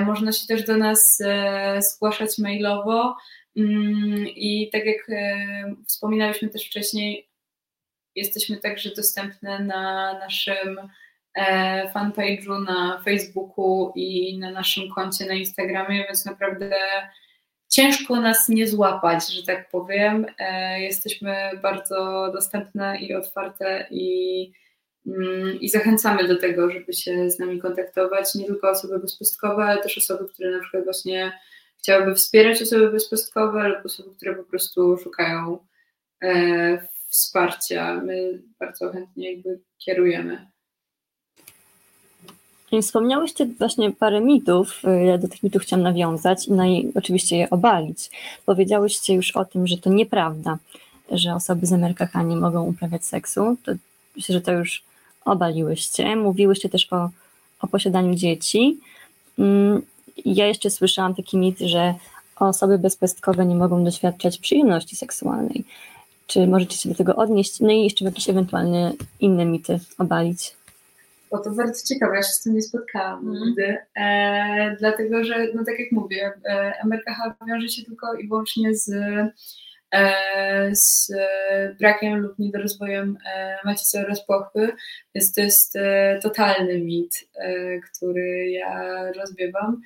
Można 0.00 0.32
się 0.32 0.46
też 0.46 0.64
do 0.64 0.76
nas 0.76 1.22
zgłaszać 1.78 2.38
mailowo 2.38 3.16
mm, 3.56 4.28
i 4.28 4.70
tak 4.72 4.84
jak 4.84 5.06
wspominaliśmy 5.86 6.48
też 6.48 6.66
wcześniej, 6.66 7.28
jesteśmy 8.16 8.56
także 8.56 8.90
dostępne 8.96 9.58
na 9.58 10.12
naszym 10.18 10.76
fanpage'u 11.94 12.64
na 12.66 13.00
Facebooku 13.04 13.92
i 13.94 14.38
na 14.38 14.50
naszym 14.50 14.90
koncie 14.94 15.26
na 15.26 15.34
Instagramie, 15.34 16.04
więc 16.04 16.26
naprawdę 16.26 16.70
ciężko 17.70 18.20
nas 18.20 18.48
nie 18.48 18.68
złapać, 18.68 19.28
że 19.28 19.42
tak 19.42 19.70
powiem. 19.70 20.26
E, 20.38 20.80
jesteśmy 20.80 21.34
bardzo 21.62 22.30
dostępne 22.32 23.00
i 23.00 23.14
otwarte 23.14 23.86
i, 23.90 24.52
mm, 25.06 25.60
i 25.60 25.68
zachęcamy 25.68 26.28
do 26.28 26.36
tego, 26.36 26.70
żeby 26.70 26.92
się 26.92 27.30
z 27.30 27.38
nami 27.38 27.60
kontaktować. 27.60 28.34
Nie 28.34 28.46
tylko 28.46 28.70
osoby 28.70 28.98
bezpustkowe, 28.98 29.64
ale 29.64 29.82
też 29.82 29.98
osoby, 29.98 30.28
które 30.28 30.50
na 30.50 30.60
przykład 30.60 30.84
właśnie 30.84 31.32
chciałyby 31.78 32.14
wspierać 32.14 32.62
osoby 32.62 32.90
bezpustkowe 32.90 33.68
lub 33.68 33.86
osoby, 33.86 34.16
które 34.16 34.34
po 34.34 34.44
prostu 34.44 34.98
szukają 34.98 35.58
e, 36.22 36.88
wsparcia. 37.08 37.94
My 37.94 38.42
bardzo 38.60 38.92
chętnie 38.92 39.32
jakby 39.32 39.60
kierujemy. 39.78 40.50
Wspomniałyście 42.82 43.46
właśnie 43.46 43.90
parę 43.90 44.20
mitów, 44.20 44.82
y, 44.84 45.04
ja 45.04 45.18
do 45.18 45.28
tych 45.28 45.42
mitów 45.42 45.62
chciałam 45.62 45.82
nawiązać, 45.82 46.48
no 46.48 46.64
i 46.64 46.92
oczywiście 46.94 47.36
je 47.36 47.50
obalić. 47.50 48.10
Powiedziałyście 48.46 49.14
już 49.14 49.30
o 49.36 49.44
tym, 49.44 49.66
że 49.66 49.76
to 49.76 49.90
nieprawda, 49.90 50.58
że 51.12 51.34
osoby 51.34 51.66
z 51.66 51.72
MRKH 51.72 52.14
nie 52.24 52.36
mogą 52.36 52.66
uprawiać 52.66 53.04
seksu. 53.04 53.56
To 53.64 53.72
myślę, 54.16 54.32
że 54.32 54.40
to 54.40 54.52
już 54.52 54.82
obaliłyście. 55.24 56.16
Mówiłyście 56.16 56.68
też 56.68 56.92
o, 56.92 57.10
o 57.60 57.66
posiadaniu 57.66 58.14
dzieci. 58.14 58.78
Mm, 59.38 59.82
ja 60.24 60.46
jeszcze 60.46 60.70
słyszałam 60.70 61.14
taki 61.14 61.38
mit, 61.38 61.58
że 61.58 61.94
osoby 62.36 62.78
bezpestkowe 62.78 63.46
nie 63.46 63.54
mogą 63.54 63.84
doświadczać 63.84 64.38
przyjemności 64.38 64.96
seksualnej. 64.96 65.64
Czy 66.26 66.46
możecie 66.46 66.78
się 66.78 66.88
do 66.88 66.94
tego 66.94 67.16
odnieść? 67.16 67.60
No 67.60 67.70
i 67.70 67.84
jeszcze 67.84 68.04
jakieś 68.04 68.28
ewentualne 68.28 68.92
inne 69.20 69.44
mity 69.44 69.80
obalić? 69.98 70.54
Bo 71.30 71.38
to 71.38 71.50
bardzo 71.50 71.94
ciekawe, 71.94 72.16
ja 72.16 72.22
się 72.22 72.32
z 72.32 72.42
tym 72.42 72.54
nie 72.54 72.62
spotkałam 72.62 73.28
mm. 73.28 73.42
nigdy, 73.42 73.76
e, 73.96 74.76
dlatego 74.78 75.24
że, 75.24 75.46
no 75.54 75.64
tak 75.64 75.78
jak 75.78 75.92
mówię, 75.92 76.32
e, 76.44 76.72
MRKH 76.84 77.34
wiąże 77.48 77.68
się 77.68 77.82
tylko 77.82 78.14
i 78.14 78.28
wyłącznie 78.28 78.74
z, 78.74 78.88
e, 79.94 80.70
z 80.72 81.12
brakiem 81.78 82.18
lub 82.18 82.38
niedorozwojem 82.38 83.18
e, 83.26 83.58
macicy 83.64 83.98
oraz 83.98 84.26
pochwy, 84.26 84.72
więc 85.14 85.34
to 85.34 85.40
jest 85.40 85.76
e, 85.76 86.18
totalny 86.22 86.78
mit, 86.78 87.28
e, 87.34 87.78
który 87.80 88.50
ja 88.50 89.04
rozbiewam. 89.12 89.80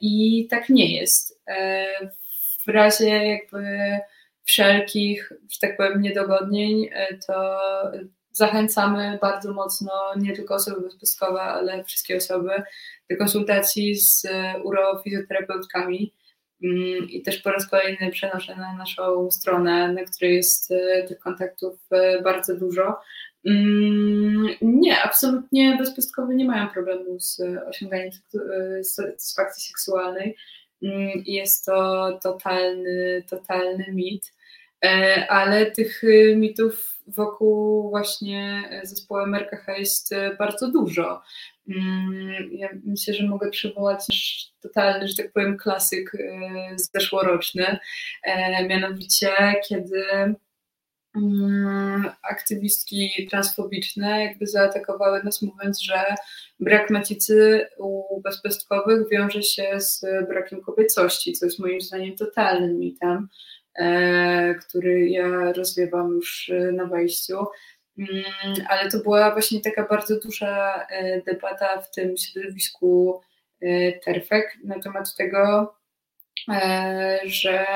I 0.00 0.46
tak 0.50 0.68
nie 0.68 1.00
jest. 1.00 1.40
W 2.66 2.68
razie 2.68 3.08
jakby 3.08 3.64
wszelkich, 4.44 5.32
że 5.50 5.58
tak 5.60 5.76
powiem, 5.76 6.02
niedogodnień, 6.02 6.90
to 7.26 7.60
zachęcamy 8.32 9.18
bardzo 9.22 9.52
mocno 9.52 9.92
nie 10.16 10.36
tylko 10.36 10.54
osoby 10.54 10.80
bezpestkowe, 10.80 11.40
ale 11.40 11.84
wszystkie 11.84 12.16
osoby 12.16 12.50
do 13.10 13.16
konsultacji 13.16 13.96
z 13.96 14.22
urofizjoterapeutkami. 14.64 16.12
Mm, 16.64 17.10
I 17.10 17.22
też 17.22 17.38
po 17.38 17.50
raz 17.50 17.68
kolejny 17.68 18.10
przenoszę 18.10 18.56
na 18.56 18.76
naszą 18.76 19.30
stronę, 19.30 19.92
na 19.92 20.04
której 20.04 20.36
jest 20.36 20.70
e, 20.70 21.02
tych 21.08 21.18
kontaktów 21.18 21.78
e, 21.90 22.22
bardzo 22.22 22.56
dużo. 22.56 23.00
Mm, 23.46 24.46
nie, 24.62 25.02
absolutnie 25.02 25.76
bezpestkowe 25.78 26.34
nie 26.34 26.44
mają 26.44 26.68
problemu 26.68 27.20
z 27.20 27.40
osiąganiem 27.68 28.10
e, 28.34 28.84
satysfakcji 28.84 29.62
seksualnej. 29.62 30.36
Mm, 30.82 31.22
jest 31.26 31.64
to 31.66 32.18
totalny, 32.22 33.24
totalny 33.30 33.84
mit, 33.92 34.32
ale 35.28 35.70
tych 35.70 36.02
mitów 36.36 36.91
wokół 37.06 37.90
właśnie 37.90 38.62
zespołu 38.82 39.20
MRKH 39.20 39.78
jest 39.78 40.14
bardzo 40.38 40.70
dużo. 40.70 41.22
Mm, 41.68 42.52
ja 42.52 42.68
myślę, 42.84 43.14
że 43.14 43.26
mogę 43.26 43.50
przywołać 43.50 44.06
totalny, 44.62 45.08
że 45.08 45.14
tak 45.14 45.32
powiem, 45.32 45.56
klasyk 45.56 46.14
e, 46.14 46.76
zeszłoroczny, 46.94 47.78
e, 48.22 48.68
mianowicie 48.68 49.30
kiedy 49.68 50.04
mm, 51.16 52.10
aktywistki 52.22 53.26
transfobiczne 53.30 54.24
jakby 54.24 54.46
zaatakowały 54.46 55.22
nas 55.24 55.42
mówiąc, 55.42 55.82
że 55.82 56.04
brak 56.60 56.90
macicy 56.90 57.66
u 57.78 58.20
bezpestkowych 58.20 59.08
wiąże 59.10 59.42
się 59.42 59.80
z 59.80 60.00
brakiem 60.28 60.60
kobiecości, 60.60 61.32
co 61.32 61.46
jest 61.46 61.58
moim 61.58 61.80
zdaniem 61.80 62.16
totalnym 62.16 62.78
mitem, 62.78 63.18
e, 63.18 63.28
który 64.68 65.08
ja 65.08 65.52
rozwiewam 65.52 66.10
już 66.10 66.50
na 66.72 66.86
wejściu. 66.86 67.46
Mm, 67.98 68.24
ale 68.68 68.90
to 68.90 68.98
była 68.98 69.32
właśnie 69.32 69.60
taka 69.60 69.86
bardzo 69.86 70.20
duża 70.20 70.86
e, 70.90 71.22
debata 71.22 71.80
w 71.80 71.90
tym 71.90 72.16
środowisku 72.16 73.20
e, 73.60 73.92
terfek 73.92 74.58
na 74.64 74.80
temat 74.80 75.16
tego, 75.16 75.74
e, 76.48 77.20
że 77.24 77.66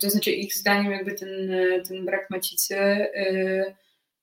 to 0.00 0.10
znaczy 0.10 0.30
ich 0.30 0.54
zdaniem 0.54 0.92
jakby 0.92 1.14
ten, 1.14 1.50
ten 1.88 2.04
brak 2.04 2.30
macicy 2.30 3.06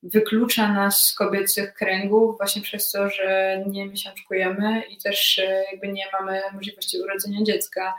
wyklucza 0.03 0.73
nas 0.73 0.99
z 0.99 1.15
kobiecych 1.15 1.73
kręgów 1.73 2.37
właśnie 2.37 2.61
przez 2.61 2.91
to, 2.91 3.09
że 3.09 3.63
nie 3.67 3.85
miesiączkujemy 3.85 4.83
i 4.89 4.97
też 4.97 5.41
jakby 5.71 5.87
nie 5.87 6.05
mamy 6.19 6.41
możliwości 6.53 7.01
urodzenia 7.01 7.43
dziecka. 7.43 7.93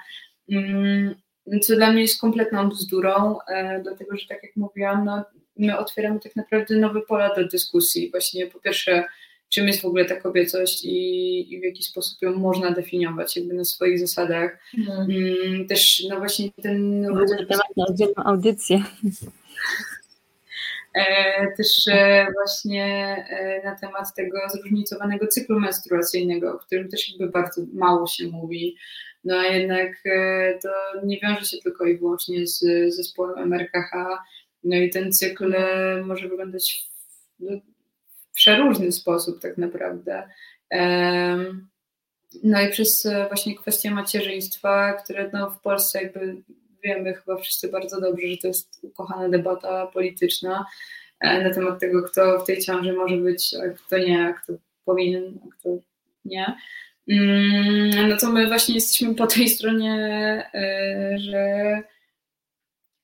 Co 1.62 1.76
dla 1.76 1.92
mnie 1.92 2.02
jest 2.02 2.20
kompletną 2.20 2.68
bzdurą, 2.68 3.38
dlatego 3.82 4.16
że 4.16 4.26
tak 4.26 4.42
jak 4.42 4.56
mówiłam, 4.56 5.04
no, 5.04 5.24
my 5.56 5.78
otwieramy 5.78 6.20
tak 6.20 6.36
naprawdę 6.36 6.76
nowe 6.76 7.00
pola 7.00 7.34
do 7.34 7.48
dyskusji. 7.48 8.10
Właśnie 8.10 8.46
po 8.46 8.60
pierwsze, 8.60 9.04
czym 9.48 9.66
jest 9.66 9.82
w 9.82 9.84
ogóle 9.84 10.04
ta 10.04 10.16
kobiecość 10.16 10.84
i, 10.84 11.54
i 11.54 11.60
w 11.60 11.64
jaki 11.64 11.82
sposób 11.82 12.22
ją 12.22 12.34
można 12.34 12.70
definiować 12.70 13.36
jakby 13.36 13.54
na 13.54 13.64
swoich 13.64 13.98
zasadach. 13.98 14.58
Mhm. 14.78 15.10
Mm. 15.10 15.66
Też 15.68 16.06
no 16.08 16.18
właśnie 16.18 16.50
ten... 16.62 17.02
Będzie 17.14 17.46
temat 17.46 17.76
na 17.76 17.86
oddzielną 17.86 18.24
audycję. 18.24 18.82
E, 20.96 21.46
też 21.56 21.88
e, 21.88 22.26
właśnie 22.34 22.84
e, 23.30 23.62
na 23.64 23.74
temat 23.74 24.14
tego 24.14 24.38
zróżnicowanego 24.48 25.26
cyklu 25.26 25.60
menstruacyjnego, 25.60 26.54
o 26.54 26.58
którym 26.58 26.88
też 26.88 27.08
jakby 27.08 27.28
bardzo 27.28 27.62
mało 27.74 28.06
się 28.06 28.26
mówi. 28.26 28.76
No 29.26 29.36
a 29.36 29.46
jednak 29.46 30.02
to 30.62 30.68
nie 31.04 31.20
wiąże 31.20 31.44
się 31.44 31.56
tylko 31.58 31.84
i 31.86 31.98
wyłącznie 31.98 32.46
z 32.46 32.60
zespołem 32.94 33.38
MRKH, 33.38 34.18
no 34.64 34.76
i 34.76 34.90
ten 34.90 35.12
cykl 35.12 35.54
e, 35.54 36.02
może 36.02 36.28
wyglądać 36.28 36.90
w, 37.08 37.40
no, 37.40 37.60
w 38.18 38.32
przeróżny 38.32 38.92
sposób 38.92 39.40
tak 39.40 39.58
naprawdę. 39.58 40.28
No 42.42 42.60
i 42.60 42.70
przez 42.70 43.06
e, 43.06 43.26
właśnie 43.28 43.56
kwestię 43.56 43.90
macierzyństwa, 43.90 44.92
które 44.92 45.30
no 45.32 45.50
w 45.50 45.60
Polsce 45.60 46.02
jakby 46.02 46.36
wiemy 46.84 47.14
chyba 47.14 47.36
wszyscy 47.36 47.68
bardzo 47.68 48.00
dobrze, 48.00 48.28
że 48.28 48.36
to 48.36 48.48
jest 48.48 48.78
ukochana 48.82 49.28
debata 49.28 49.86
polityczna 49.86 50.66
e, 51.20 51.44
na 51.44 51.54
temat 51.54 51.80
tego, 51.80 52.02
kto 52.02 52.38
w 52.38 52.46
tej 52.46 52.58
ciąży 52.58 52.92
może 52.92 53.16
być, 53.16 53.54
a 53.54 53.68
kto 53.86 53.98
nie, 53.98 54.26
a 54.26 54.32
kto 54.32 54.52
powinien, 54.84 55.38
a 55.44 55.54
kto 55.58 55.68
nie. 56.24 56.56
Mm, 57.08 58.08
no 58.08 58.16
to 58.16 58.32
my 58.32 58.46
właśnie 58.46 58.74
jesteśmy 58.74 59.14
po 59.14 59.26
tej 59.26 59.48
stronie, 59.48 60.50
że 61.16 61.82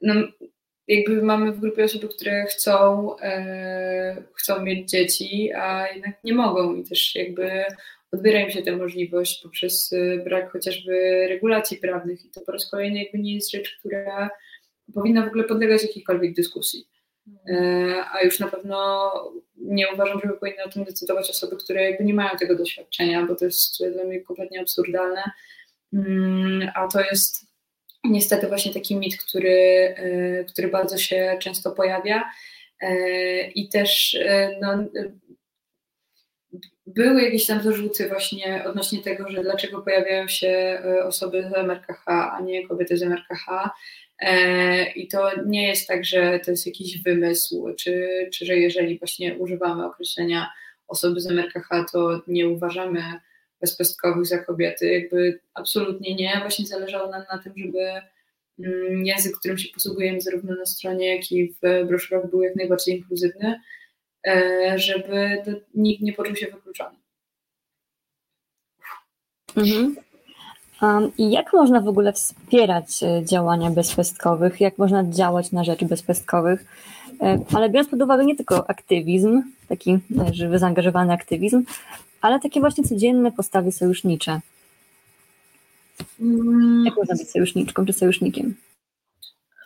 no, 0.01 0.15
jakby 0.89 1.23
mamy 1.23 1.53
w 1.53 1.61
grupie 1.61 1.85
osoby, 1.85 2.09
które 2.09 2.47
chcą, 2.47 3.07
e, 3.19 4.23
chcą 4.35 4.63
mieć 4.63 4.91
dzieci, 4.91 5.53
a 5.53 5.89
jednak 5.89 6.25
nie 6.25 6.35
mogą 6.35 6.75
i 6.75 6.85
też 6.85 7.15
jakby 7.15 7.65
odbiera 8.13 8.41
im 8.41 8.51
się 8.51 8.63
tę 8.63 8.77
możliwość 8.77 9.43
poprzez 9.43 9.93
e, 9.93 10.25
brak 10.25 10.53
chociażby 10.53 11.27
regulacji 11.29 11.77
prawnych 11.77 12.25
i 12.25 12.31
to 12.31 12.41
po 12.41 12.53
raz 12.53 12.71
kolejny 12.71 13.03
jakby 13.03 13.19
nie 13.19 13.35
jest 13.35 13.51
rzecz, 13.51 13.79
która 13.79 14.31
powinna 14.95 15.25
w 15.25 15.29
ogóle 15.29 15.45
podlegać 15.45 15.83
jakiejkolwiek 15.83 16.35
dyskusji. 16.35 16.85
E, 17.49 18.05
a 18.13 18.23
już 18.23 18.41
na 18.41 18.47
pewno 18.47 19.13
nie 19.57 19.93
uważam, 19.95 20.21
żeby 20.21 20.35
powinny 20.35 20.65
o 20.65 20.69
tym 20.69 20.85
decydować 20.85 21.31
osoby, 21.31 21.57
które 21.57 21.91
jakby 21.91 22.05
nie 22.05 22.15
mają 22.15 22.37
tego 22.39 22.57
doświadczenia, 22.57 23.27
bo 23.27 23.37
to 23.37 23.45
jest 23.45 23.93
dla 23.93 24.05
mnie 24.05 24.21
kompletnie 24.21 24.61
absurdalne. 24.61 25.23
Mm, 25.93 26.71
a 26.75 26.89
to 26.89 27.01
jest 27.01 27.47
niestety 28.05 28.49
właśnie 28.49 28.75
taki 28.75 28.97
mit, 28.97 29.17
który, 29.17 29.51
e, 29.97 30.45
który 30.45 30.69
bardzo 30.69 30.99
się 30.99 31.39
często 31.41 31.71
pojawia 31.71 32.31
e, 32.81 33.51
i 33.51 33.69
też 33.69 34.19
no, 34.61 34.85
były 36.87 37.23
jakieś 37.23 37.47
tam 37.47 37.63
zarzuty 37.63 38.09
właśnie 38.09 38.65
odnośnie 38.67 39.03
tego, 39.03 39.31
że 39.31 39.43
dlaczego 39.43 39.83
pojawiają 39.83 40.29
się 40.29 40.83
osoby 41.05 41.43
z 41.43 41.59
MRKH, 41.59 42.05
a 42.07 42.41
nie 42.41 42.69
kobiety 42.69 42.97
z 42.97 43.03
MRKH. 43.03 43.71
I 44.97 45.09
to 45.09 45.31
nie 45.47 45.69
jest 45.69 45.89
tak, 45.89 46.05
że 46.05 46.41
to 46.45 46.51
jest 46.51 46.67
jakiś 46.67 47.03
wymysł, 47.03 47.75
czy, 47.79 48.09
czy 48.33 48.47
że 48.47 48.57
jeżeli 48.57 48.99
właśnie 48.99 49.35
używamy 49.35 49.87
określenia 49.87 50.51
osoby 50.89 51.21
z 51.21 51.27
MRKH, 51.27 51.69
to 51.93 52.23
nie 52.27 52.49
uważamy 52.49 53.03
bezpestkowych 53.61 54.27
za 54.27 54.39
kobiety. 54.39 54.87
Jakby 54.93 55.41
absolutnie 55.55 56.15
nie. 56.15 56.39
Właśnie 56.41 56.67
zależało 56.67 57.11
nam 57.11 57.23
na 57.33 57.39
tym, 57.39 57.53
żeby 57.57 57.79
mm, 58.59 59.07
język, 59.07 59.37
którym 59.39 59.59
się 59.59 59.69
posługujemy 59.75 60.21
zarówno 60.21 60.55
na 60.55 60.67
stronie, 60.67 61.17
jak 61.17 61.33
i 61.33 61.55
w 61.63 61.87
broszurach 61.87 62.31
był 62.31 62.43
jak 62.43 62.57
najbardziej 62.57 62.97
inkluzywny, 62.97 63.61
e, 64.27 64.75
żeby 64.79 65.43
nikt 65.75 66.03
nie 66.03 66.13
poczuł 66.13 66.37
się 66.37 66.47
wykluczony. 66.47 66.97
Mhm. 69.57 69.97
I 71.19 71.31
jak 71.31 71.53
można 71.53 71.81
w 71.81 71.89
ogóle 71.89 72.13
wspierać 72.13 73.03
e, 73.03 73.25
działania 73.25 73.71
bezpestkowych? 73.71 74.61
Jak 74.61 74.79
można 74.79 75.05
działać 75.05 75.53
na 75.53 75.65
rzecz 75.65 75.85
bezpestkowych? 75.85 76.65
E, 77.21 77.39
ale 77.55 77.71
biorąc 77.71 77.91
pod 77.91 78.03
uwagę 78.03 78.25
nie 78.25 78.37
tylko 78.37 78.71
aktywizm, 78.71 79.43
taki 79.69 79.99
żywy, 80.33 80.59
zaangażowany 80.59 81.13
aktywizm, 81.13 81.65
ale 82.21 82.41
takie 82.41 82.61
właśnie 82.61 82.85
codzienne 82.85 83.33
postawy 83.33 83.73
sojusznicze. 83.73 84.41
Mm. 86.21 86.85
Jak 86.85 86.97
można 86.97 87.15
być 87.15 87.31
sojuszniczką 87.31 87.87
czy 87.87 87.93
sojusznikiem? 87.93 88.55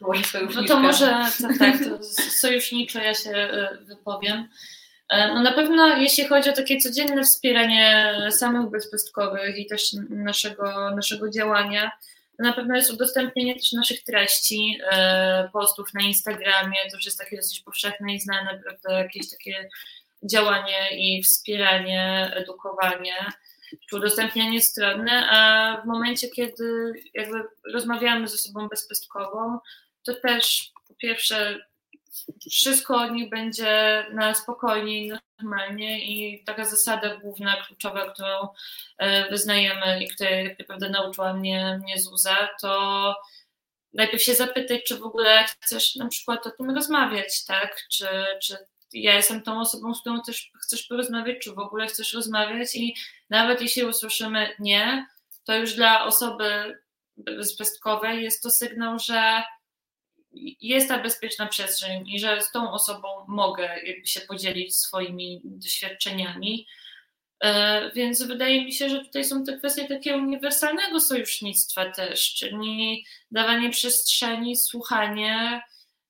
Może 0.00 0.40
no 0.54 0.64
to 0.64 0.80
może 0.80 1.06
tak, 1.42 1.58
tak 1.58 1.84
to 1.84 2.02
sojuszniczo 2.30 2.98
ja 2.98 3.14
się 3.14 3.30
e, 3.30 3.78
wypowiem. 3.84 4.48
E, 5.08 5.34
no 5.34 5.42
na 5.42 5.52
pewno 5.52 5.96
jeśli 5.96 6.24
chodzi 6.24 6.50
o 6.50 6.52
takie 6.52 6.80
codzienne 6.80 7.22
wspieranie 7.22 8.14
samych 8.30 8.70
bezpestkowych 8.70 9.58
i 9.58 9.66
też 9.66 9.92
naszego, 10.10 10.90
naszego 10.90 11.30
działania, 11.30 11.90
to 12.36 12.42
na 12.42 12.52
pewno 12.52 12.76
jest 12.76 12.92
udostępnienie 12.92 13.54
też 13.54 13.72
naszych 13.72 14.02
treści, 14.02 14.78
e, 14.92 15.48
postów 15.52 15.94
na 15.94 16.00
Instagramie, 16.00 16.76
to 16.90 16.96
już 16.96 17.04
jest 17.04 17.18
takie 17.18 17.36
dosyć 17.36 17.60
powszechne 17.60 18.14
i 18.14 18.20
znane, 18.20 18.60
prawda, 18.64 18.92
jakieś 18.98 19.30
takie 19.30 19.68
działanie 20.22 20.88
i 20.98 21.22
wspieranie, 21.22 22.32
edukowanie 22.34 23.14
czy 23.90 23.96
udostępnianie 23.96 24.60
strony, 24.60 25.10
a 25.30 25.80
w 25.82 25.86
momencie, 25.86 26.28
kiedy 26.28 26.92
jakby 27.14 27.42
rozmawiamy 27.72 28.28
ze 28.28 28.38
sobą 28.38 28.68
bezpestkową, 28.68 29.58
to 30.02 30.14
też 30.14 30.72
po 30.88 30.94
pierwsze 30.94 31.58
wszystko 32.50 33.08
niech 33.08 33.30
będzie 33.30 34.06
na 34.12 34.34
spokojnie 34.34 35.06
i 35.06 35.12
normalnie 35.38 36.04
i 36.04 36.44
taka 36.44 36.64
zasada 36.64 37.16
główna, 37.16 37.56
kluczowa, 37.66 38.10
którą 38.10 38.48
e, 38.98 39.30
wyznajemy 39.30 40.04
i 40.04 40.08
której 40.08 40.48
tak 40.48 40.58
naprawdę 40.58 40.88
nauczyła 40.88 41.32
mnie, 41.32 41.80
mnie 41.82 42.00
Zuza, 42.00 42.48
to 42.60 43.14
najpierw 43.94 44.22
się 44.22 44.34
zapytać, 44.34 44.80
czy 44.84 44.98
w 44.98 45.02
ogóle 45.02 45.44
chcesz 45.60 45.96
na 45.96 46.08
przykład 46.08 46.46
o 46.46 46.50
tym 46.50 46.70
rozmawiać, 46.70 47.44
tak? 47.44 47.76
Czy, 47.90 48.06
czy 48.42 48.56
ja 48.92 49.14
jestem 49.14 49.42
tą 49.42 49.60
osobą, 49.60 49.94
z 49.94 50.00
którą 50.00 50.22
też 50.22 50.50
chcesz 50.62 50.82
porozmawiać, 50.82 51.36
czy 51.42 51.52
w 51.52 51.58
ogóle 51.58 51.86
chcesz 51.86 52.12
rozmawiać 52.12 52.74
i 52.74 52.96
nawet 53.30 53.60
jeśli 53.60 53.84
usłyszymy 53.84 54.48
nie, 54.58 55.06
to 55.44 55.56
już 55.56 55.74
dla 55.74 56.04
osoby 56.04 56.78
bezpestkowej 57.16 58.22
jest 58.22 58.42
to 58.42 58.50
sygnał, 58.50 58.98
że 58.98 59.42
jest 60.60 60.88
ta 60.88 60.98
bezpieczna 60.98 61.46
przestrzeń 61.46 62.08
i 62.08 62.20
że 62.20 62.42
z 62.42 62.52
tą 62.52 62.72
osobą 62.72 63.08
mogę 63.28 63.80
jakby 63.84 64.06
się 64.06 64.20
podzielić 64.20 64.76
swoimi 64.76 65.40
doświadczeniami. 65.44 66.66
E, 67.40 67.90
więc 67.90 68.22
wydaje 68.22 68.64
mi 68.64 68.72
się, 68.72 68.88
że 68.88 69.04
tutaj 69.04 69.24
są 69.24 69.44
te 69.44 69.58
kwestie 69.58 69.88
takiego 69.88 70.18
uniwersalnego 70.18 71.00
sojusznictwa 71.00 71.90
też, 71.90 72.34
czyli 72.34 73.04
dawanie 73.30 73.70
przestrzeni, 73.70 74.56
słuchanie, 74.56 75.62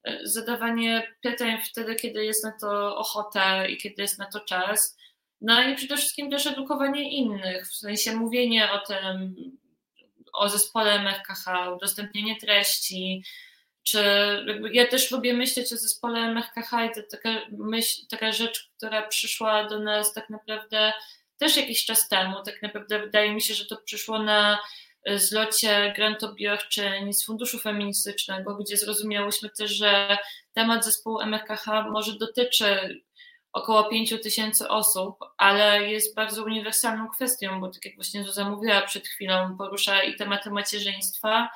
e, 0.05 0.18
zadawanie 0.22 1.16
pytań 1.22 1.59
wtedy, 1.64 1.95
kiedy 1.95 2.24
jest 2.24 2.45
na 2.45 2.53
to 2.61 2.97
ochota 2.97 3.66
i 3.66 3.77
kiedy 3.77 4.03
jest 4.03 4.18
na 4.18 4.27
to 4.27 4.41
czas. 4.41 4.97
No 5.41 5.62
i 5.68 5.74
przede 5.74 5.97
wszystkim 5.97 6.31
też 6.31 6.47
edukowanie 6.47 7.11
innych, 7.11 7.68
w 7.68 7.77
sensie 7.77 8.16
mówienie 8.16 8.72
o 8.72 8.79
tym, 8.79 9.35
o 10.33 10.49
zespole 10.49 10.93
MFKH, 10.95 11.72
udostępnienie 11.77 12.37
treści, 12.37 13.22
czy 13.87 14.01
ja 14.72 14.87
też 14.87 15.11
lubię 15.11 15.34
myśleć 15.34 15.72
o 15.72 15.76
zespole 15.76 16.20
MFKH 16.20 16.72
i 16.87 16.95
to 16.95 17.01
taka, 17.11 17.30
myśl, 17.51 18.03
taka 18.11 18.32
rzecz, 18.32 18.70
która 18.76 19.09
przyszła 19.09 19.64
do 19.64 19.80
nas 19.80 20.12
tak 20.12 20.30
naprawdę 20.30 20.93
też 21.39 21.57
jakiś 21.57 21.84
czas 21.84 22.09
temu. 22.09 22.43
Tak 22.43 22.62
naprawdę 22.62 23.01
wydaje 23.01 23.34
mi 23.34 23.43
się, 23.43 23.55
że 23.55 23.66
to 23.66 23.76
przyszło 23.76 24.18
na 24.18 24.59
zlocie 25.14 25.93
grantobiorczyń 25.97 27.12
z 27.12 27.24
Funduszu 27.24 27.59
Feministycznego, 27.59 28.57
gdzie 28.57 28.76
zrozumiałyśmy 28.76 29.51
też, 29.51 29.70
że 29.70 30.18
temat 30.53 30.84
zespołu 30.84 31.20
MKH 31.20 31.66
może 31.91 32.12
dotyczy 32.18 33.01
około 33.53 33.84
5 33.84 34.14
tysięcy 34.22 34.68
osób, 34.68 35.18
ale 35.37 35.91
jest 35.91 36.14
bardzo 36.14 36.45
uniwersalną 36.45 37.09
kwestią, 37.09 37.61
bo 37.61 37.68
tak 37.68 37.84
jak 37.84 37.95
właśnie 37.95 38.24
Zuza 38.24 38.51
mówiła 38.51 38.82
przed 38.82 39.09
chwilą, 39.09 39.57
porusza 39.59 40.03
i 40.03 40.16
tematy 40.16 40.51
macierzyństwa, 40.51 41.51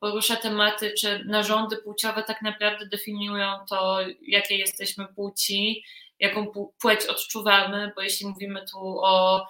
porusza 0.00 0.36
tematy, 0.36 0.94
czy 1.00 1.24
narządy 1.24 1.76
płciowe 1.76 2.22
tak 2.22 2.42
naprawdę 2.42 2.86
definiują 2.86 3.58
to, 3.68 3.98
jakie 4.22 4.56
jesteśmy 4.56 5.06
płci, 5.14 5.84
jaką 6.18 6.46
płeć 6.80 7.06
odczuwamy, 7.06 7.92
bo 7.96 8.02
jeśli 8.02 8.26
mówimy 8.26 8.64
tu 8.70 8.78
o 9.02 9.46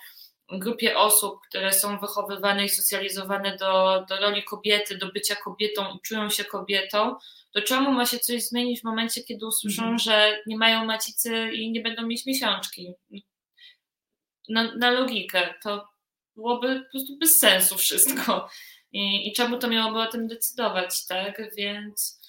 grupie 0.53 0.99
osób, 0.99 1.41
które 1.49 1.73
są 1.73 1.99
wychowywane 1.99 2.65
i 2.65 2.69
socjalizowane 2.69 3.57
do, 3.57 4.05
do 4.09 4.17
roli 4.17 4.45
kobiety, 4.45 4.99
do 4.99 5.13
bycia 5.13 5.37
kobietą 5.37 5.95
i 5.95 6.01
czują 6.01 6.31
się 6.31 6.45
kobietą, 6.45 7.17
to 7.53 7.63
czemu 7.63 7.93
ma 7.93 8.07
się 8.07 8.19
coś 8.19 8.43
zmienić 8.43 8.81
w 8.81 8.85
momencie, 8.85 9.23
kiedy 9.23 9.47
usłyszą, 9.47 9.83
mhm. 9.83 9.99
że 9.99 10.43
nie 10.47 10.57
mają 10.57 10.85
macicy 10.85 11.51
i 11.53 11.71
nie 11.71 11.81
będą 11.81 12.07
mieć 12.07 12.27
miesiączki? 12.27 12.95
Na, 14.49 14.75
na 14.75 14.91
logikę 14.91 15.55
to 15.63 15.89
byłoby 16.37 16.81
po 16.81 16.91
prostu 16.91 17.19
bez 17.19 17.39
sensu 17.41 17.79
wszystko. 17.79 18.49
I, 18.93 19.29
I 19.29 19.33
czemu 19.33 19.59
to 19.59 19.69
miałoby 19.69 19.99
o 20.01 20.07
tym 20.07 20.29
decydować, 20.29 21.07
tak? 21.07 21.55
Więc 21.57 22.21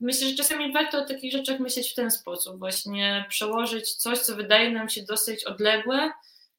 myślę, 0.00 0.28
że 0.28 0.34
czasami 0.34 0.72
warto 0.72 0.98
o 0.98 1.06
takich 1.06 1.32
rzeczach 1.32 1.60
myśleć 1.60 1.90
w 1.90 1.94
ten 1.94 2.10
sposób, 2.10 2.58
właśnie 2.58 3.24
przełożyć 3.28 3.94
coś, 3.94 4.18
co 4.18 4.36
wydaje 4.36 4.70
nam 4.70 4.88
się 4.88 5.02
dosyć 5.02 5.44
odległe 5.44 6.10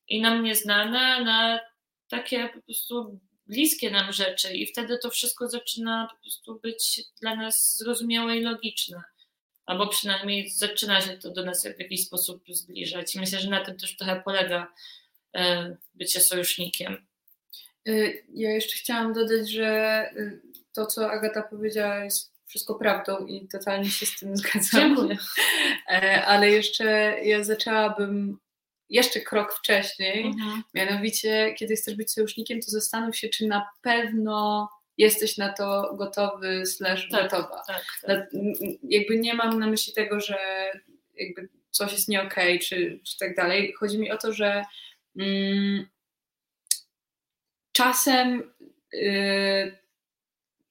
i 0.07 0.21
nam 0.21 0.43
nieznane, 0.43 1.23
na 1.23 1.59
takie 2.07 2.49
po 2.49 2.61
prostu 2.61 3.19
bliskie 3.47 3.91
nam 3.91 4.13
rzeczy 4.13 4.53
i 4.53 4.67
wtedy 4.67 4.97
to 4.97 5.09
wszystko 5.09 5.49
zaczyna 5.49 6.07
po 6.11 6.21
prostu 6.21 6.59
być 6.59 7.01
dla 7.21 7.35
nas 7.35 7.77
zrozumiałe 7.77 8.37
i 8.37 8.41
logiczne. 8.41 9.03
Albo 9.65 9.87
przynajmniej 9.87 10.49
zaczyna 10.49 11.01
się 11.01 11.17
to 11.17 11.31
do 11.31 11.45
nas 11.45 11.63
w 11.63 11.79
jakiś 11.79 12.05
sposób 12.05 12.43
zbliżać. 12.47 13.15
Myślę, 13.15 13.39
że 13.39 13.49
na 13.49 13.65
tym 13.65 13.77
też 13.77 13.97
trochę 13.97 14.21
polega 14.25 14.73
e, 15.35 15.77
bycie 15.93 16.19
sojusznikiem. 16.19 17.08
E, 17.87 17.91
ja 18.33 18.51
jeszcze 18.51 18.77
chciałam 18.77 19.13
dodać, 19.13 19.51
że 19.51 19.65
e, 19.65 20.39
to, 20.73 20.85
co 20.85 21.11
Agata 21.11 21.41
powiedziała, 21.43 22.03
jest 22.03 22.33
wszystko 22.47 22.75
prawdą 22.75 23.25
i 23.25 23.47
totalnie 23.47 23.89
się 23.89 24.05
z 24.05 24.19
tym 24.19 24.37
zgadzam. 24.37 24.95
Dziękuję. 24.95 25.17
Ale 26.25 26.49
jeszcze 26.49 26.85
ja 27.23 27.43
zaczęłabym 27.43 28.39
jeszcze 28.89 29.19
krok 29.19 29.53
wcześniej, 29.53 30.25
mhm. 30.25 30.63
mianowicie 30.73 31.53
kiedy 31.57 31.75
chcesz 31.75 31.95
być 31.95 32.11
sojusznikiem, 32.11 32.61
to 32.61 32.71
zastanów 32.71 33.17
się, 33.17 33.29
czy 33.29 33.47
na 33.47 33.69
pewno 33.81 34.69
jesteś 34.97 35.37
na 35.37 35.53
to 35.53 35.95
gotowy, 35.97 36.65
slash 36.65 37.09
tak, 37.09 37.23
gotowa. 37.23 37.63
Tak, 37.67 37.85
tak. 38.01 38.29
Jakby 38.83 39.19
nie 39.19 39.33
mam 39.33 39.59
na 39.59 39.67
myśli 39.67 39.93
tego, 39.93 40.19
że 40.19 40.37
jakby 41.15 41.49
coś 41.71 41.91
jest 41.91 42.07
nie 42.07 42.21
okej, 42.21 42.55
okay, 42.55 42.59
czy, 42.59 42.99
czy 43.03 43.17
tak 43.17 43.35
dalej. 43.35 43.73
Chodzi 43.73 43.99
mi 43.99 44.11
o 44.11 44.17
to, 44.17 44.33
że 44.33 44.63
mm, 45.19 45.87
czasem 47.79 48.43
y, 48.93 49.77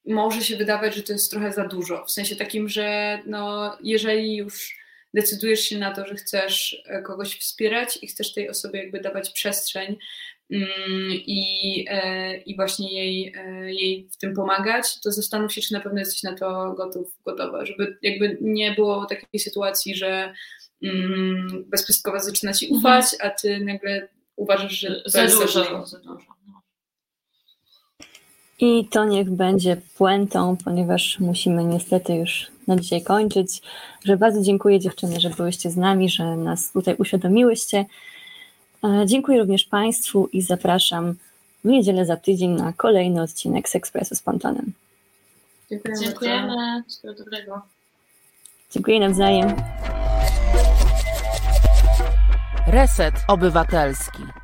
może 0.05 0.41
się 0.41 0.57
wydawać, 0.57 0.95
że 0.95 1.03
to 1.03 1.13
jest 1.13 1.31
trochę 1.31 1.53
za 1.53 1.67
dużo. 1.67 2.05
W 2.05 2.11
sensie 2.11 2.35
takim, 2.35 2.69
że 2.69 3.19
no, 3.25 3.77
jeżeli 3.83 4.35
już 4.35 4.79
decydujesz 5.13 5.61
się 5.61 5.77
na 5.77 5.93
to, 5.93 6.05
że 6.05 6.15
chcesz 6.15 6.83
e, 6.85 7.01
kogoś 7.01 7.39
wspierać 7.39 7.99
i 8.01 8.07
chcesz 8.07 8.33
tej 8.33 8.49
osobie 8.49 8.79
jakby 8.79 8.99
dawać 8.99 9.29
przestrzeń 9.29 9.97
mm, 10.51 10.69
i, 11.11 11.85
e, 11.89 12.37
i 12.37 12.55
właśnie 12.55 12.93
jej, 12.93 13.33
e, 13.37 13.73
jej 13.73 14.09
w 14.11 14.17
tym 14.17 14.33
pomagać, 14.33 14.99
to 15.01 15.11
zastanów 15.11 15.53
się, 15.53 15.61
czy 15.61 15.73
na 15.73 15.79
pewno 15.79 15.99
jesteś 15.99 16.23
na 16.23 16.35
to 16.35 16.73
gotów, 16.73 17.17
gotowa, 17.25 17.65
żeby 17.65 17.97
jakby 18.01 18.37
nie 18.41 18.71
było 18.71 19.05
takiej 19.05 19.39
sytuacji, 19.39 19.95
że 19.95 20.33
mm, 20.83 21.65
bezpestkowa 21.67 22.19
zaczyna 22.19 22.53
ci 22.53 22.65
mhm. 22.65 22.79
ufać, 22.79 23.05
a 23.19 23.29
ty 23.29 23.59
nagle 23.59 24.07
uważasz, 24.35 24.79
że 24.79 25.01
za 25.05 25.25
dużo. 25.25 25.47
Za 25.47 25.63
dużo. 25.63 25.85
Za 25.85 25.99
dużo. 25.99 26.39
I 28.59 28.85
to 28.85 29.05
niech 29.05 29.29
będzie 29.29 29.77
puentą, 29.97 30.57
ponieważ 30.65 31.19
musimy 31.19 31.63
niestety 31.63 32.15
już 32.15 32.47
na 32.67 32.75
dzisiaj 32.75 33.03
kończyć. 33.03 33.61
Że 34.05 34.17
bardzo 34.17 34.41
dziękuję 34.41 34.79
dziewczyny, 34.79 35.19
że 35.19 35.29
byłyście 35.29 35.71
z 35.71 35.77
nami, 35.77 36.09
że 36.09 36.35
nas 36.35 36.71
tutaj 36.71 36.95
uświadomiłyście. 36.95 37.85
E, 38.83 39.05
dziękuję 39.05 39.39
również 39.39 39.63
Państwu 39.65 40.29
i 40.33 40.41
zapraszam 40.41 41.15
w 41.63 41.67
niedzielę 41.67 42.05
za 42.05 42.17
tydzień 42.17 42.51
na 42.51 42.73
kolejny 42.73 43.21
odcinek 43.21 43.69
z 43.69 43.75
Ekspresu 43.75 44.15
z 44.15 44.21
Pontonem. 44.21 44.71
Dziękujemy. 45.69 46.03
Dziękujemy. 46.03 46.83
Wszystkiego 46.87 47.13
dobrego. 47.13 47.61
Dziękuję 48.71 48.99
nawzajem. 48.99 49.55
Reset 52.67 53.13
Obywatelski. 53.27 54.38